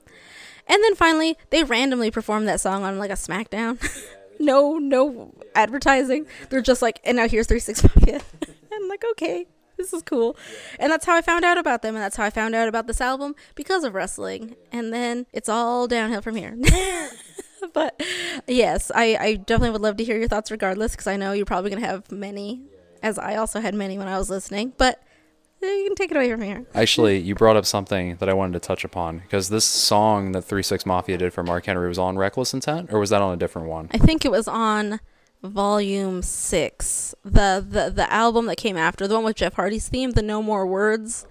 And 0.67 0.83
then 0.83 0.95
finally, 0.95 1.37
they 1.49 1.63
randomly 1.63 2.11
performed 2.11 2.47
that 2.47 2.61
song 2.61 2.83
on 2.83 2.97
like 2.97 3.11
a 3.11 3.15
SmackDown. 3.15 3.79
no, 4.39 4.77
no 4.77 5.33
advertising. 5.55 6.25
They're 6.49 6.61
just 6.61 6.81
like, 6.81 6.99
and 7.03 7.17
now 7.17 7.27
here's 7.27 7.47
365. 7.47 8.23
I'm 8.73 8.87
like, 8.87 9.03
okay, 9.11 9.47
this 9.77 9.93
is 9.93 10.03
cool. 10.03 10.37
And 10.79 10.91
that's 10.91 11.05
how 11.05 11.15
I 11.15 11.21
found 11.21 11.43
out 11.43 11.57
about 11.57 11.81
them. 11.81 11.95
And 11.95 12.03
that's 12.03 12.15
how 12.15 12.23
I 12.23 12.29
found 12.29 12.55
out 12.55 12.67
about 12.67 12.87
this 12.87 13.01
album 13.01 13.35
because 13.55 13.83
of 13.83 13.93
wrestling. 13.93 14.55
And 14.71 14.93
then 14.93 15.25
it's 15.33 15.49
all 15.49 15.87
downhill 15.87 16.21
from 16.21 16.35
here. 16.35 16.57
but 17.73 18.01
yes, 18.47 18.91
I, 18.93 19.17
I 19.19 19.35
definitely 19.35 19.71
would 19.71 19.81
love 19.81 19.97
to 19.97 20.03
hear 20.03 20.17
your 20.17 20.27
thoughts 20.27 20.51
regardless 20.51 20.91
because 20.91 21.07
I 21.07 21.17
know 21.17 21.33
you're 21.33 21.45
probably 21.45 21.69
going 21.69 21.81
to 21.81 21.87
have 21.87 22.11
many, 22.11 22.61
as 23.01 23.17
I 23.17 23.35
also 23.35 23.59
had 23.59 23.75
many 23.75 23.97
when 23.97 24.07
I 24.07 24.17
was 24.17 24.29
listening. 24.29 24.73
But 24.77 25.01
you 25.61 25.85
can 25.85 25.95
take 25.95 26.11
it 26.11 26.17
away 26.17 26.31
from 26.31 26.41
here. 26.41 26.65
Actually, 26.73 27.19
you 27.19 27.35
brought 27.35 27.55
up 27.55 27.65
something 27.65 28.15
that 28.17 28.29
I 28.29 28.33
wanted 28.33 28.53
to 28.53 28.59
touch 28.59 28.83
upon 28.83 29.19
because 29.19 29.49
this 29.49 29.65
song 29.65 30.31
that 30.31 30.43
Three 30.43 30.63
Six 30.63 30.85
Mafia 30.85 31.17
did 31.17 31.33
for 31.33 31.43
Mark 31.43 31.65
Henry 31.65 31.87
was 31.87 31.99
on 31.99 32.17
Wreckless 32.17 32.53
Intent, 32.53 32.91
or 32.91 32.99
was 32.99 33.11
that 33.11 33.21
on 33.21 33.33
a 33.33 33.37
different 33.37 33.67
one? 33.67 33.89
I 33.93 33.97
think 33.97 34.25
it 34.25 34.31
was 34.31 34.47
on 34.47 34.99
Volume 35.43 36.21
Six, 36.21 37.15
the 37.23 37.65
the 37.67 37.91
the 37.93 38.11
album 38.11 38.45
that 38.47 38.57
came 38.57 38.77
after 38.77 39.07
the 39.07 39.15
one 39.15 39.23
with 39.23 39.35
Jeff 39.35 39.53
Hardy's 39.53 39.87
theme, 39.87 40.11
the 40.11 40.21
No 40.21 40.41
More 40.41 40.65
Words, 40.65 41.25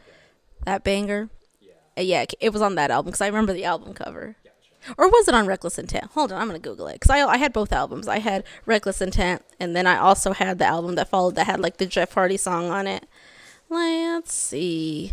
that 0.64 0.84
banger. 0.84 1.28
Yeah, 1.60 1.72
uh, 1.98 2.02
yeah 2.02 2.24
it 2.40 2.52
was 2.52 2.62
on 2.62 2.74
that 2.76 2.90
album 2.90 3.10
because 3.10 3.20
I 3.20 3.26
remember 3.26 3.52
the 3.52 3.64
album 3.64 3.94
cover. 3.94 4.36
Or 4.96 5.08
was 5.08 5.28
it 5.28 5.34
on 5.34 5.46
Wreckless 5.46 5.78
Intent? 5.78 6.06
Hold 6.12 6.32
on, 6.32 6.40
I'm 6.40 6.46
gonna 6.48 6.58
Google 6.58 6.86
it 6.86 6.94
because 6.94 7.10
I 7.10 7.20
I 7.20 7.36
had 7.36 7.52
both 7.52 7.72
albums. 7.72 8.08
I 8.08 8.18
had 8.18 8.44
Wreckless 8.66 9.00
Intent, 9.00 9.42
and 9.58 9.76
then 9.76 9.86
I 9.86 9.98
also 9.98 10.32
had 10.32 10.58
the 10.58 10.66
album 10.66 10.94
that 10.94 11.08
followed 11.08 11.34
that 11.36 11.46
had 11.46 11.60
like 11.60 11.76
the 11.76 11.86
Jeff 11.86 12.12
Hardy 12.14 12.36
song 12.36 12.70
on 12.70 12.86
it. 12.86 13.06
Let's 13.68 14.32
see. 14.32 15.12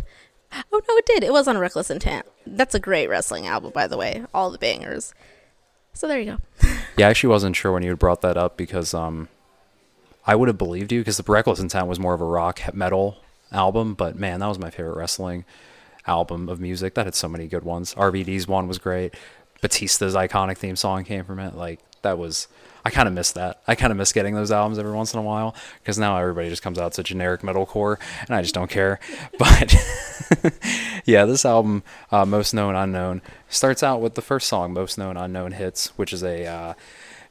Oh 0.52 0.80
no, 0.88 0.96
it 0.96 1.06
did. 1.06 1.22
It 1.22 1.32
was 1.32 1.46
on 1.46 1.58
Wreckless 1.58 1.90
Intent. 1.90 2.26
That's 2.46 2.74
a 2.74 2.80
great 2.80 3.08
wrestling 3.08 3.46
album, 3.46 3.72
by 3.74 3.86
the 3.86 3.96
way. 3.96 4.24
All 4.32 4.50
the 4.50 4.58
bangers. 4.58 5.14
So 5.92 6.08
there 6.08 6.18
you 6.18 6.32
go. 6.32 6.38
yeah, 6.96 7.06
I 7.06 7.10
actually 7.10 7.30
wasn't 7.30 7.56
sure 7.56 7.72
when 7.72 7.82
you 7.82 7.94
brought 7.96 8.22
that 8.22 8.36
up 8.36 8.56
because 8.56 8.94
um, 8.94 9.28
I 10.26 10.34
would 10.34 10.48
have 10.48 10.58
believed 10.58 10.92
you 10.92 11.00
because 11.00 11.16
the 11.16 11.24
Wreckless 11.30 11.60
Intent 11.60 11.86
was 11.86 11.98
more 11.98 12.14
of 12.14 12.20
a 12.20 12.24
rock 12.24 12.60
metal 12.74 13.18
album, 13.52 13.94
but 13.94 14.16
man, 14.16 14.40
that 14.40 14.46
was 14.46 14.58
my 14.58 14.70
favorite 14.70 14.96
wrestling 14.96 15.44
album 16.06 16.48
of 16.48 16.60
music. 16.60 16.94
That 16.94 17.06
had 17.06 17.14
so 17.14 17.28
many 17.28 17.46
good 17.46 17.64
ones. 17.64 17.94
RVD's 17.94 18.48
one 18.48 18.66
was 18.68 18.78
great. 18.78 19.14
Batista's 19.60 20.14
iconic 20.14 20.58
theme 20.58 20.76
song 20.76 21.04
came 21.04 21.24
from 21.24 21.38
it. 21.38 21.54
Like 21.54 21.80
that 22.02 22.18
was 22.18 22.48
I 22.84 22.90
kind 22.90 23.08
of 23.08 23.12
miss 23.14 23.32
that. 23.32 23.60
I 23.66 23.74
kind 23.74 23.90
of 23.90 23.98
miss 23.98 24.12
getting 24.12 24.34
those 24.34 24.50
albums 24.50 24.78
every 24.78 24.92
once 24.92 25.12
in 25.12 25.18
a 25.18 25.22
while 25.22 25.54
because 25.80 25.98
now 25.98 26.16
everybody 26.16 26.48
just 26.48 26.62
comes 26.62 26.78
out 26.78 26.92
to 26.94 27.02
generic 27.02 27.42
metalcore, 27.42 27.98
and 28.26 28.34
I 28.34 28.42
just 28.42 28.54
don't 28.54 28.70
care. 28.70 28.98
But 29.38 29.74
yeah, 31.04 31.24
this 31.24 31.44
album, 31.44 31.82
uh, 32.10 32.24
Most 32.24 32.52
Known 32.54 32.74
Unknown, 32.74 33.22
starts 33.48 33.82
out 33.82 34.00
with 34.00 34.14
the 34.14 34.22
first 34.22 34.48
song, 34.48 34.72
Most 34.72 34.98
Known 34.98 35.16
Unknown 35.16 35.52
Hits, 35.52 35.88
which 35.98 36.12
is 36.12 36.22
a 36.22 36.46
uh, 36.46 36.74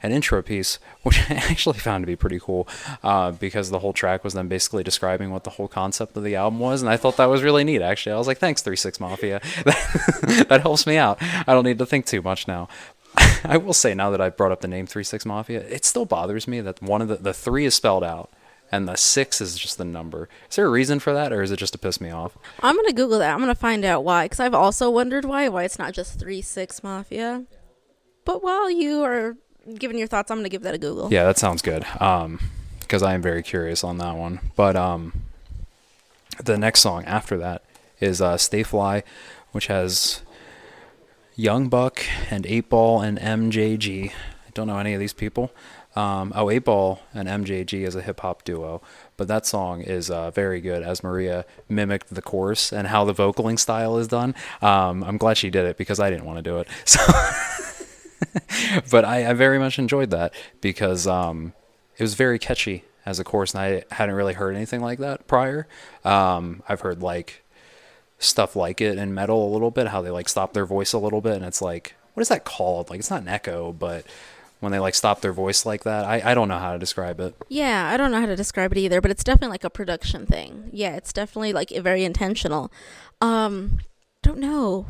an 0.04 0.12
intro 0.12 0.42
piece, 0.42 0.80
which 1.04 1.20
I 1.30 1.36
actually 1.36 1.80
found 1.80 2.04
to 2.04 2.08
be 2.08 2.16
pretty 2.16 2.40
cool 2.40 2.68
uh, 3.04 3.32
because 3.32 3.70
the 3.70 3.80
whole 3.80 3.94
track 3.94 4.24
was 4.24 4.34
them 4.34 4.48
basically 4.48 4.84
describing 4.84 5.32
what 5.32 5.44
the 5.44 5.52
whole 5.52 5.68
concept 5.68 6.16
of 6.18 6.24
the 6.24 6.36
album 6.36 6.60
was, 6.60 6.82
and 6.82 6.90
I 6.90 6.98
thought 6.98 7.18
that 7.18 7.26
was 7.26 7.44
really 7.44 7.64
neat. 7.64 7.82
Actually, 7.82 8.14
I 8.14 8.18
was 8.18 8.28
like, 8.28 8.38
"Thanks, 8.40 8.62
Three 8.62 8.76
Six 8.76 9.00
Mafia. 9.00 9.42
that 9.66 10.60
helps 10.62 10.88
me 10.88 10.98
out. 10.98 11.18
I 11.22 11.54
don't 11.54 11.66
need 11.66 11.80
to 11.80 11.86
think 11.86 12.06
too 12.06 12.22
much 12.22 12.48
now." 12.48 12.68
I 13.44 13.58
will 13.58 13.74
say 13.74 13.94
now 13.94 14.10
that 14.12 14.22
I've 14.22 14.38
brought 14.38 14.52
up 14.52 14.62
the 14.62 14.68
name 14.68 14.88
Three 14.88 15.04
Six 15.04 15.26
Mafia, 15.26 15.62
it 15.62 15.86
still 15.86 16.06
bothers 16.06 16.48
me 16.48 16.62
that 16.62 16.82
one 16.82 17.02
of 17.02 17.08
the 17.08 17.16
the 17.16 17.34
three 17.34 17.66
is 17.66 17.76
spelled 17.76 18.04
out 18.04 18.30
and 18.72 18.88
the 18.88 18.96
six 18.96 19.40
is 19.42 19.58
just 19.58 19.78
the 19.78 19.86
number. 19.86 20.30
Is 20.50 20.56
there 20.56 20.66
a 20.66 20.70
reason 20.70 21.00
for 21.00 21.14
that, 21.14 21.32
or 21.32 21.42
is 21.42 21.52
it 21.52 21.58
just 21.58 21.74
to 21.74 21.80
piss 21.80 22.02
me 22.02 22.10
off? 22.10 22.38
I'm 22.62 22.76
gonna 22.76 22.94
Google 22.94 23.20
that. 23.20 23.34
I'm 23.34 23.40
gonna 23.40 23.56
find 23.56 23.86
out 23.86 24.04
why, 24.04 24.26
because 24.26 24.40
I've 24.40 24.54
also 24.54 24.90
wondered 24.90 25.26
why 25.26 25.48
why 25.50 25.64
it's 25.64 25.80
not 25.80 25.94
just 25.94 26.20
Three 26.20 26.42
Six 26.42 26.84
Mafia. 26.84 27.46
But 28.26 28.44
while 28.44 28.70
you 28.70 29.04
are 29.04 29.38
giving 29.76 29.98
your 29.98 30.08
thoughts, 30.08 30.32
I'm 30.32 30.38
gonna 30.38 30.50
give 30.50 30.64
that 30.64 30.76
a 30.76 30.78
Google. 30.78 31.12
Yeah, 31.12 31.26
that 31.26 31.38
sounds 31.38 31.62
good. 31.62 31.86
Um, 32.00 32.40
because 32.80 33.04
I 33.04 33.14
am 33.14 33.22
very 33.22 33.44
curious 33.44 33.84
on 33.84 33.98
that 33.98 34.16
one. 34.16 34.40
But 34.56 34.78
um, 34.78 35.14
the 36.42 36.58
next 36.58 36.80
song 36.80 37.04
after 37.06 37.38
that 37.38 37.64
is 38.00 38.22
uh, 38.22 38.38
"Stay 38.38 38.64
Fly," 38.64 39.04
which 39.52 39.68
has 39.68 40.22
Young 41.36 41.68
Buck 41.68 42.04
and 42.32 42.46
8 42.46 42.70
Ball 42.70 43.02
and 43.02 43.20
MJG. 43.20 44.10
I 44.12 44.50
don't 44.54 44.68
know 44.68 44.80
any 44.80 44.94
of 44.94 45.00
these 45.00 45.14
people. 45.14 45.52
Um, 45.96 46.32
oh, 46.36 46.50
8 46.50 46.60
Ball 46.60 47.00
and 47.14 47.28
MJG 47.28 47.86
is 47.86 47.96
a 47.96 48.02
hip 48.02 48.22
hop 48.22 48.44
duo, 48.44 48.82
but 49.18 49.28
that 49.28 49.46
song 49.46 49.82
is 49.82 50.10
uh, 50.10 50.32
very 50.32 50.62
good 50.62 50.82
as 50.82 51.04
Maria 51.04 51.46
mimicked 51.70 52.14
the 52.14 52.22
chorus 52.22 52.72
and 52.72 52.88
how 52.88 53.04
the 53.04 53.14
vocaling 53.14 53.60
style 53.60 53.98
is 53.98 54.08
done. 54.08 54.34
Um, 54.62 55.04
I'm 55.04 55.18
glad 55.18 55.38
she 55.38 55.50
did 55.50 55.66
it 55.66 55.78
because 55.78 56.00
I 56.00 56.10
didn't 56.10 56.26
want 56.26 56.38
to 56.38 56.44
do 56.44 56.58
it. 56.58 56.68
So, 56.86 57.02
but 58.92 59.06
I, 59.06 59.30
I 59.30 59.34
very 59.34 59.60
much 59.60 59.80
enjoyed 59.80 60.10
that 60.12 60.34
because 60.62 61.08
um, 61.08 61.54
it 61.98 62.04
was 62.04 62.14
very 62.14 62.40
catchy 62.40 62.84
as 63.06 63.20
a 63.20 63.24
chorus, 63.24 63.54
and 63.54 63.62
I 63.62 63.96
hadn't 63.96 64.16
really 64.16 64.34
heard 64.34 64.56
anything 64.56 64.82
like 64.82 65.00
that 65.00 65.28
prior. 65.28 65.68
Um, 66.04 66.62
I've 66.68 66.82
heard 66.82 67.02
like 67.02 67.44
stuff 68.20 68.56
like 68.56 68.82
it 68.82 68.98
in 68.98 69.14
metal 69.14 69.48
a 69.48 69.52
little 69.52 69.72
bit, 69.72 69.88
how 69.88 70.02
they 70.02 70.10
like 70.10 70.30
stop 70.30 70.54
their 70.54 70.66
voice 70.66 70.94
a 70.94 71.00
little 71.00 71.22
bit, 71.22 71.34
and 71.34 71.46
it's 71.46 71.62
like, 71.62 71.96
what 72.14 72.22
is 72.22 72.30
that 72.30 72.46
called? 72.46 72.90
Like, 72.90 73.00
it's 73.00 73.12
not 73.12 73.22
an 73.22 73.28
echo, 73.28 73.72
but 73.72 74.06
when 74.60 74.72
they 74.72 74.80
like 74.80 74.96
stop 74.96 75.22
their 75.22 75.34
voice 75.34 75.66
like 75.66 75.84
that, 75.84 76.06
I, 76.06 76.32
I 76.32 76.34
don't 76.34 76.48
know 76.48 76.58
how 76.58 76.74
to 76.74 76.80
describe 76.80 77.20
it. 77.20 77.36
Yeah, 77.48 77.90
I 77.90 77.98
don't 77.98 78.12
know 78.12 78.20
how 78.20 78.26
to 78.26 78.36
describe 78.36 78.72
it 78.72 78.78
either, 78.80 79.02
but 79.02 79.12
it's 79.12 79.24
definitely 79.24 79.54
like 79.54 79.64
a 79.64 79.70
production 79.70 80.26
thing. 80.26 80.70
Yeah, 80.74 80.96
it's 80.96 81.14
definitely 81.14 81.54
like 81.54 81.70
very 81.70 82.04
intentional. 82.04 82.72
Um, 83.22 83.80
don't 84.24 84.40
know. 84.40 84.88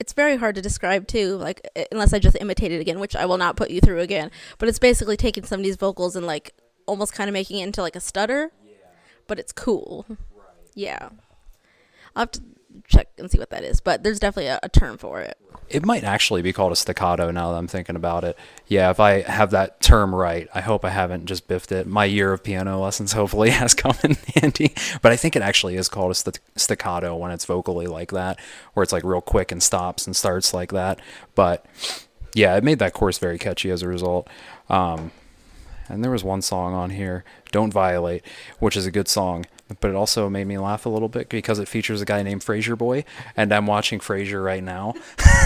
It's 0.00 0.14
very 0.14 0.36
hard 0.36 0.54
to 0.56 0.62
describe 0.62 1.06
too, 1.06 1.36
like 1.36 1.60
unless 1.92 2.12
I 2.12 2.18
just 2.18 2.36
imitate 2.40 2.72
it 2.72 2.80
again, 2.80 2.98
which 2.98 3.14
I 3.14 3.26
will 3.26 3.38
not 3.38 3.56
put 3.56 3.70
you 3.70 3.80
through 3.80 4.00
again. 4.00 4.30
But 4.58 4.68
it's 4.68 4.78
basically 4.78 5.16
taking 5.16 5.44
some 5.44 5.60
of 5.60 5.64
these 5.64 5.76
vocals 5.76 6.16
and 6.16 6.26
like 6.26 6.54
almost 6.86 7.12
kind 7.12 7.28
of 7.28 7.34
making 7.34 7.60
it 7.60 7.64
into 7.64 7.82
like 7.82 7.94
a 7.94 8.00
stutter, 8.00 8.50
yeah. 8.66 8.72
but 9.28 9.38
it's 9.38 9.52
cool. 9.52 10.06
Yeah. 10.74 11.10
I'll 12.16 12.22
have 12.22 12.30
to 12.32 12.42
check 12.88 13.08
and 13.18 13.30
see 13.30 13.38
what 13.38 13.50
that 13.50 13.64
is, 13.64 13.80
but 13.80 14.02
there's 14.02 14.18
definitely 14.18 14.48
a, 14.48 14.60
a 14.62 14.68
term 14.68 14.98
for 14.98 15.20
it. 15.20 15.36
It 15.68 15.84
might 15.84 16.02
actually 16.02 16.42
be 16.42 16.52
called 16.52 16.72
a 16.72 16.76
staccato 16.76 17.30
now 17.30 17.52
that 17.52 17.58
I'm 17.58 17.68
thinking 17.68 17.96
about 17.96 18.24
it. 18.24 18.36
Yeah, 18.66 18.90
if 18.90 18.98
I 18.98 19.20
have 19.22 19.52
that 19.52 19.80
term 19.80 20.14
right, 20.14 20.48
I 20.54 20.60
hope 20.60 20.84
I 20.84 20.90
haven't 20.90 21.26
just 21.26 21.46
biffed 21.46 21.70
it. 21.72 21.86
My 21.86 22.04
year 22.04 22.32
of 22.32 22.42
piano 22.42 22.80
lessons 22.80 23.12
hopefully 23.14 23.50
has 23.50 23.74
come 23.74 23.94
in 24.02 24.16
handy, 24.34 24.74
but 25.02 25.12
I 25.12 25.16
think 25.16 25.36
it 25.36 25.42
actually 25.42 25.76
is 25.76 25.88
called 25.88 26.10
a 26.10 26.14
st- 26.14 26.40
staccato 26.56 27.16
when 27.16 27.30
it's 27.30 27.44
vocally 27.44 27.86
like 27.86 28.10
that, 28.12 28.40
where 28.74 28.82
it's 28.82 28.92
like 28.92 29.04
real 29.04 29.20
quick 29.20 29.52
and 29.52 29.62
stops 29.62 30.06
and 30.06 30.16
starts 30.16 30.52
like 30.52 30.72
that. 30.72 31.00
But 31.34 31.64
yeah, 32.34 32.56
it 32.56 32.64
made 32.64 32.78
that 32.80 32.92
chorus 32.92 33.18
very 33.18 33.38
catchy 33.38 33.70
as 33.70 33.82
a 33.82 33.88
result. 33.88 34.28
Um, 34.68 35.12
and 35.90 36.02
there 36.04 36.10
was 36.10 36.24
one 36.24 36.42
song 36.42 36.74
on 36.74 36.90
here, 36.90 37.24
Don't 37.52 37.72
Violate, 37.72 38.24
which 38.58 38.76
is 38.76 38.86
a 38.86 38.90
good 38.90 39.08
song, 39.08 39.46
but 39.80 39.90
it 39.90 39.94
also 39.94 40.28
made 40.28 40.46
me 40.46 40.58
laugh 40.58 40.86
a 40.86 40.88
little 40.88 41.08
bit 41.08 41.28
because 41.28 41.58
it 41.58 41.68
features 41.68 42.00
a 42.00 42.04
guy 42.04 42.22
named 42.22 42.42
Frayser 42.42 42.76
Boy, 42.76 43.04
and 43.36 43.52
I'm 43.52 43.66
watching 43.66 43.98
Frasier 43.98 44.44
right 44.44 44.62
now. 44.62 44.94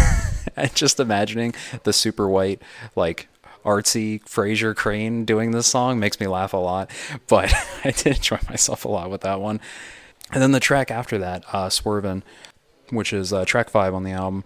and 0.57 0.75
just 0.75 1.01
imagining 1.01 1.55
the 1.85 1.93
super 1.93 2.29
white, 2.29 2.63
like, 2.95 3.29
artsy 3.65 4.23
Frasier 4.25 4.77
Crane 4.77 5.25
doing 5.25 5.51
this 5.51 5.67
song 5.67 5.99
makes 5.99 6.21
me 6.21 6.27
laugh 6.27 6.53
a 6.53 6.59
lot, 6.59 6.91
but 7.27 7.53
I 7.85 7.91
did 7.91 8.17
enjoy 8.17 8.39
myself 8.49 8.85
a 8.85 8.89
lot 8.89 9.11
with 9.11 9.23
that 9.23 9.41
one. 9.41 9.61
And 10.33 10.43
then 10.43 10.53
the 10.53 10.61
track 10.61 10.91
after 10.91 11.19
that, 11.19 11.45
uh, 11.53 11.69
Swervin', 11.69 12.23
which 12.91 13.13
is 13.13 13.33
uh, 13.33 13.45
track 13.45 13.71
five 13.71 13.95
on 13.95 14.05
the 14.05 14.13
album, 14.13 14.45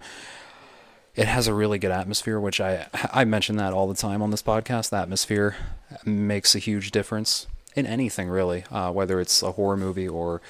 it 1.15 1.27
has 1.27 1.47
a 1.47 1.53
really 1.53 1.79
good 1.79 1.91
atmosphere, 1.91 2.39
which 2.39 2.61
I 2.61 2.87
I 3.11 3.25
mention 3.25 3.57
that 3.57 3.73
all 3.73 3.87
the 3.87 3.95
time 3.95 4.21
on 4.21 4.31
this 4.31 4.41
podcast. 4.41 4.91
The 4.91 4.97
atmosphere 4.97 5.57
makes 6.05 6.55
a 6.55 6.59
huge 6.59 6.91
difference 6.91 7.47
in 7.75 7.85
anything 7.85 8.29
really, 8.29 8.63
uh, 8.71 8.91
whether 8.91 9.19
it's 9.19 9.41
a 9.41 9.53
horror 9.53 9.77
movie 9.77 10.07
or 10.07 10.41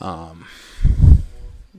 um, 0.00 0.46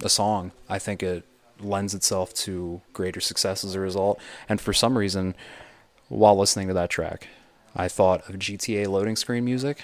a 0.02 0.10
song. 0.10 0.52
I 0.70 0.80
think 0.80 1.02
it 1.04 1.24
lends 1.60 1.94
itself 1.94 2.34
to 2.34 2.82
greater 2.94 3.20
success 3.20 3.64
as 3.64 3.76
a 3.76 3.80
result. 3.80 4.20
And 4.48 4.62
for 4.62 4.74
some 4.74 4.98
reason, 4.98 5.36
while 6.10 6.38
listening 6.38 6.68
to 6.68 6.74
that 6.76 6.90
track, 6.90 7.28
I 7.76 7.88
thought 7.88 8.28
of 8.30 8.36
GTA 8.36 8.88
loading 8.88 9.16
screen 9.16 9.46
music. 9.46 9.84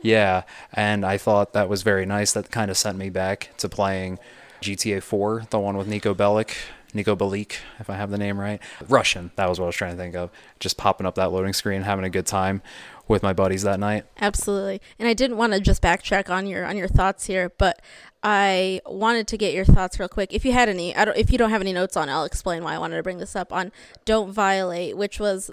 Yeah, 0.00 0.42
and 0.72 1.04
I 1.04 1.18
thought 1.18 1.52
that 1.54 1.68
was 1.68 1.82
very 1.82 2.06
nice. 2.06 2.32
That 2.32 2.50
kind 2.50 2.70
of 2.70 2.76
sent 2.76 2.98
me 2.98 3.10
back 3.10 3.50
to 3.58 3.68
playing 3.68 4.18
GTA 4.60 5.02
4, 5.02 5.46
the 5.50 5.58
one 5.58 5.76
with 5.76 5.88
Niko 5.88 6.14
Bellic 6.14 6.54
Niko 6.94 7.16
Bellic, 7.16 7.56
if 7.78 7.88
I 7.88 7.96
have 7.96 8.10
the 8.10 8.18
name 8.18 8.38
right. 8.38 8.60
Russian, 8.88 9.30
that 9.36 9.48
was 9.48 9.58
what 9.58 9.66
I 9.66 9.68
was 9.68 9.76
trying 9.76 9.92
to 9.92 9.96
think 9.96 10.14
of. 10.14 10.30
Just 10.60 10.76
popping 10.76 11.06
up 11.06 11.14
that 11.14 11.32
loading 11.32 11.52
screen, 11.52 11.82
having 11.82 12.04
a 12.04 12.10
good 12.10 12.26
time 12.26 12.62
with 13.08 13.22
my 13.22 13.32
buddies 13.32 13.62
that 13.62 13.80
night. 13.80 14.04
Absolutely. 14.20 14.80
And 14.98 15.08
I 15.08 15.14
didn't 15.14 15.36
want 15.36 15.52
to 15.54 15.60
just 15.60 15.82
backtrack 15.82 16.30
on 16.30 16.46
your 16.46 16.64
on 16.66 16.76
your 16.76 16.88
thoughts 16.88 17.26
here, 17.26 17.50
but 17.58 17.80
I 18.22 18.80
wanted 18.86 19.26
to 19.28 19.36
get 19.36 19.54
your 19.54 19.64
thoughts 19.64 19.98
real 19.98 20.08
quick. 20.08 20.32
If 20.32 20.44
you 20.44 20.52
had 20.52 20.68
any, 20.68 20.94
I 20.94 21.04
don't 21.04 21.16
if 21.16 21.30
you 21.32 21.38
don't 21.38 21.50
have 21.50 21.60
any 21.60 21.72
notes 21.72 21.96
on, 21.96 22.08
I'll 22.08 22.24
explain 22.24 22.62
why 22.62 22.74
I 22.74 22.78
wanted 22.78 22.96
to 22.96 23.02
bring 23.02 23.18
this 23.18 23.34
up 23.34 23.52
on 23.52 23.72
Don't 24.04 24.32
Violate, 24.32 24.96
which 24.96 25.18
was 25.18 25.50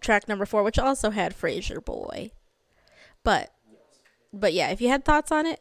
track 0.00 0.28
number 0.28 0.44
4, 0.46 0.62
which 0.62 0.78
also 0.78 1.10
had 1.10 1.34
Frayser 1.34 1.82
Boy. 1.84 2.30
But 3.22 3.52
but 4.32 4.52
yeah, 4.52 4.68
if 4.70 4.80
you 4.80 4.88
had 4.88 5.04
thoughts 5.04 5.32
on 5.32 5.46
it, 5.46 5.60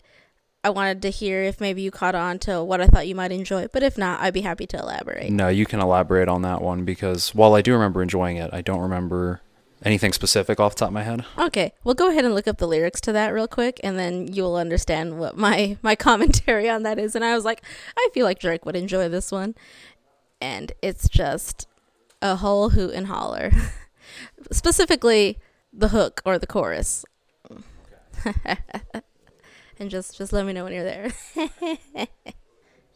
I 0.64 0.70
wanted 0.70 1.02
to 1.02 1.10
hear 1.10 1.44
if 1.44 1.60
maybe 1.60 1.82
you 1.82 1.92
caught 1.92 2.16
on 2.16 2.40
to 2.40 2.64
what 2.64 2.80
I 2.80 2.88
thought 2.88 3.08
you 3.08 3.16
might 3.16 3.34
enjoy. 3.34 3.68
But 3.68 3.84
if 3.84 3.98
not, 3.98 4.22
I'd 4.22 4.34
be 4.34 4.42
happy 4.42 4.66
to 4.68 4.80
elaborate. 4.80 5.30
No, 5.30 5.50
you 5.50 5.66
can 5.66 5.82
elaborate 5.82 6.30
on 6.30 6.42
that 6.44 6.62
one 6.62 6.86
because 6.86 7.36
while 7.36 7.54
I 7.54 7.62
do 7.62 7.74
remember 7.74 8.02
enjoying 8.02 8.38
it, 8.38 8.50
I 8.54 8.62
don't 8.62 8.80
remember 8.80 9.42
anything 9.84 10.14
specific 10.14 10.62
off 10.62 10.76
the 10.76 10.80
top 10.80 10.88
of 10.88 10.94
my 10.94 11.04
head. 11.04 11.26
Okay, 11.38 11.74
well, 11.84 11.94
go 11.94 12.10
ahead 12.10 12.24
and 12.24 12.34
look 12.34 12.48
up 12.48 12.58
the 12.60 12.68
lyrics 12.68 13.02
to 13.02 13.12
that 13.12 13.34
real 13.34 13.48
quick, 13.48 13.80
and 13.84 14.00
then 14.00 14.32
you'll 14.32 14.56
understand 14.56 15.20
what 15.20 15.38
my 15.38 15.78
my 15.82 15.96
commentary 15.96 16.70
on 16.70 16.84
that 16.84 16.98
is. 16.98 17.16
And 17.16 17.26
I 17.26 17.36
was 17.36 17.44
like, 17.44 17.62
I 17.98 18.10
feel 18.14 18.26
like 18.26 18.40
Drake 18.40 18.66
would 18.66 18.78
enjoy 18.78 19.10
this 19.10 19.32
one, 19.32 19.56
and 20.40 20.72
it's 20.82 21.10
just 21.10 21.68
a 22.22 22.38
whole 22.38 22.70
hoot 22.70 22.94
and 22.94 23.08
holler, 23.08 23.52
specifically 24.52 25.38
the 25.74 25.90
hook 25.90 26.22
or 26.26 26.40
the 26.40 26.48
chorus. 26.48 27.04
and 29.84 29.92
just 29.92 30.18
just 30.18 30.34
let 30.34 30.46
me 30.46 30.54
know 30.54 30.64
when 30.64 30.74
you're 30.74 30.84
there. 30.84 31.12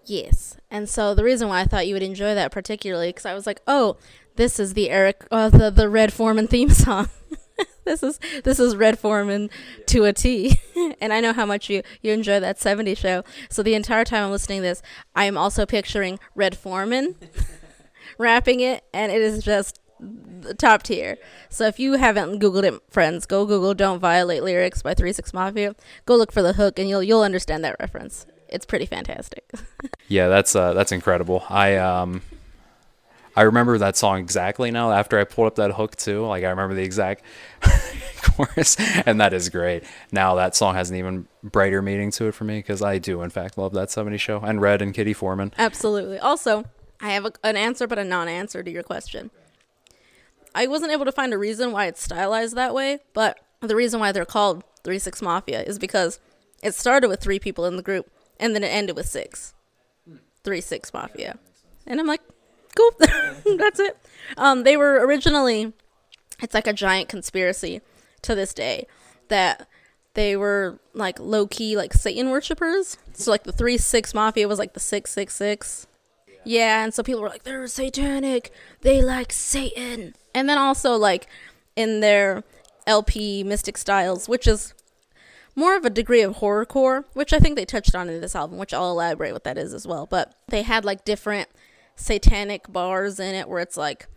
yes. 0.05 0.57
And 0.71 0.89
so 0.89 1.13
the 1.13 1.23
reason 1.23 1.47
why 1.47 1.61
I 1.61 1.65
thought 1.65 1.85
you 1.85 1.93
would 1.93 2.03
enjoy 2.03 2.33
that 2.33 2.51
particularly 2.51 3.09
because 3.09 3.25
I 3.25 3.35
was 3.35 3.45
like, 3.45 3.61
"Oh, 3.67 3.97
this 4.35 4.59
is 4.59 4.73
the 4.73 4.89
Eric 4.89 5.27
uh, 5.29 5.49
the 5.49 5.69
the 5.69 5.89
Red 5.89 6.11
Foreman 6.11 6.47
theme 6.47 6.69
song." 6.71 7.09
this 7.85 8.01
is 8.01 8.19
this 8.43 8.59
is 8.59 8.75
Red 8.75 8.97
Foreman 8.97 9.49
to 9.88 10.05
a 10.05 10.13
T. 10.13 10.59
and 11.01 11.13
I 11.13 11.19
know 11.19 11.33
how 11.33 11.45
much 11.45 11.69
you 11.69 11.83
you 12.01 12.11
enjoy 12.13 12.39
that 12.39 12.57
70s 12.57 12.97
show. 12.97 13.23
So 13.49 13.61
the 13.61 13.75
entire 13.75 14.05
time 14.05 14.23
I'm 14.23 14.31
listening 14.31 14.59
to 14.59 14.67
this, 14.67 14.81
I 15.15 15.25
am 15.25 15.38
also 15.38 15.65
picturing 15.65 16.19
Red 16.35 16.57
Foreman 16.57 17.15
rapping 18.17 18.61
it 18.61 18.83
and 18.93 19.11
it 19.11 19.21
is 19.21 19.43
just 19.43 19.79
top 20.57 20.83
tier. 20.83 21.17
So 21.49 21.65
if 21.67 21.79
you 21.79 21.93
haven't 21.93 22.39
googled 22.39 22.63
it, 22.63 22.81
friends, 22.89 23.25
go 23.25 23.45
Google 23.45 23.73
"Don't 23.73 23.99
Violate" 23.99 24.43
lyrics 24.43 24.81
by 24.81 24.93
Three 24.93 25.13
Six 25.13 25.33
Mafia. 25.33 25.75
Go 26.05 26.15
look 26.15 26.31
for 26.31 26.41
the 26.41 26.53
hook, 26.53 26.79
and 26.79 26.89
you'll 26.89 27.03
you'll 27.03 27.23
understand 27.23 27.63
that 27.63 27.75
reference. 27.79 28.25
It's 28.49 28.65
pretty 28.65 28.85
fantastic. 28.85 29.49
yeah, 30.07 30.27
that's 30.27 30.55
uh, 30.55 30.73
that's 30.73 30.91
incredible. 30.91 31.43
I 31.49 31.75
um, 31.77 32.21
I 33.35 33.43
remember 33.43 33.77
that 33.77 33.95
song 33.95 34.19
exactly 34.19 34.71
now. 34.71 34.91
After 34.91 35.19
I 35.19 35.23
pulled 35.23 35.47
up 35.47 35.55
that 35.55 35.71
hook 35.71 35.95
too, 35.95 36.25
like 36.25 36.43
I 36.43 36.49
remember 36.49 36.75
the 36.75 36.83
exact 36.83 37.23
chorus, 38.23 38.77
and 39.05 39.19
that 39.21 39.33
is 39.33 39.49
great. 39.49 39.83
Now 40.11 40.35
that 40.35 40.55
song 40.55 40.75
has 40.75 40.89
an 40.89 40.95
even 40.97 41.27
brighter 41.43 41.81
meaning 41.81 42.11
to 42.11 42.25
it 42.27 42.33
for 42.33 42.45
me 42.45 42.59
because 42.59 42.81
I 42.81 42.97
do 42.97 43.21
in 43.21 43.29
fact 43.29 43.57
love 43.57 43.73
that 43.73 43.89
'70s 43.89 44.19
show 44.19 44.39
and 44.39 44.61
Red 44.61 44.81
and 44.81 44.93
Kitty 44.93 45.13
Foreman. 45.13 45.53
Absolutely. 45.57 46.19
Also, 46.19 46.65
I 46.99 47.09
have 47.09 47.25
a, 47.25 47.31
an 47.43 47.57
answer 47.57 47.85
but 47.85 47.99
a 47.99 48.03
non-answer 48.03 48.63
to 48.63 48.71
your 48.71 48.83
question. 48.83 49.29
I 50.57 50.65
wasn't 50.65 50.91
able 50.91 51.05
to 51.05 51.11
find 51.11 51.33
a 51.33 51.37
reason 51.37 51.71
why 51.71 51.85
it's 51.85 52.01
stylized 52.01 52.55
that 52.55 52.73
way, 52.73 52.97
but 53.13 53.39
the 53.61 53.75
reason 53.75 53.99
why 53.99 54.11
they're 54.11 54.25
called 54.25 54.63
Three 54.83 54.97
Six 54.97 55.21
Mafia 55.21 55.61
is 55.61 55.77
because 55.77 56.19
it 56.63 56.73
started 56.73 57.09
with 57.09 57.21
three 57.21 57.37
people 57.37 57.65
in 57.65 57.75
the 57.75 57.83
group 57.83 58.09
and 58.39 58.55
then 58.55 58.63
it 58.63 58.69
ended 58.69 58.95
with 58.95 59.07
six. 59.07 59.53
Three 60.43 60.61
Six 60.61 60.91
Mafia. 60.93 61.37
And 61.85 61.99
I'm 61.99 62.07
like, 62.07 62.21
cool, 62.75 62.89
that's 63.57 63.79
it. 63.79 63.97
Um, 64.35 64.63
they 64.63 64.75
were 64.77 65.05
originally, 65.05 65.73
it's 66.41 66.53
like 66.53 66.67
a 66.67 66.73
giant 66.73 67.07
conspiracy 67.07 67.81
to 68.23 68.33
this 68.33 68.53
day 68.53 68.87
that 69.27 69.67
they 70.15 70.35
were 70.35 70.79
like 70.93 71.19
low 71.19 71.45
key 71.45 71.77
like 71.77 71.93
Satan 71.93 72.31
worshippers. 72.31 72.97
So 73.13 73.29
like 73.29 73.43
the 73.43 73.51
three 73.51 73.77
six 73.77 74.13
mafia 74.13 74.47
was 74.47 74.57
like 74.57 74.73
the 74.73 74.79
six 74.79 75.11
six 75.11 75.35
six. 75.35 75.86
Yeah, 76.47 76.85
and 76.85 76.93
so 76.93 77.03
people 77.03 77.21
were 77.21 77.27
like, 77.27 77.43
they're 77.43 77.67
satanic. 77.67 78.53
They 78.79 79.01
like 79.01 79.33
Satan 79.33 80.15
and 80.33 80.47
then 80.47 80.57
also 80.57 80.95
like 80.95 81.27
in 81.75 81.99
their 81.99 82.43
LP 82.85 83.43
Mystic 83.43 83.75
Stylez, 83.75 84.29
which 84.29 84.47
is 84.47 84.73
more 85.55 85.75
of 85.75 85.83
a 85.83 85.89
degree 85.89 86.21
of 86.21 86.37
horrorcore, 86.37 87.03
which 87.13 87.33
I 87.33 87.39
think 87.39 87.57
they 87.57 87.65
touched 87.65 87.95
on 87.95 88.07
in 88.07 88.21
this 88.21 88.35
album, 88.35 88.57
which 88.57 88.73
I'll 88.73 88.91
elaborate 88.91 89.33
what 89.33 89.43
that 89.43 89.57
is 89.57 89.73
as 89.73 89.85
well. 89.85 90.05
But 90.05 90.35
they 90.47 90.61
had 90.61 90.85
like 90.85 91.03
different 91.03 91.49
satanic 91.97 92.71
bars 92.71 93.19
in 93.19 93.35
it 93.35 93.49
where 93.49 93.59
it's 93.59 93.75
like, 93.75 94.07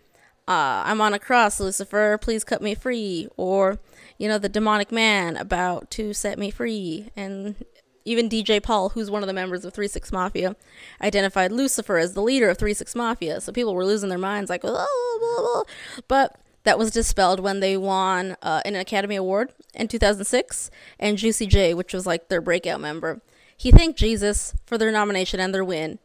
uh, 0.47 0.83
I'm 0.85 1.01
on 1.01 1.15
a 1.15 1.19
cross, 1.19 1.59
Lucifer, 1.59 2.17
please 2.19 2.45
cut 2.45 2.63
me 2.63 2.75
free, 2.75 3.29
or 3.37 3.81
you 4.19 4.29
know, 4.29 4.39
the 4.39 4.49
demonic 4.49 4.93
man 4.93 5.37
about 5.37 5.91
to 5.93 6.13
set 6.13 6.39
me 6.39 6.51
free, 6.51 7.11
and 7.17 7.57
even 8.05 8.29
DJ 8.29 8.63
Paul, 8.63 8.91
who's 8.91 9.11
one 9.11 9.23
of 9.23 9.27
the 9.27 9.33
members 9.33 9.65
of 9.65 9.73
Three 9.73 9.89
Six 9.89 10.13
Mafia, 10.13 10.57
identified 11.03 11.53
Lucifer 11.53 11.99
as 11.99 12.15
the 12.15 12.23
leader 12.23 12.49
of 12.49 12.59
Three 12.59 12.75
Six 12.75 12.95
Mafia. 12.95 13.41
So 13.41 13.53
people 13.53 13.75
were 13.75 13.85
losing 13.85 14.09
their 14.09 14.19
minds, 14.19 14.51
like, 14.51 14.63
oh, 14.65 15.19
blah, 15.21 15.65
blah. 15.65 16.03
but 16.09 16.41
that 16.65 16.79
was 16.79 16.91
dispelled 16.91 17.41
when 17.41 17.61
they 17.61 17.77
won 17.77 18.37
uh, 18.43 18.63
an 18.65 18.77
Academy 18.77 19.17
Award 19.17 19.53
in 19.75 19.89
2006, 19.89 20.71
and 20.99 21.19
Juicy 21.19 21.47
J, 21.47 21.75
which 21.75 21.95
was 21.95 22.07
like 22.07 22.29
their 22.29 22.41
breakout 22.41 22.81
member, 22.81 23.23
he 23.57 23.71
thanked 23.71 23.99
Jesus 23.99 24.55
for 24.67 24.79
their 24.79 24.93
nomination 24.93 25.41
and 25.41 25.55
their 25.55 25.65
win 25.65 25.99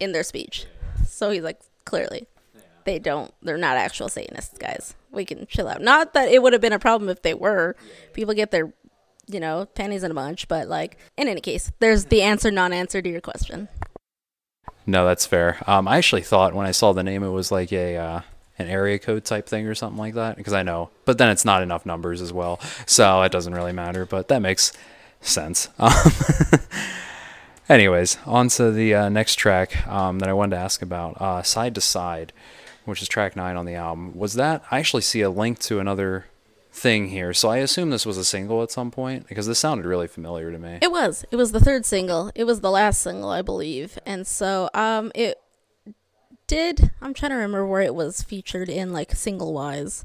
in 0.00 0.12
their 0.12 0.22
speech. 0.22 0.66
So 1.06 1.30
he's 1.30 1.42
like, 1.42 1.60
clearly, 1.84 2.26
they 2.84 2.98
don't, 2.98 3.32
they're 3.42 3.56
not 3.56 3.76
actual 3.76 4.08
Satanists, 4.08 4.58
guys. 4.58 4.94
We 5.10 5.24
can 5.24 5.46
chill 5.46 5.68
out. 5.68 5.80
Not 5.80 6.14
that 6.14 6.28
it 6.28 6.42
would 6.42 6.52
have 6.52 6.62
been 6.62 6.72
a 6.72 6.78
problem 6.78 7.08
if 7.08 7.22
they 7.22 7.34
were. 7.34 7.76
People 8.12 8.34
get 8.34 8.50
their, 8.50 8.72
you 9.28 9.40
know, 9.40 9.66
panties 9.74 10.02
in 10.02 10.10
a 10.10 10.14
bunch, 10.14 10.48
but 10.48 10.68
like, 10.68 10.98
in 11.16 11.28
any 11.28 11.40
case, 11.40 11.72
there's 11.78 12.06
the 12.06 12.22
answer, 12.22 12.50
non 12.50 12.72
answer 12.72 13.00
to 13.02 13.08
your 13.08 13.20
question. 13.20 13.68
No, 14.86 15.06
that's 15.06 15.26
fair. 15.26 15.58
Um, 15.66 15.88
I 15.88 15.96
actually 15.96 16.22
thought 16.22 16.54
when 16.54 16.66
I 16.66 16.70
saw 16.70 16.92
the 16.92 17.02
name, 17.02 17.22
it 17.22 17.30
was 17.30 17.50
like 17.50 17.72
a 17.72 17.96
uh, 17.96 18.20
an 18.58 18.68
area 18.68 18.98
code 18.98 19.24
type 19.24 19.48
thing 19.48 19.66
or 19.66 19.74
something 19.74 19.98
like 19.98 20.14
that, 20.14 20.36
because 20.36 20.52
I 20.52 20.62
know. 20.62 20.90
But 21.04 21.18
then 21.18 21.30
it's 21.30 21.44
not 21.44 21.62
enough 21.62 21.86
numbers 21.86 22.20
as 22.20 22.32
well, 22.32 22.60
so 22.86 23.22
it 23.22 23.32
doesn't 23.32 23.54
really 23.54 23.72
matter. 23.72 24.04
But 24.04 24.28
that 24.28 24.42
makes 24.42 24.72
sense. 25.20 25.68
Um, 25.78 25.92
anyways, 27.68 28.18
on 28.26 28.48
to 28.48 28.70
the 28.70 28.94
uh, 28.94 29.08
next 29.08 29.36
track 29.36 29.86
um, 29.86 30.18
that 30.18 30.28
I 30.28 30.34
wanted 30.34 30.56
to 30.56 30.62
ask 30.62 30.82
about, 30.82 31.20
uh, 31.20 31.42
"Side 31.42 31.74
to 31.76 31.80
Side," 31.80 32.32
which 32.84 33.00
is 33.00 33.08
track 33.08 33.36
nine 33.36 33.56
on 33.56 33.64
the 33.64 33.74
album. 33.74 34.16
Was 34.16 34.34
that? 34.34 34.62
I 34.70 34.78
actually 34.78 35.02
see 35.02 35.22
a 35.22 35.30
link 35.30 35.58
to 35.60 35.80
another 35.80 36.26
thing 36.74 37.08
here, 37.08 37.32
so 37.32 37.48
I 37.48 37.58
assume 37.58 37.90
this 37.90 38.04
was 38.04 38.18
a 38.18 38.24
single 38.24 38.62
at 38.62 38.70
some 38.70 38.90
point 38.90 39.28
because 39.28 39.46
this 39.46 39.60
sounded 39.60 39.86
really 39.86 40.08
familiar 40.08 40.50
to 40.50 40.58
me. 40.58 40.78
It 40.82 40.90
was. 40.90 41.24
It 41.30 41.36
was 41.36 41.52
the 41.52 41.60
third 41.60 41.86
single. 41.86 42.32
It 42.34 42.44
was 42.44 42.60
the 42.60 42.70
last 42.70 43.00
single, 43.00 43.30
I 43.30 43.42
believe. 43.42 43.98
And 44.04 44.26
so, 44.26 44.68
um, 44.74 45.12
it 45.14 45.40
did. 46.46 46.90
I'm 47.00 47.14
trying 47.14 47.30
to 47.30 47.36
remember 47.36 47.64
where 47.66 47.80
it 47.80 47.94
was 47.94 48.22
featured 48.22 48.68
in, 48.68 48.92
like 48.92 49.12
single 49.14 49.54
wise, 49.54 50.04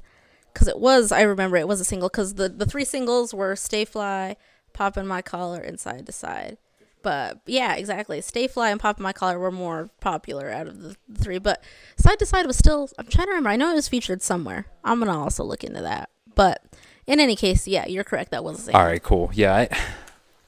because 0.54 0.68
it 0.68 0.80
was. 0.80 1.12
I 1.12 1.22
remember 1.22 1.58
it 1.58 1.68
was 1.68 1.82
a 1.82 1.86
single 1.86 2.08
because 2.08 2.36
the 2.36 2.48
the 2.48 2.68
three 2.68 2.86
singles 2.86 3.34
were 3.34 3.56
"Stay 3.56 3.84
Fly," 3.84 4.36
Poppin' 4.72 5.08
My 5.08 5.22
Collar," 5.22 5.60
and 5.60 5.80
"Side 5.80 6.06
to 6.06 6.12
Side." 6.12 6.58
But 7.02 7.40
yeah, 7.46 7.76
exactly. 7.76 8.22
Stay 8.22 8.48
Fly 8.48 8.70
and 8.70 8.80
Poppin' 8.80 9.04
My 9.04 9.14
Collar 9.14 9.40
were 9.40 9.52
more 9.52 9.90
popular 10.02 10.52
out 10.52 10.68
of 10.68 10.82
the 10.82 10.96
three. 11.18 11.40
But 11.40 11.64
Side 11.98 12.20
to 12.20 12.26
Side 12.28 12.46
was 12.46 12.58
still. 12.58 12.90
I'm 13.00 13.08
trying 13.08 13.28
to 13.28 13.32
remember. 13.32 13.50
I 13.50 13.56
know 13.56 13.72
it 13.72 13.76
was 13.76 13.90
featured 13.90 14.22
somewhere. 14.22 14.68
I'm 14.84 15.00
gonna 15.00 15.20
also 15.20 15.44
look 15.44 15.64
into 15.64 15.82
that. 15.82 16.10
But 16.40 16.64
in 17.06 17.20
any 17.20 17.36
case, 17.36 17.68
yeah, 17.68 17.86
you're 17.86 18.06
correct. 18.06 18.32
That 18.32 18.46
was 18.46 18.60
a 18.60 18.62
single. 18.62 18.80
All 18.80 18.88
right, 18.88 19.04
cool. 19.04 19.30
Yeah, 19.34 19.54
I, 19.54 19.78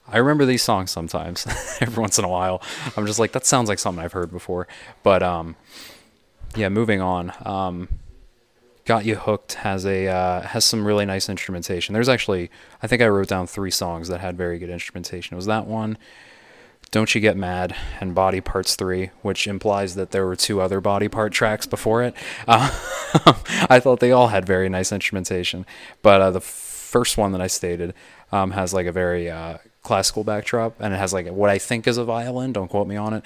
I 0.07 0.19
remember 0.19 0.45
these 0.45 0.63
songs 0.63 0.89
sometimes. 0.89 1.45
Every 1.81 1.99
once 1.99 2.17
in 2.17 2.23
a 2.23 2.29
while, 2.29 2.61
I'm 2.95 3.05
just 3.05 3.19
like, 3.19 3.33
that 3.33 3.45
sounds 3.45 3.67
like 3.67 3.77
something 3.77 4.01
I've 4.01 4.13
heard 4.13 4.31
before. 4.31 4.69
But 5.03 5.21
um, 5.21 5.57
yeah, 6.55 6.69
moving 6.69 7.01
on. 7.01 7.33
Um, 7.43 7.89
Got 8.85 9.03
You 9.03 9.15
Hooked 9.15 9.55
has 9.55 9.85
a 9.85 10.07
uh, 10.07 10.41
has 10.43 10.63
some 10.63 10.87
really 10.87 11.05
nice 11.05 11.27
instrumentation. 11.27 11.91
There's 11.91 12.07
actually, 12.07 12.49
I 12.81 12.87
think 12.87 13.01
I 13.01 13.09
wrote 13.09 13.27
down 13.27 13.45
three 13.45 13.69
songs 13.69 14.07
that 14.07 14.21
had 14.21 14.37
very 14.37 14.59
good 14.59 14.69
instrumentation. 14.69 15.35
It 15.35 15.39
was 15.39 15.47
that 15.47 15.67
one, 15.67 15.97
Don't 16.89 17.13
You 17.15 17.21
Get 17.21 17.37
Mad, 17.37 17.75
and 17.99 18.13
Body 18.13 18.41
Parts 18.41 18.75
Three, 18.75 19.11
which 19.21 19.47
implies 19.47 19.95
that 19.95 20.11
there 20.11 20.25
were 20.25 20.35
two 20.35 20.59
other 20.59 20.81
body 20.81 21.07
part 21.07 21.31
tracks 21.31 21.65
before 21.65 22.03
it. 22.03 22.13
Uh, 22.47 22.69
I 23.69 23.79
thought 23.79 23.99
they 23.99 24.11
all 24.11 24.27
had 24.27 24.45
very 24.45 24.67
nice 24.67 24.91
instrumentation, 24.91 25.65
but 26.01 26.21
uh, 26.21 26.31
the 26.31 26.41
first 26.41 27.17
one 27.17 27.31
that 27.31 27.41
I 27.41 27.47
stated 27.47 27.93
um, 28.31 28.51
has 28.51 28.73
like 28.73 28.87
a 28.87 28.91
very 28.91 29.29
uh, 29.29 29.59
classical 29.83 30.23
backdrop, 30.23 30.75
and 30.79 30.93
it 30.93 30.97
has 30.97 31.13
like 31.13 31.27
what 31.27 31.49
I 31.49 31.57
think 31.57 31.87
is 31.87 31.97
a 31.97 32.03
violin. 32.03 32.53
Don't 32.53 32.67
quote 32.67 32.87
me 32.87 32.97
on 32.97 33.13
it. 33.13 33.25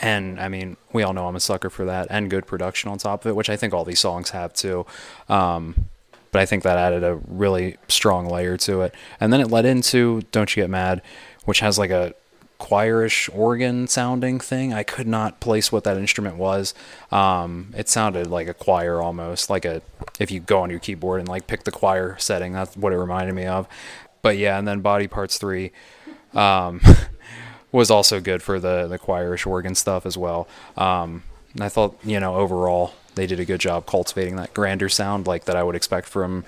And 0.00 0.38
I 0.38 0.48
mean, 0.48 0.76
we 0.92 1.02
all 1.02 1.14
know 1.14 1.26
I'm 1.26 1.36
a 1.36 1.40
sucker 1.40 1.70
for 1.70 1.84
that, 1.86 2.08
and 2.10 2.28
good 2.28 2.46
production 2.46 2.90
on 2.90 2.98
top 2.98 3.24
of 3.24 3.30
it, 3.30 3.36
which 3.36 3.48
I 3.48 3.56
think 3.56 3.72
all 3.72 3.84
these 3.84 4.00
songs 4.00 4.30
have 4.30 4.52
too. 4.52 4.84
Um, 5.28 5.88
but 6.32 6.42
I 6.42 6.46
think 6.46 6.64
that 6.64 6.76
added 6.76 7.02
a 7.02 7.14
really 7.28 7.78
strong 7.88 8.26
layer 8.26 8.58
to 8.58 8.82
it. 8.82 8.94
And 9.20 9.32
then 9.32 9.40
it 9.40 9.50
led 9.50 9.64
into 9.64 10.22
Don't 10.32 10.54
You 10.54 10.64
Get 10.64 10.70
Mad, 10.70 11.00
which 11.46 11.60
has 11.60 11.78
like 11.78 11.90
a 11.90 12.14
choirish 12.58 13.28
organ 13.34 13.86
sounding 13.86 14.40
thing. 14.40 14.72
I 14.72 14.82
could 14.82 15.06
not 15.06 15.40
place 15.40 15.70
what 15.70 15.84
that 15.84 15.96
instrument 15.96 16.36
was. 16.36 16.74
Um, 17.10 17.72
it 17.76 17.88
sounded 17.88 18.26
like 18.28 18.48
a 18.48 18.54
choir 18.54 19.00
almost, 19.00 19.50
like 19.50 19.64
a 19.64 19.82
if 20.18 20.30
you 20.30 20.40
go 20.40 20.60
on 20.60 20.70
your 20.70 20.78
keyboard 20.78 21.20
and 21.20 21.28
like 21.28 21.46
pick 21.46 21.64
the 21.64 21.72
choir 21.72 22.16
setting. 22.18 22.52
That's 22.52 22.76
what 22.76 22.92
it 22.92 22.98
reminded 22.98 23.34
me 23.34 23.46
of. 23.46 23.68
But 24.22 24.38
yeah, 24.38 24.58
and 24.58 24.66
then 24.66 24.80
Body 24.80 25.06
Parts 25.06 25.38
Three 25.38 25.72
um, 26.34 26.80
was 27.72 27.90
also 27.90 28.20
good 28.20 28.42
for 28.42 28.58
the 28.58 28.86
the 28.86 28.98
choirish 28.98 29.46
organ 29.46 29.74
stuff 29.74 30.06
as 30.06 30.16
well. 30.16 30.48
Um, 30.76 31.22
and 31.54 31.62
I 31.62 31.68
thought 31.68 31.96
you 32.04 32.20
know 32.20 32.36
overall 32.36 32.94
they 33.14 33.26
did 33.26 33.40
a 33.40 33.44
good 33.44 33.60
job 33.60 33.86
cultivating 33.86 34.36
that 34.36 34.54
grander 34.54 34.88
sound 34.88 35.26
like 35.26 35.44
that 35.46 35.56
I 35.56 35.62
would 35.62 35.74
expect 35.74 36.06
from 36.06 36.44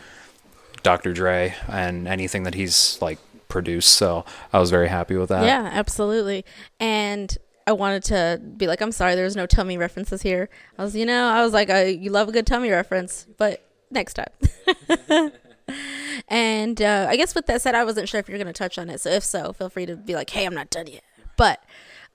Dr. 0.83 1.13
Dre 1.13 1.55
and 1.67 2.07
anything 2.07 2.45
that 2.45 2.55
he's 2.55 2.99
like 3.01 3.19
produced. 3.49 3.93
So 3.93 4.25
I 4.53 4.59
was 4.59 4.71
very 4.71 4.89
happy 4.89 5.17
with 5.17 5.31
that. 5.31 5.45
Yeah, 5.45 5.69
absolutely. 5.73 6.45
And 6.79 7.37
I 7.67 7.73
wanted 7.73 8.05
to 8.05 8.41
be 8.57 8.67
like, 8.67 8.81
I'm 8.81 8.93
sorry, 8.93 9.15
there's 9.15 9.37
no 9.37 9.47
tummy 9.47 9.77
references 9.77 10.23
here. 10.23 10.49
I 10.79 10.85
was, 10.85 10.97
you 10.97 11.05
know, 11.05 11.27
I 11.29 11.43
was 11.43 11.53
like, 11.53 11.69
I, 11.69 11.87
you 11.87 12.11
love 12.11 12.29
a 12.29 12.33
good 12.33 12.47
tummy 12.47 12.71
reference, 12.71 13.27
but 13.37 13.63
next 13.91 14.15
time. 14.15 15.33
and 16.29 16.81
uh, 16.81 17.07
I 17.09 17.17
guess 17.17 17.35
with 17.35 17.47
that 17.47 17.61
said, 17.61 17.75
I 17.75 17.85
wasn't 17.85 18.09
sure 18.09 18.21
if 18.21 18.29
you're 18.29 18.39
going 18.39 18.47
to 18.47 18.53
touch 18.53 18.79
on 18.79 18.89
it. 18.89 19.01
So 19.01 19.11
if 19.11 19.25
so, 19.25 19.53
feel 19.53 19.69
free 19.69 19.87
to 19.87 19.97
be 19.97 20.15
like, 20.15 20.31
hey, 20.31 20.47
I'm 20.47 20.55
not 20.55 20.71
done 20.71 20.87
yet. 20.87 21.05
But 21.37 21.63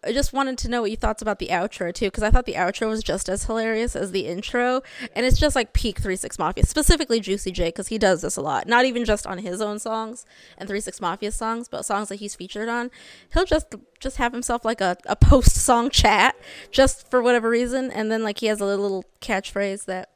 I 0.05 0.13
just 0.13 0.33
wanted 0.33 0.57
to 0.59 0.69
know 0.69 0.81
what 0.81 0.91
you 0.91 0.97
thoughts 0.97 1.21
about 1.21 1.39
the 1.39 1.47
outro 1.47 1.93
too, 1.93 2.07
because 2.07 2.23
I 2.23 2.29
thought 2.29 2.45
the 2.45 2.53
outro 2.53 2.89
was 2.89 3.03
just 3.03 3.29
as 3.29 3.45
hilarious 3.45 3.95
as 3.95 4.11
the 4.11 4.27
intro, 4.27 4.81
and 5.15 5.25
it's 5.25 5.39
just 5.39 5.55
like 5.55 5.73
peak 5.73 5.99
Three 5.99 6.15
Six 6.15 6.37
Mafia, 6.37 6.65
specifically 6.65 7.19
Juicy 7.19 7.51
J, 7.51 7.69
because 7.69 7.87
he 7.87 7.97
does 7.97 8.21
this 8.21 8.35
a 8.35 8.41
lot. 8.41 8.67
Not 8.67 8.85
even 8.85 9.05
just 9.05 9.25
on 9.25 9.39
his 9.39 9.61
own 9.61 9.79
songs 9.79 10.25
and 10.57 10.67
Three 10.67 10.81
Six 10.81 10.99
Mafia 11.01 11.31
songs, 11.31 11.67
but 11.67 11.85
songs 11.85 12.09
that 12.09 12.15
he's 12.15 12.35
featured 12.35 12.69
on. 12.69 12.91
He'll 13.33 13.45
just 13.45 13.67
just 13.99 14.17
have 14.17 14.33
himself 14.33 14.65
like 14.65 14.81
a, 14.81 14.97
a 15.05 15.15
post 15.15 15.55
song 15.55 15.89
chat, 15.89 16.35
just 16.71 17.09
for 17.09 17.21
whatever 17.21 17.49
reason, 17.49 17.91
and 17.91 18.11
then 18.11 18.23
like 18.23 18.39
he 18.39 18.47
has 18.47 18.59
a 18.59 18.65
little, 18.65 18.83
little 18.83 19.05
catchphrase 19.21 19.85
that 19.85 20.09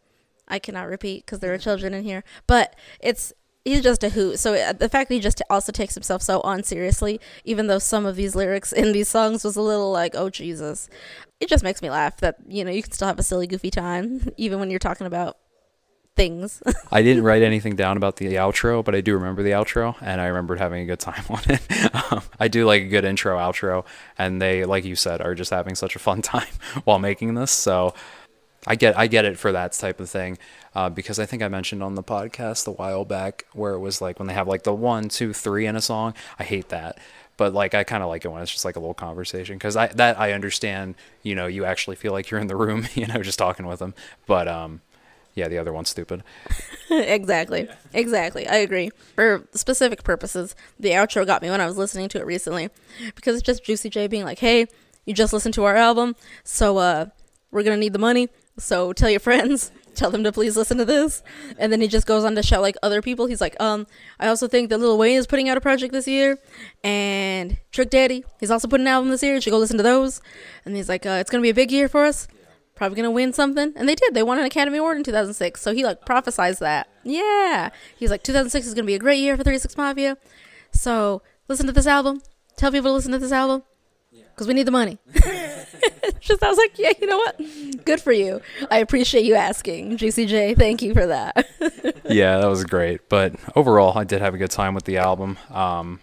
I 0.48 0.60
cannot 0.60 0.88
repeat 0.88 1.26
because 1.26 1.40
there 1.40 1.54
are 1.54 1.58
children 1.58 1.94
in 1.94 2.04
here, 2.04 2.24
but 2.48 2.76
it's 3.00 3.34
he's 3.68 3.82
just 3.82 4.04
a 4.04 4.10
hoot. 4.10 4.40
So 4.40 4.54
uh, 4.54 4.74
the 4.74 4.90
fact 4.90 5.10
that 5.10 5.16
he 5.16 5.22
just 5.22 5.42
also 5.50 5.72
takes 5.72 5.94
himself 5.94 6.22
so 6.22 6.42
on 6.42 6.64
seriously, 6.64 7.20
even 7.44 7.68
though 7.68 7.80
some 7.80 8.06
of 8.06 8.16
these 8.16 8.36
lyrics 8.36 8.72
in 8.72 8.94
these 8.94 9.10
songs 9.10 9.44
was 9.44 9.56
a 9.56 9.62
little 9.62 9.92
like, 9.92 10.16
oh 10.16 10.30
Jesus, 10.30 10.90
it 11.40 11.50
just 11.50 11.64
makes 11.64 11.82
me 11.82 11.90
laugh 11.90 12.18
that 12.18 12.38
you 12.48 12.64
know 12.64 12.72
you 12.72 12.82
can 12.82 12.92
still 12.92 13.08
have 13.08 13.20
a 13.20 13.24
silly, 13.24 13.48
goofy 13.48 13.70
time 13.70 14.30
even 14.38 14.60
when 14.60 14.70
you're 14.70 14.80
talking 14.80 15.08
about 15.08 15.38
things. 16.16 16.64
I 16.92 17.04
didn't 17.04 17.24
write 17.24 17.44
anything 17.44 17.76
down 17.76 17.98
about 17.98 18.16
the 18.16 18.34
outro, 18.36 18.84
but 18.84 18.96
I 18.96 19.02
do 19.02 19.14
remember 19.14 19.44
the 19.44 19.52
outro, 19.52 19.96
and 20.02 20.20
I 20.20 20.28
remembered 20.28 20.60
having 20.60 20.82
a 20.82 20.86
good 20.86 21.00
time 21.00 21.24
on 21.30 21.42
it. 21.48 22.12
um, 22.12 22.24
I 22.40 22.48
do 22.48 22.66
like 22.66 22.84
a 22.84 22.88
good 22.88 23.06
intro, 23.06 23.38
outro, 23.38 23.86
and 24.18 24.42
they, 24.42 24.66
like 24.66 24.84
you 24.84 24.96
said, 24.96 25.22
are 25.22 25.36
just 25.36 25.52
having 25.52 25.76
such 25.76 25.96
a 25.96 26.00
fun 26.00 26.22
time 26.22 26.48
while 26.86 27.00
making 27.00 27.36
this. 27.36 27.52
So 27.52 27.94
I 28.68 28.76
get 28.76 28.98
I 28.98 29.08
get 29.08 29.26
it 29.26 29.40
for 29.40 29.52
that 29.54 29.72
type 29.72 30.00
of 30.00 30.10
thing 30.10 30.38
uh, 30.76 30.90
because 30.90 31.20
I 31.20 31.26
think 31.26 31.42
I 31.42 31.48
mentioned 31.48 31.82
on 31.82 31.96
the 31.96 32.04
podcast 32.04 32.68
a 32.68 32.72
while 32.72 33.06
back 33.06 33.46
where 33.54 33.74
it 33.74 33.80
was 33.80 34.02
like 34.02 34.20
when 34.20 34.28
they 34.28 34.34
have 34.34 34.48
like 34.48 34.64
the 34.64 34.74
one, 34.74 35.08
two, 35.08 35.32
three 35.34 35.66
in 35.66 35.76
a 35.76 35.82
song. 35.82 36.14
I 36.38 36.44
hate 36.44 36.70
that, 36.70 37.00
but 37.38 37.54
like 37.54 37.74
I 37.74 37.84
kind 37.86 38.04
of 38.04 38.10
like 38.10 38.26
it 38.26 38.28
when 38.28 38.42
it's 38.42 38.52
just 38.52 38.66
like 38.66 38.76
a 38.76 38.80
little 38.80 38.94
conversation 38.94 39.56
because 39.56 39.78
I 39.78 39.88
that 39.88 40.20
I 40.20 40.34
understand. 40.34 40.96
You 41.24 41.34
know, 41.36 41.48
you 41.48 41.64
actually 41.66 41.96
feel 41.96 42.12
like 42.12 42.30
you're 42.30 42.40
in 42.42 42.48
the 42.48 42.56
room. 42.56 42.88
You 42.96 43.08
know, 43.08 43.22
just 43.22 43.40
talking 43.40 43.68
with 43.68 43.80
them. 43.80 43.94
But 44.26 44.48
um, 44.48 44.82
yeah, 45.34 45.48
the 45.48 45.60
other 45.60 45.72
one's 45.72 45.90
stupid. 45.90 46.24
exactly. 46.90 47.70
Exactly. 47.94 48.48
I 48.48 48.56
agree. 48.58 48.90
For 49.16 49.48
specific 49.54 50.04
purposes, 50.04 50.56
the 50.80 50.90
outro 50.92 51.26
got 51.26 51.42
me 51.42 51.50
when 51.52 51.62
I 51.62 51.68
was 51.68 51.78
listening 51.78 52.10
to 52.10 52.20
it 52.20 52.26
recently 52.26 52.70
because 53.16 53.36
it's 53.36 53.46
just 53.46 53.64
Juicy 53.64 53.90
J 53.90 54.08
being 54.08 54.26
like, 54.26 54.40
"Hey, 54.40 54.66
you 55.06 55.14
just 55.14 55.32
listened 55.32 55.54
to 55.54 55.64
our 55.64 55.76
album, 55.76 56.16
so 56.44 56.78
uh, 56.78 57.06
we're 57.52 57.64
gonna 57.64 57.78
need 57.78 57.94
the 57.94 58.00
money." 58.00 58.30
So 58.58 58.92
tell 58.94 59.10
your 59.10 59.20
friends, 59.20 59.72
tell 59.96 60.12
them 60.12 60.24
to 60.24 60.32
please 60.32 60.58
listen 60.58 60.78
to 60.78 60.86
this. 60.86 61.24
And 61.58 61.72
then 61.72 61.82
he 61.82 61.88
just 61.88 62.08
goes 62.08 62.24
on 62.24 62.36
to 62.36 62.44
shout 62.44 62.62
like 62.62 62.76
other 62.82 63.02
people. 63.02 63.28
He's 63.28 63.42
like, 63.42 63.56
um, 63.60 63.88
I 64.20 64.28
also 64.28 64.48
think 64.48 64.70
that 64.70 64.80
Lil 64.80 64.98
Wayne 64.98 65.18
is 65.18 65.28
putting 65.28 65.50
out 65.50 65.58
a 65.58 65.62
project 65.62 65.94
this 65.94 66.08
year, 66.08 66.38
and 66.84 67.58
Trick 67.72 67.90
Daddy, 67.90 68.24
he's 68.40 68.52
also 68.52 68.68
putting 68.68 68.86
an 68.86 68.94
album 68.94 69.10
this 69.10 69.24
year. 69.24 69.36
You 69.36 69.42
should 69.42 69.52
go 69.52 69.58
listen 69.60 69.78
to 69.78 69.84
those. 69.84 70.22
And 70.66 70.76
he's 70.76 70.90
like, 70.90 71.06
uh, 71.06 71.18
it's 71.22 71.30
gonna 71.30 71.42
be 71.42 71.50
a 71.50 71.56
big 71.56 71.72
year 71.72 71.88
for 71.88 72.06
us. 72.06 72.28
Probably 72.76 72.96
gonna 72.96 73.12
win 73.12 73.34
something, 73.34 73.74
and 73.76 73.90
they 73.90 73.96
did. 73.96 74.14
They 74.14 74.24
won 74.24 74.38
an 74.38 74.46
Academy 74.46 74.78
Award 74.78 74.98
in 74.98 75.04
2006. 75.04 75.62
So 75.62 75.74
he 75.74 75.84
like 75.84 76.06
prophesized 76.06 76.60
that. 76.60 76.88
Yeah, 77.04 77.70
he's 77.98 78.12
like 78.12 78.24
2006 78.24 78.68
is 78.68 78.74
gonna 78.74 78.86
be 78.86 78.96
a 78.96 79.00
great 79.00 79.20
year 79.20 79.36
for 79.36 79.44
Three 79.44 79.58
Six 79.58 79.76
Mafia. 79.78 80.18
So 80.72 81.24
listen 81.48 81.66
to 81.66 81.72
this 81.72 81.88
album. 81.88 82.22
Tell 82.56 82.72
people 82.72 82.92
to 82.92 82.94
listen 82.94 83.12
to 83.12 83.20
this 83.20 83.32
album 83.32 83.64
because 84.38 84.48
we 84.48 84.54
need 84.54 84.68
the 84.68 84.72
money. 84.72 85.00
Just 86.20 86.44
I 86.44 86.50
was 86.50 86.58
like, 86.58 86.78
yeah, 86.78 86.92
you 87.02 87.08
know 87.08 87.18
what? 87.18 87.42
Good 87.86 88.00
for 88.00 88.12
you. 88.12 88.40
I 88.70 88.78
appreciate 88.78 89.26
you 89.26 89.34
asking, 89.34 89.98
Juicy 89.98 90.28
J. 90.28 90.54
Thank 90.54 90.84
you 90.84 90.94
for 90.94 91.08
that. 91.08 91.48
yeah, 92.08 92.38
that 92.38 92.46
was 92.46 92.64
great. 92.64 93.10
But 93.10 93.34
overall, 93.56 93.98
I 93.98 94.04
did 94.04 94.22
have 94.22 94.36
a 94.36 94.38
good 94.38 94.52
time 94.52 94.76
with 94.76 94.84
the 94.84 94.98
album. 94.98 95.40
Um, 95.50 96.02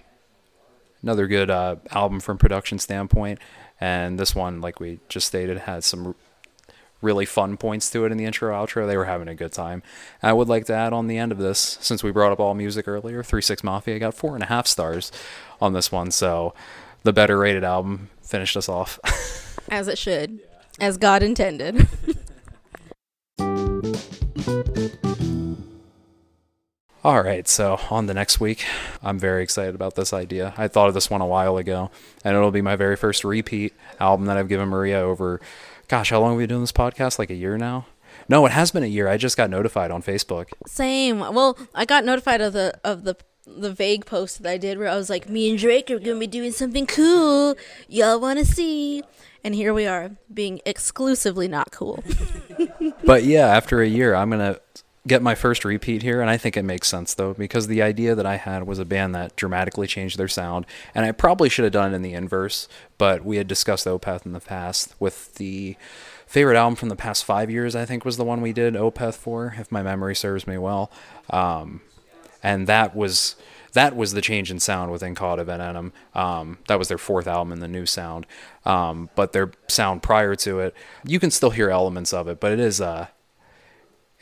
another 1.00 1.28
good 1.28 1.48
uh, 1.48 1.76
album 1.92 2.18
from 2.18 2.36
production 2.36 2.80
standpoint. 2.80 3.38
And 3.80 4.18
this 4.18 4.34
one, 4.34 4.60
like 4.60 4.80
we 4.80 4.98
just 5.08 5.28
stated, 5.28 5.58
had 5.58 5.84
some 5.84 6.08
r- 6.08 6.14
really 7.02 7.26
fun 7.26 7.56
points 7.56 7.88
to 7.90 8.04
it 8.04 8.10
in 8.10 8.18
the 8.18 8.24
intro 8.24 8.52
outro. 8.52 8.84
They 8.84 8.96
were 8.96 9.04
having 9.04 9.28
a 9.28 9.34
good 9.36 9.52
time. 9.52 9.84
And 10.22 10.30
I 10.30 10.32
would 10.32 10.48
like 10.48 10.64
to 10.66 10.74
add 10.74 10.92
on 10.92 11.06
the 11.06 11.18
end 11.18 11.30
of 11.30 11.38
this, 11.38 11.78
since 11.80 12.02
we 12.02 12.10
brought 12.10 12.32
up 12.32 12.40
all 12.40 12.54
music 12.54 12.88
earlier, 12.88 13.22
Three 13.22 13.42
Six 13.42 13.62
Mafia 13.62 14.00
got 14.00 14.14
four 14.14 14.34
and 14.34 14.42
a 14.42 14.46
half 14.46 14.66
stars 14.66 15.12
on 15.60 15.72
this 15.72 15.92
one. 15.92 16.10
So 16.10 16.52
the 17.04 17.12
better 17.12 17.38
rated 17.38 17.62
album 17.62 18.10
finished 18.22 18.56
us 18.56 18.68
off. 18.68 18.98
As 19.70 19.88
it 19.88 19.96
should, 19.96 20.40
as 20.78 20.98
God 20.98 21.22
intended. 21.22 21.88
All 27.02 27.22
right, 27.22 27.46
so 27.46 27.78
on 27.90 28.06
the 28.06 28.14
next 28.14 28.40
week, 28.40 28.64
I'm 29.02 29.18
very 29.18 29.42
excited 29.42 29.74
about 29.74 29.94
this 29.94 30.12
idea. 30.12 30.54
I 30.56 30.68
thought 30.68 30.88
of 30.88 30.94
this 30.94 31.10
one 31.10 31.20
a 31.20 31.26
while 31.26 31.56
ago, 31.58 31.90
and 32.24 32.36
it'll 32.36 32.50
be 32.50 32.62
my 32.62 32.76
very 32.76 32.96
first 32.96 33.24
repeat 33.24 33.74
album 34.00 34.26
that 34.26 34.36
I've 34.36 34.48
given 34.48 34.68
Maria 34.68 35.00
over. 35.00 35.40
Gosh, 35.88 36.10
how 36.10 36.20
long 36.20 36.30
have 36.30 36.38
we 36.38 36.44
been 36.44 36.50
doing 36.50 36.62
this 36.62 36.72
podcast? 36.72 37.18
Like 37.18 37.30
a 37.30 37.34
year 37.34 37.58
now? 37.58 37.86
No, 38.28 38.46
it 38.46 38.52
has 38.52 38.70
been 38.70 38.82
a 38.82 38.86
year. 38.86 39.08
I 39.08 39.16
just 39.18 39.36
got 39.36 39.50
notified 39.50 39.90
on 39.90 40.02
Facebook. 40.02 40.48
Same. 40.66 41.20
Well, 41.20 41.58
I 41.74 41.84
got 41.84 42.04
notified 42.04 42.40
of 42.40 42.52
the 42.54 42.78
of 42.84 43.04
the 43.04 43.16
the 43.46 43.72
vague 43.72 44.06
post 44.06 44.42
that 44.42 44.50
I 44.50 44.58
did 44.58 44.78
where 44.78 44.88
I 44.88 44.96
was 44.96 45.10
like, 45.10 45.28
"Me 45.28 45.50
and 45.50 45.58
Drake 45.58 45.90
are 45.90 45.98
gonna 45.98 46.18
be 46.18 46.26
doing 46.26 46.52
something 46.52 46.86
cool. 46.86 47.56
Y'all 47.88 48.20
want 48.20 48.38
to 48.38 48.44
see?" 48.44 49.02
And 49.42 49.54
here 49.54 49.74
we 49.74 49.86
are, 49.86 50.12
being 50.32 50.60
exclusively 50.64 51.48
not 51.48 51.70
cool. 51.70 52.02
But 53.04 53.24
yeah, 53.24 53.48
after 53.48 53.82
a 53.82 53.86
year, 53.86 54.14
I'm 54.14 54.30
gonna 54.30 54.58
get 55.06 55.20
my 55.20 55.34
first 55.34 55.64
repeat 55.64 56.02
here, 56.02 56.20
and 56.20 56.30
I 56.30 56.36
think 56.36 56.56
it 56.56 56.64
makes 56.64 56.88
sense 56.88 57.14
though 57.14 57.34
because 57.34 57.66
the 57.66 57.82
idea 57.82 58.14
that 58.14 58.24
I 58.24 58.36
had 58.36 58.66
was 58.66 58.78
a 58.78 58.84
band 58.84 59.14
that 59.14 59.36
dramatically 59.36 59.86
changed 59.86 60.18
their 60.18 60.28
sound, 60.28 60.64
and 60.94 61.04
I 61.04 61.12
probably 61.12 61.48
should 61.48 61.64
have 61.64 61.72
done 61.72 61.92
it 61.92 61.96
in 61.96 62.02
the 62.02 62.14
inverse, 62.14 62.68
but 62.96 63.24
we 63.24 63.36
had 63.36 63.46
discussed 63.46 63.86
Opeth 63.86 64.24
in 64.24 64.32
the 64.32 64.40
past 64.40 64.94
with 64.98 65.34
the 65.34 65.76
favorite 66.26 66.56
album 66.56 66.76
from 66.76 66.88
the 66.88 66.96
past 66.96 67.24
five 67.24 67.50
years. 67.50 67.76
I 67.76 67.84
think 67.84 68.04
was 68.04 68.16
the 68.16 68.24
one 68.24 68.40
we 68.40 68.52
did 68.54 68.74
Opeth 68.74 69.16
for, 69.16 69.54
if 69.58 69.70
my 69.70 69.82
memory 69.82 70.16
serves 70.16 70.46
me 70.46 70.56
well, 70.56 70.90
um, 71.28 71.82
and 72.44 72.68
that 72.68 72.94
was. 72.94 73.34
That 73.72 73.96
was 73.96 74.12
the 74.12 74.20
change 74.20 74.52
in 74.52 74.60
sound 74.60 74.92
within 74.92 75.16
Cauda 75.16 75.44
Venenum. 75.44 75.90
Um, 76.16 76.58
that 76.68 76.78
was 76.78 76.86
their 76.86 76.96
fourth 76.96 77.26
album 77.26 77.52
in 77.52 77.58
the 77.58 77.66
new 77.66 77.86
sound. 77.86 78.24
Um, 78.64 79.10
but 79.16 79.32
their 79.32 79.50
sound 79.66 80.00
prior 80.00 80.36
to 80.36 80.60
it, 80.60 80.76
you 81.04 81.18
can 81.18 81.32
still 81.32 81.50
hear 81.50 81.70
elements 81.70 82.12
of 82.12 82.28
it, 82.28 82.38
but 82.38 82.52
it 82.52 82.60
is 82.60 82.80
uh, 82.80 83.08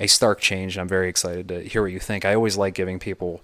a 0.01 0.07
stark 0.07 0.41
change. 0.41 0.79
I'm 0.79 0.89
very 0.89 1.11
excited 1.11 1.49
to 1.49 1.61
hear 1.61 1.83
what 1.83 1.93
you 1.93 1.99
think. 1.99 2.25
I 2.25 2.35
always 2.35 2.57
like 2.57 2.73
giving 2.73 2.99
people 2.99 3.43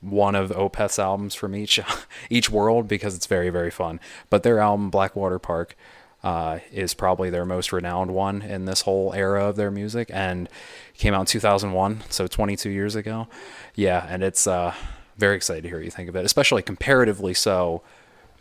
one 0.00 0.34
of 0.34 0.50
Opeth's 0.50 0.98
albums 0.98 1.34
from 1.34 1.54
each 1.54 1.78
each 2.30 2.48
world 2.50 2.88
because 2.88 3.14
it's 3.14 3.26
very 3.26 3.50
very 3.50 3.70
fun. 3.70 4.00
But 4.30 4.44
their 4.44 4.58
album 4.58 4.88
Blackwater 4.88 5.38
Park 5.38 5.76
uh, 6.22 6.60
is 6.72 6.94
probably 6.94 7.30
their 7.30 7.44
most 7.44 7.72
renowned 7.72 8.12
one 8.12 8.42
in 8.42 8.64
this 8.64 8.82
whole 8.82 9.12
era 9.12 9.48
of 9.48 9.56
their 9.56 9.70
music, 9.70 10.10
and 10.12 10.48
came 10.94 11.14
out 11.14 11.20
in 11.20 11.26
2001, 11.26 12.02
so 12.10 12.26
22 12.26 12.70
years 12.70 12.94
ago. 12.94 13.28
Yeah, 13.74 14.06
and 14.08 14.22
it's 14.22 14.46
uh, 14.46 14.74
very 15.16 15.36
excited 15.36 15.62
to 15.62 15.68
hear 15.68 15.78
what 15.78 15.84
you 15.84 15.90
think 15.90 16.08
of 16.08 16.16
it, 16.16 16.24
especially 16.24 16.62
comparatively 16.62 17.34
so 17.34 17.82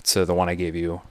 to 0.04 0.26
the 0.26 0.34
one 0.34 0.50
I 0.50 0.56
gave 0.56 0.76
you 0.76 1.02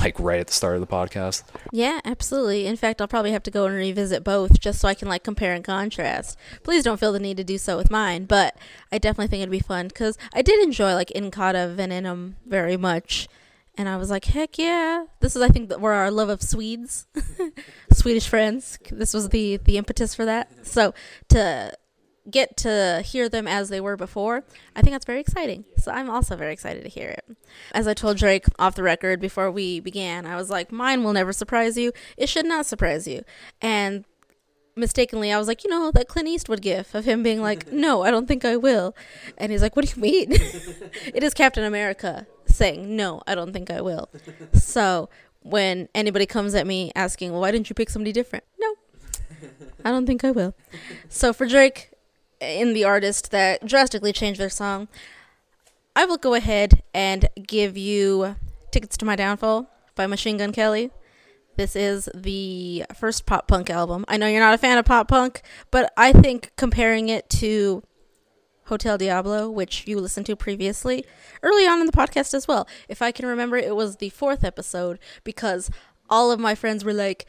like 0.00 0.18
right 0.18 0.40
at 0.40 0.46
the 0.46 0.52
start 0.52 0.76
of 0.76 0.80
the 0.80 0.86
podcast. 0.86 1.42
Yeah, 1.72 2.00
absolutely. 2.04 2.66
In 2.66 2.76
fact, 2.76 3.00
I'll 3.00 3.08
probably 3.08 3.32
have 3.32 3.42
to 3.44 3.50
go 3.50 3.66
and 3.66 3.74
revisit 3.74 4.24
both 4.24 4.58
just 4.58 4.80
so 4.80 4.88
I 4.88 4.94
can 4.94 5.08
like 5.08 5.22
compare 5.22 5.52
and 5.52 5.64
contrast. 5.64 6.38
Please 6.62 6.82
don't 6.82 6.98
feel 6.98 7.12
the 7.12 7.20
need 7.20 7.36
to 7.36 7.44
do 7.44 7.58
so 7.58 7.76
with 7.76 7.90
mine, 7.90 8.24
but 8.24 8.56
I 8.90 8.98
definitely 8.98 9.28
think 9.28 9.42
it'd 9.42 9.50
be 9.50 9.60
fun 9.60 9.88
because 9.88 10.16
I 10.32 10.42
did 10.42 10.62
enjoy 10.62 10.94
like 10.94 11.10
In 11.10 11.30
Cauda 11.30 11.74
Venenum 11.74 12.34
very 12.46 12.76
much. 12.76 13.28
And 13.76 13.88
I 13.88 13.96
was 13.96 14.10
like, 14.10 14.24
heck 14.24 14.58
yeah. 14.58 15.04
This 15.20 15.36
is, 15.36 15.42
I 15.42 15.48
think, 15.48 15.72
where 15.74 15.92
our 15.92 16.10
love 16.10 16.28
of 16.28 16.42
Swedes, 16.42 17.06
Swedish 17.92 18.28
friends, 18.28 18.78
this 18.90 19.12
was 19.12 19.28
the, 19.28 19.58
the 19.58 19.76
impetus 19.76 20.14
for 20.14 20.24
that. 20.24 20.66
So 20.66 20.94
to 21.28 21.72
get 22.30 22.56
to 22.58 23.02
hear 23.04 23.28
them 23.28 23.46
as 23.46 23.68
they 23.68 23.80
were 23.80 23.96
before, 23.96 24.44
I 24.74 24.82
think 24.82 24.94
that's 24.94 25.04
very 25.04 25.20
exciting. 25.20 25.64
So 25.76 25.92
I'm 25.92 26.10
also 26.10 26.36
very 26.36 26.52
excited 26.52 26.82
to 26.82 26.88
hear 26.88 27.10
it. 27.10 27.36
As 27.72 27.86
I 27.86 27.94
told 27.94 28.16
Drake 28.16 28.46
off 28.58 28.74
the 28.74 28.82
record 28.82 29.20
before 29.20 29.50
we 29.50 29.80
began, 29.80 30.26
I 30.26 30.36
was 30.36 30.50
like, 30.50 30.72
mine 30.72 31.04
will 31.04 31.12
never 31.12 31.32
surprise 31.32 31.76
you. 31.76 31.92
It 32.16 32.28
should 32.28 32.46
not 32.46 32.66
surprise 32.66 33.06
you. 33.06 33.22
And 33.60 34.04
mistakenly, 34.76 35.32
I 35.32 35.38
was 35.38 35.48
like, 35.48 35.64
you 35.64 35.70
know, 35.70 35.90
that 35.92 36.06
Clint 36.06 36.28
Eastwood 36.28 36.60
gif 36.60 36.94
of 36.94 37.04
him 37.06 37.22
being 37.22 37.40
like, 37.40 37.72
no, 37.72 38.02
I 38.02 38.10
don't 38.10 38.28
think 38.28 38.44
I 38.44 38.56
will. 38.56 38.94
And 39.38 39.50
he's 39.50 39.62
like, 39.62 39.74
what 39.74 39.86
do 39.86 39.92
you 39.94 40.02
mean? 40.02 40.32
it 40.32 41.22
is 41.22 41.34
Captain 41.34 41.64
America 41.64 42.26
saying, 42.46 42.94
no, 42.94 43.22
I 43.26 43.34
don't 43.34 43.52
think 43.52 43.70
I 43.70 43.80
will. 43.80 44.10
So 44.52 45.08
when 45.42 45.88
anybody 45.94 46.26
comes 46.26 46.54
at 46.54 46.66
me 46.66 46.92
asking, 46.94 47.32
well, 47.32 47.40
why 47.40 47.50
didn't 47.50 47.70
you 47.70 47.74
pick 47.74 47.90
somebody 47.90 48.12
different? 48.12 48.44
No, 48.58 48.74
I 49.84 49.90
don't 49.90 50.06
think 50.06 50.24
I 50.24 50.30
will. 50.30 50.54
So 51.08 51.32
for 51.32 51.46
Drake, 51.46 51.90
in 52.40 52.74
the 52.74 52.84
artist 52.84 53.30
that 53.30 53.66
drastically 53.66 54.12
changed 54.12 54.38
their 54.38 54.50
song, 54.50 54.88
I 55.94 56.04
will 56.04 56.18
go 56.18 56.34
ahead 56.34 56.82
and 56.92 57.28
give 57.46 57.76
you 57.78 58.36
Tickets 58.70 58.98
to 58.98 59.06
My 59.06 59.16
Downfall 59.16 59.70
by 59.94 60.06
Machine 60.06 60.36
Gun 60.36 60.52
Kelly. 60.52 60.90
This 61.56 61.74
is 61.74 62.08
the 62.14 62.84
first 62.94 63.24
pop 63.24 63.48
punk 63.48 63.70
album. 63.70 64.04
I 64.08 64.18
know 64.18 64.26
you're 64.26 64.40
not 64.40 64.54
a 64.54 64.58
fan 64.58 64.76
of 64.78 64.84
pop 64.84 65.08
punk, 65.08 65.42
but 65.70 65.92
I 65.96 66.12
think 66.12 66.52
comparing 66.56 67.08
it 67.08 67.28
to 67.30 67.82
Hotel 68.66 68.98
Diablo, 68.98 69.48
which 69.48 69.86
you 69.86 69.98
listened 69.98 70.26
to 70.26 70.36
previously, 70.36 71.04
early 71.42 71.66
on 71.66 71.80
in 71.80 71.86
the 71.86 71.92
podcast 71.92 72.34
as 72.34 72.46
well. 72.46 72.68
If 72.88 73.00
I 73.00 73.10
can 73.10 73.26
remember, 73.26 73.56
it 73.56 73.74
was 73.74 73.96
the 73.96 74.10
fourth 74.10 74.44
episode 74.44 74.98
because 75.24 75.70
all 76.10 76.30
of 76.30 76.38
my 76.38 76.54
friends 76.54 76.84
were 76.84 76.92
like, 76.92 77.26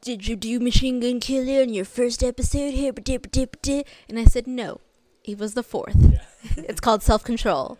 did 0.00 0.28
you 0.28 0.36
do 0.36 0.60
Machine 0.60 1.00
Gun 1.00 1.18
Kelly 1.18 1.60
on 1.60 1.70
your 1.70 1.84
first 1.84 2.22
episode? 2.22 2.74
And 2.74 4.18
I 4.18 4.24
said, 4.24 4.46
no, 4.46 4.80
it 5.24 5.38
was 5.38 5.54
the 5.54 5.62
fourth. 5.62 5.96
Yeah. 5.98 6.20
it's 6.68 6.80
called 6.80 7.02
Self 7.02 7.24
Control. 7.24 7.78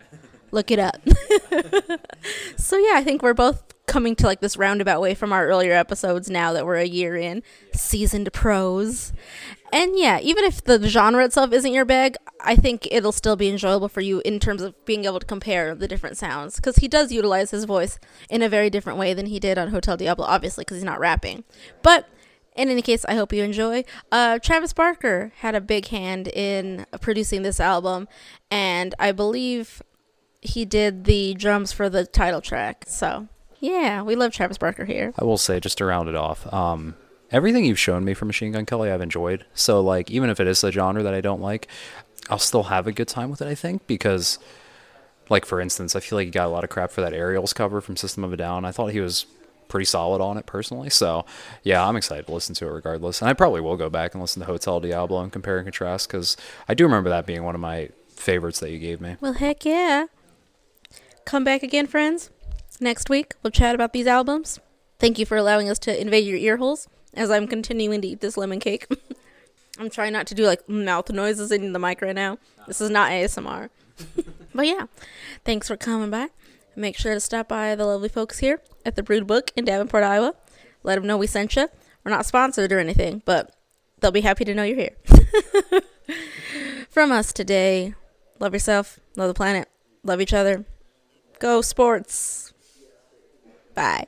Look 0.50 0.70
it 0.70 0.80
up. 0.80 0.96
so 2.56 2.76
yeah, 2.76 2.94
I 2.96 3.04
think 3.04 3.22
we're 3.22 3.34
both 3.34 3.69
coming 3.91 4.14
to 4.14 4.24
like 4.24 4.41
this 4.41 4.57
roundabout 4.57 5.01
way 5.01 5.14
from 5.16 5.32
our 5.32 5.49
earlier 5.49 5.72
episodes 5.72 6.30
now 6.30 6.53
that 6.53 6.64
we're 6.64 6.76
a 6.76 6.86
year 6.86 7.16
in, 7.16 7.43
seasoned 7.74 8.32
pros. 8.32 9.12
And 9.72 9.99
yeah, 9.99 10.20
even 10.20 10.45
if 10.45 10.62
the 10.62 10.88
genre 10.88 11.24
itself 11.24 11.53
isn't 11.53 11.72
your 11.72 11.84
bag, 11.84 12.16
I 12.41 12.55
think 12.55 12.86
it'll 12.91 13.11
still 13.11 13.34
be 13.34 13.49
enjoyable 13.49 13.88
for 13.88 14.01
you 14.01 14.22
in 14.24 14.38
terms 14.38 14.62
of 14.62 14.84
being 14.84 15.07
able 15.07 15.18
to 15.18 15.26
compare 15.26 15.74
the 15.74 15.88
different 15.88 16.16
sounds. 16.16 16.55
Because 16.55 16.76
he 16.76 16.86
does 16.86 17.11
utilize 17.11 17.51
his 17.51 17.64
voice 17.64 17.99
in 18.28 18.43
a 18.43 18.49
very 18.49 18.70
different 18.70 18.97
way 18.97 19.12
than 19.12 19.26
he 19.26 19.41
did 19.41 19.59
on 19.59 19.70
Hotel 19.70 19.97
Diablo, 19.97 20.24
obviously, 20.24 20.62
because 20.62 20.76
he's 20.76 20.84
not 20.84 21.01
rapping. 21.01 21.43
But 21.82 22.09
in 22.55 22.68
any 22.68 22.82
case, 22.82 23.05
I 23.07 23.14
hope 23.14 23.32
you 23.32 23.43
enjoy. 23.43 23.82
Uh, 24.12 24.38
Travis 24.38 24.72
Barker 24.72 25.32
had 25.38 25.57
a 25.57 25.61
big 25.61 25.88
hand 25.88 26.28
in 26.28 26.86
producing 27.01 27.43
this 27.43 27.59
album, 27.59 28.07
and 28.53 28.95
I 29.01 29.11
believe 29.11 29.82
he 30.43 30.64
did 30.64 31.05
the 31.05 31.34
drums 31.34 31.72
for 31.72 31.88
the 31.88 32.07
title 32.07 32.41
track. 32.41 32.84
So, 32.86 33.28
yeah, 33.61 34.02
we 34.02 34.16
love 34.16 34.32
Travis 34.32 34.58
Barker 34.58 34.84
here. 34.84 35.12
I 35.18 35.24
will 35.24 35.38
say, 35.38 35.61
just 35.61 35.78
to 35.78 35.84
round 35.84 36.08
it 36.08 36.14
off, 36.16 36.52
um, 36.52 36.94
everything 37.30 37.64
you've 37.64 37.78
shown 37.78 38.04
me 38.04 38.14
from 38.14 38.28
Machine 38.28 38.52
Gun 38.52 38.66
Kelly, 38.66 38.90
I've 38.90 39.00
enjoyed. 39.00 39.44
So, 39.54 39.80
like, 39.80 40.11
even 40.11 40.30
if 40.30 40.40
it 40.40 40.46
is 40.46 40.64
a 40.64 40.72
genre 40.72 41.02
that 41.02 41.14
I 41.14 41.20
don't 41.20 41.40
like, 41.40 41.68
I'll 42.28 42.38
still 42.38 42.64
have 42.64 42.86
a 42.86 42.92
good 42.92 43.08
time 43.08 43.30
with 43.30 43.42
it, 43.42 43.48
I 43.48 43.54
think, 43.54 43.86
because, 43.86 44.38
like, 45.28 45.44
for 45.44 45.61
instance, 45.61 45.94
I 45.94 46.00
feel 46.00 46.18
like 46.18 46.26
he 46.26 46.30
got 46.30 46.46
a 46.46 46.50
lot 46.50 46.64
of 46.64 46.70
crap 46.70 46.90
for 46.90 47.00
that 47.02 47.12
Aerials 47.12 47.52
cover 47.52 47.80
from 47.80 47.96
System 47.96 48.24
of 48.24 48.32
a 48.32 48.36
Down. 48.36 48.64
I 48.64 48.72
thought 48.72 48.88
he 48.88 49.00
was 49.00 49.26
pretty 49.68 49.84
solid 49.84 50.20
on 50.20 50.36
it 50.36 50.46
personally. 50.46 50.90
So, 50.90 51.24
yeah, 51.62 51.86
I'm 51.86 51.96
excited 51.96 52.26
to 52.26 52.32
listen 52.32 52.54
to 52.56 52.66
it 52.66 52.70
regardless. 52.70 53.22
And 53.22 53.30
I 53.30 53.32
probably 53.32 53.61
will 53.61 53.76
go 53.76 53.88
back 53.88 54.14
and 54.14 54.20
listen 54.20 54.40
to 54.40 54.46
Hotel 54.46 54.80
Diablo 54.80 55.22
and 55.22 55.32
compare 55.32 55.58
and 55.58 55.66
contrast 55.66 56.08
because 56.08 56.36
I 56.68 56.74
do 56.74 56.84
remember 56.84 57.08
that 57.11 57.24
being 57.24 57.44
one 57.44 57.54
of 57.54 57.61
my 57.61 57.90
favorites 58.08 58.61
that 58.61 58.70
you 58.70 58.78
gave 58.78 59.00
me. 59.00 59.16
Well, 59.20 59.34
heck 59.34 59.64
yeah. 59.64 60.06
Come 61.24 61.44
back 61.44 61.62
again, 61.62 61.86
friends. 61.86 62.30
Next 62.82 63.10
week, 63.10 63.34
we'll 63.42 63.50
chat 63.50 63.74
about 63.74 63.92
these 63.92 64.06
albums. 64.06 64.58
Thank 64.98 65.18
you 65.18 65.26
for 65.26 65.36
allowing 65.36 65.68
us 65.68 65.78
to 65.80 66.00
invade 66.00 66.26
your 66.26 66.38
ear 66.38 66.56
holes 66.56 66.88
as 67.12 67.30
I'm 67.30 67.46
continuing 67.46 68.00
to 68.00 68.08
eat 68.08 68.20
this 68.20 68.38
lemon 68.38 68.58
cake. 68.58 68.86
I'm 69.78 69.90
trying 69.90 70.14
not 70.14 70.26
to 70.28 70.34
do 70.34 70.46
like 70.46 70.66
mouth 70.66 71.10
noises 71.10 71.52
in 71.52 71.74
the 71.74 71.78
mic 71.78 72.00
right 72.00 72.14
now. 72.14 72.38
This 72.66 72.80
is 72.80 72.88
not 72.88 73.10
ASMR. 73.10 73.68
but 74.54 74.66
yeah, 74.66 74.86
thanks 75.44 75.68
for 75.68 75.76
coming 75.76 76.10
by. 76.10 76.28
Make 76.74 76.96
sure 76.96 77.12
to 77.12 77.20
stop 77.20 77.48
by 77.48 77.74
the 77.74 77.84
lovely 77.84 78.08
folks 78.08 78.38
here 78.38 78.62
at 78.86 78.96
the 78.96 79.02
Brood 79.02 79.26
Book 79.26 79.50
in 79.56 79.66
Davenport, 79.66 80.02
Iowa. 80.02 80.34
Let 80.82 80.94
them 80.94 81.06
know 81.06 81.18
we 81.18 81.26
sent 81.26 81.56
you. 81.56 81.68
We're 82.02 82.10
not 82.10 82.24
sponsored 82.24 82.72
or 82.72 82.78
anything, 82.78 83.22
but 83.26 83.54
they'll 84.00 84.10
be 84.10 84.22
happy 84.22 84.46
to 84.46 84.54
know 84.54 84.62
you're 84.62 84.76
here. 84.76 84.96
From 86.88 87.12
us 87.12 87.32
today, 87.32 87.94
love 88.38 88.54
yourself, 88.54 89.00
love 89.16 89.28
the 89.28 89.34
planet, 89.34 89.68
love 90.02 90.22
each 90.22 90.32
other. 90.32 90.64
Go 91.38 91.60
sports. 91.60 92.49
Bye. 93.80 94.04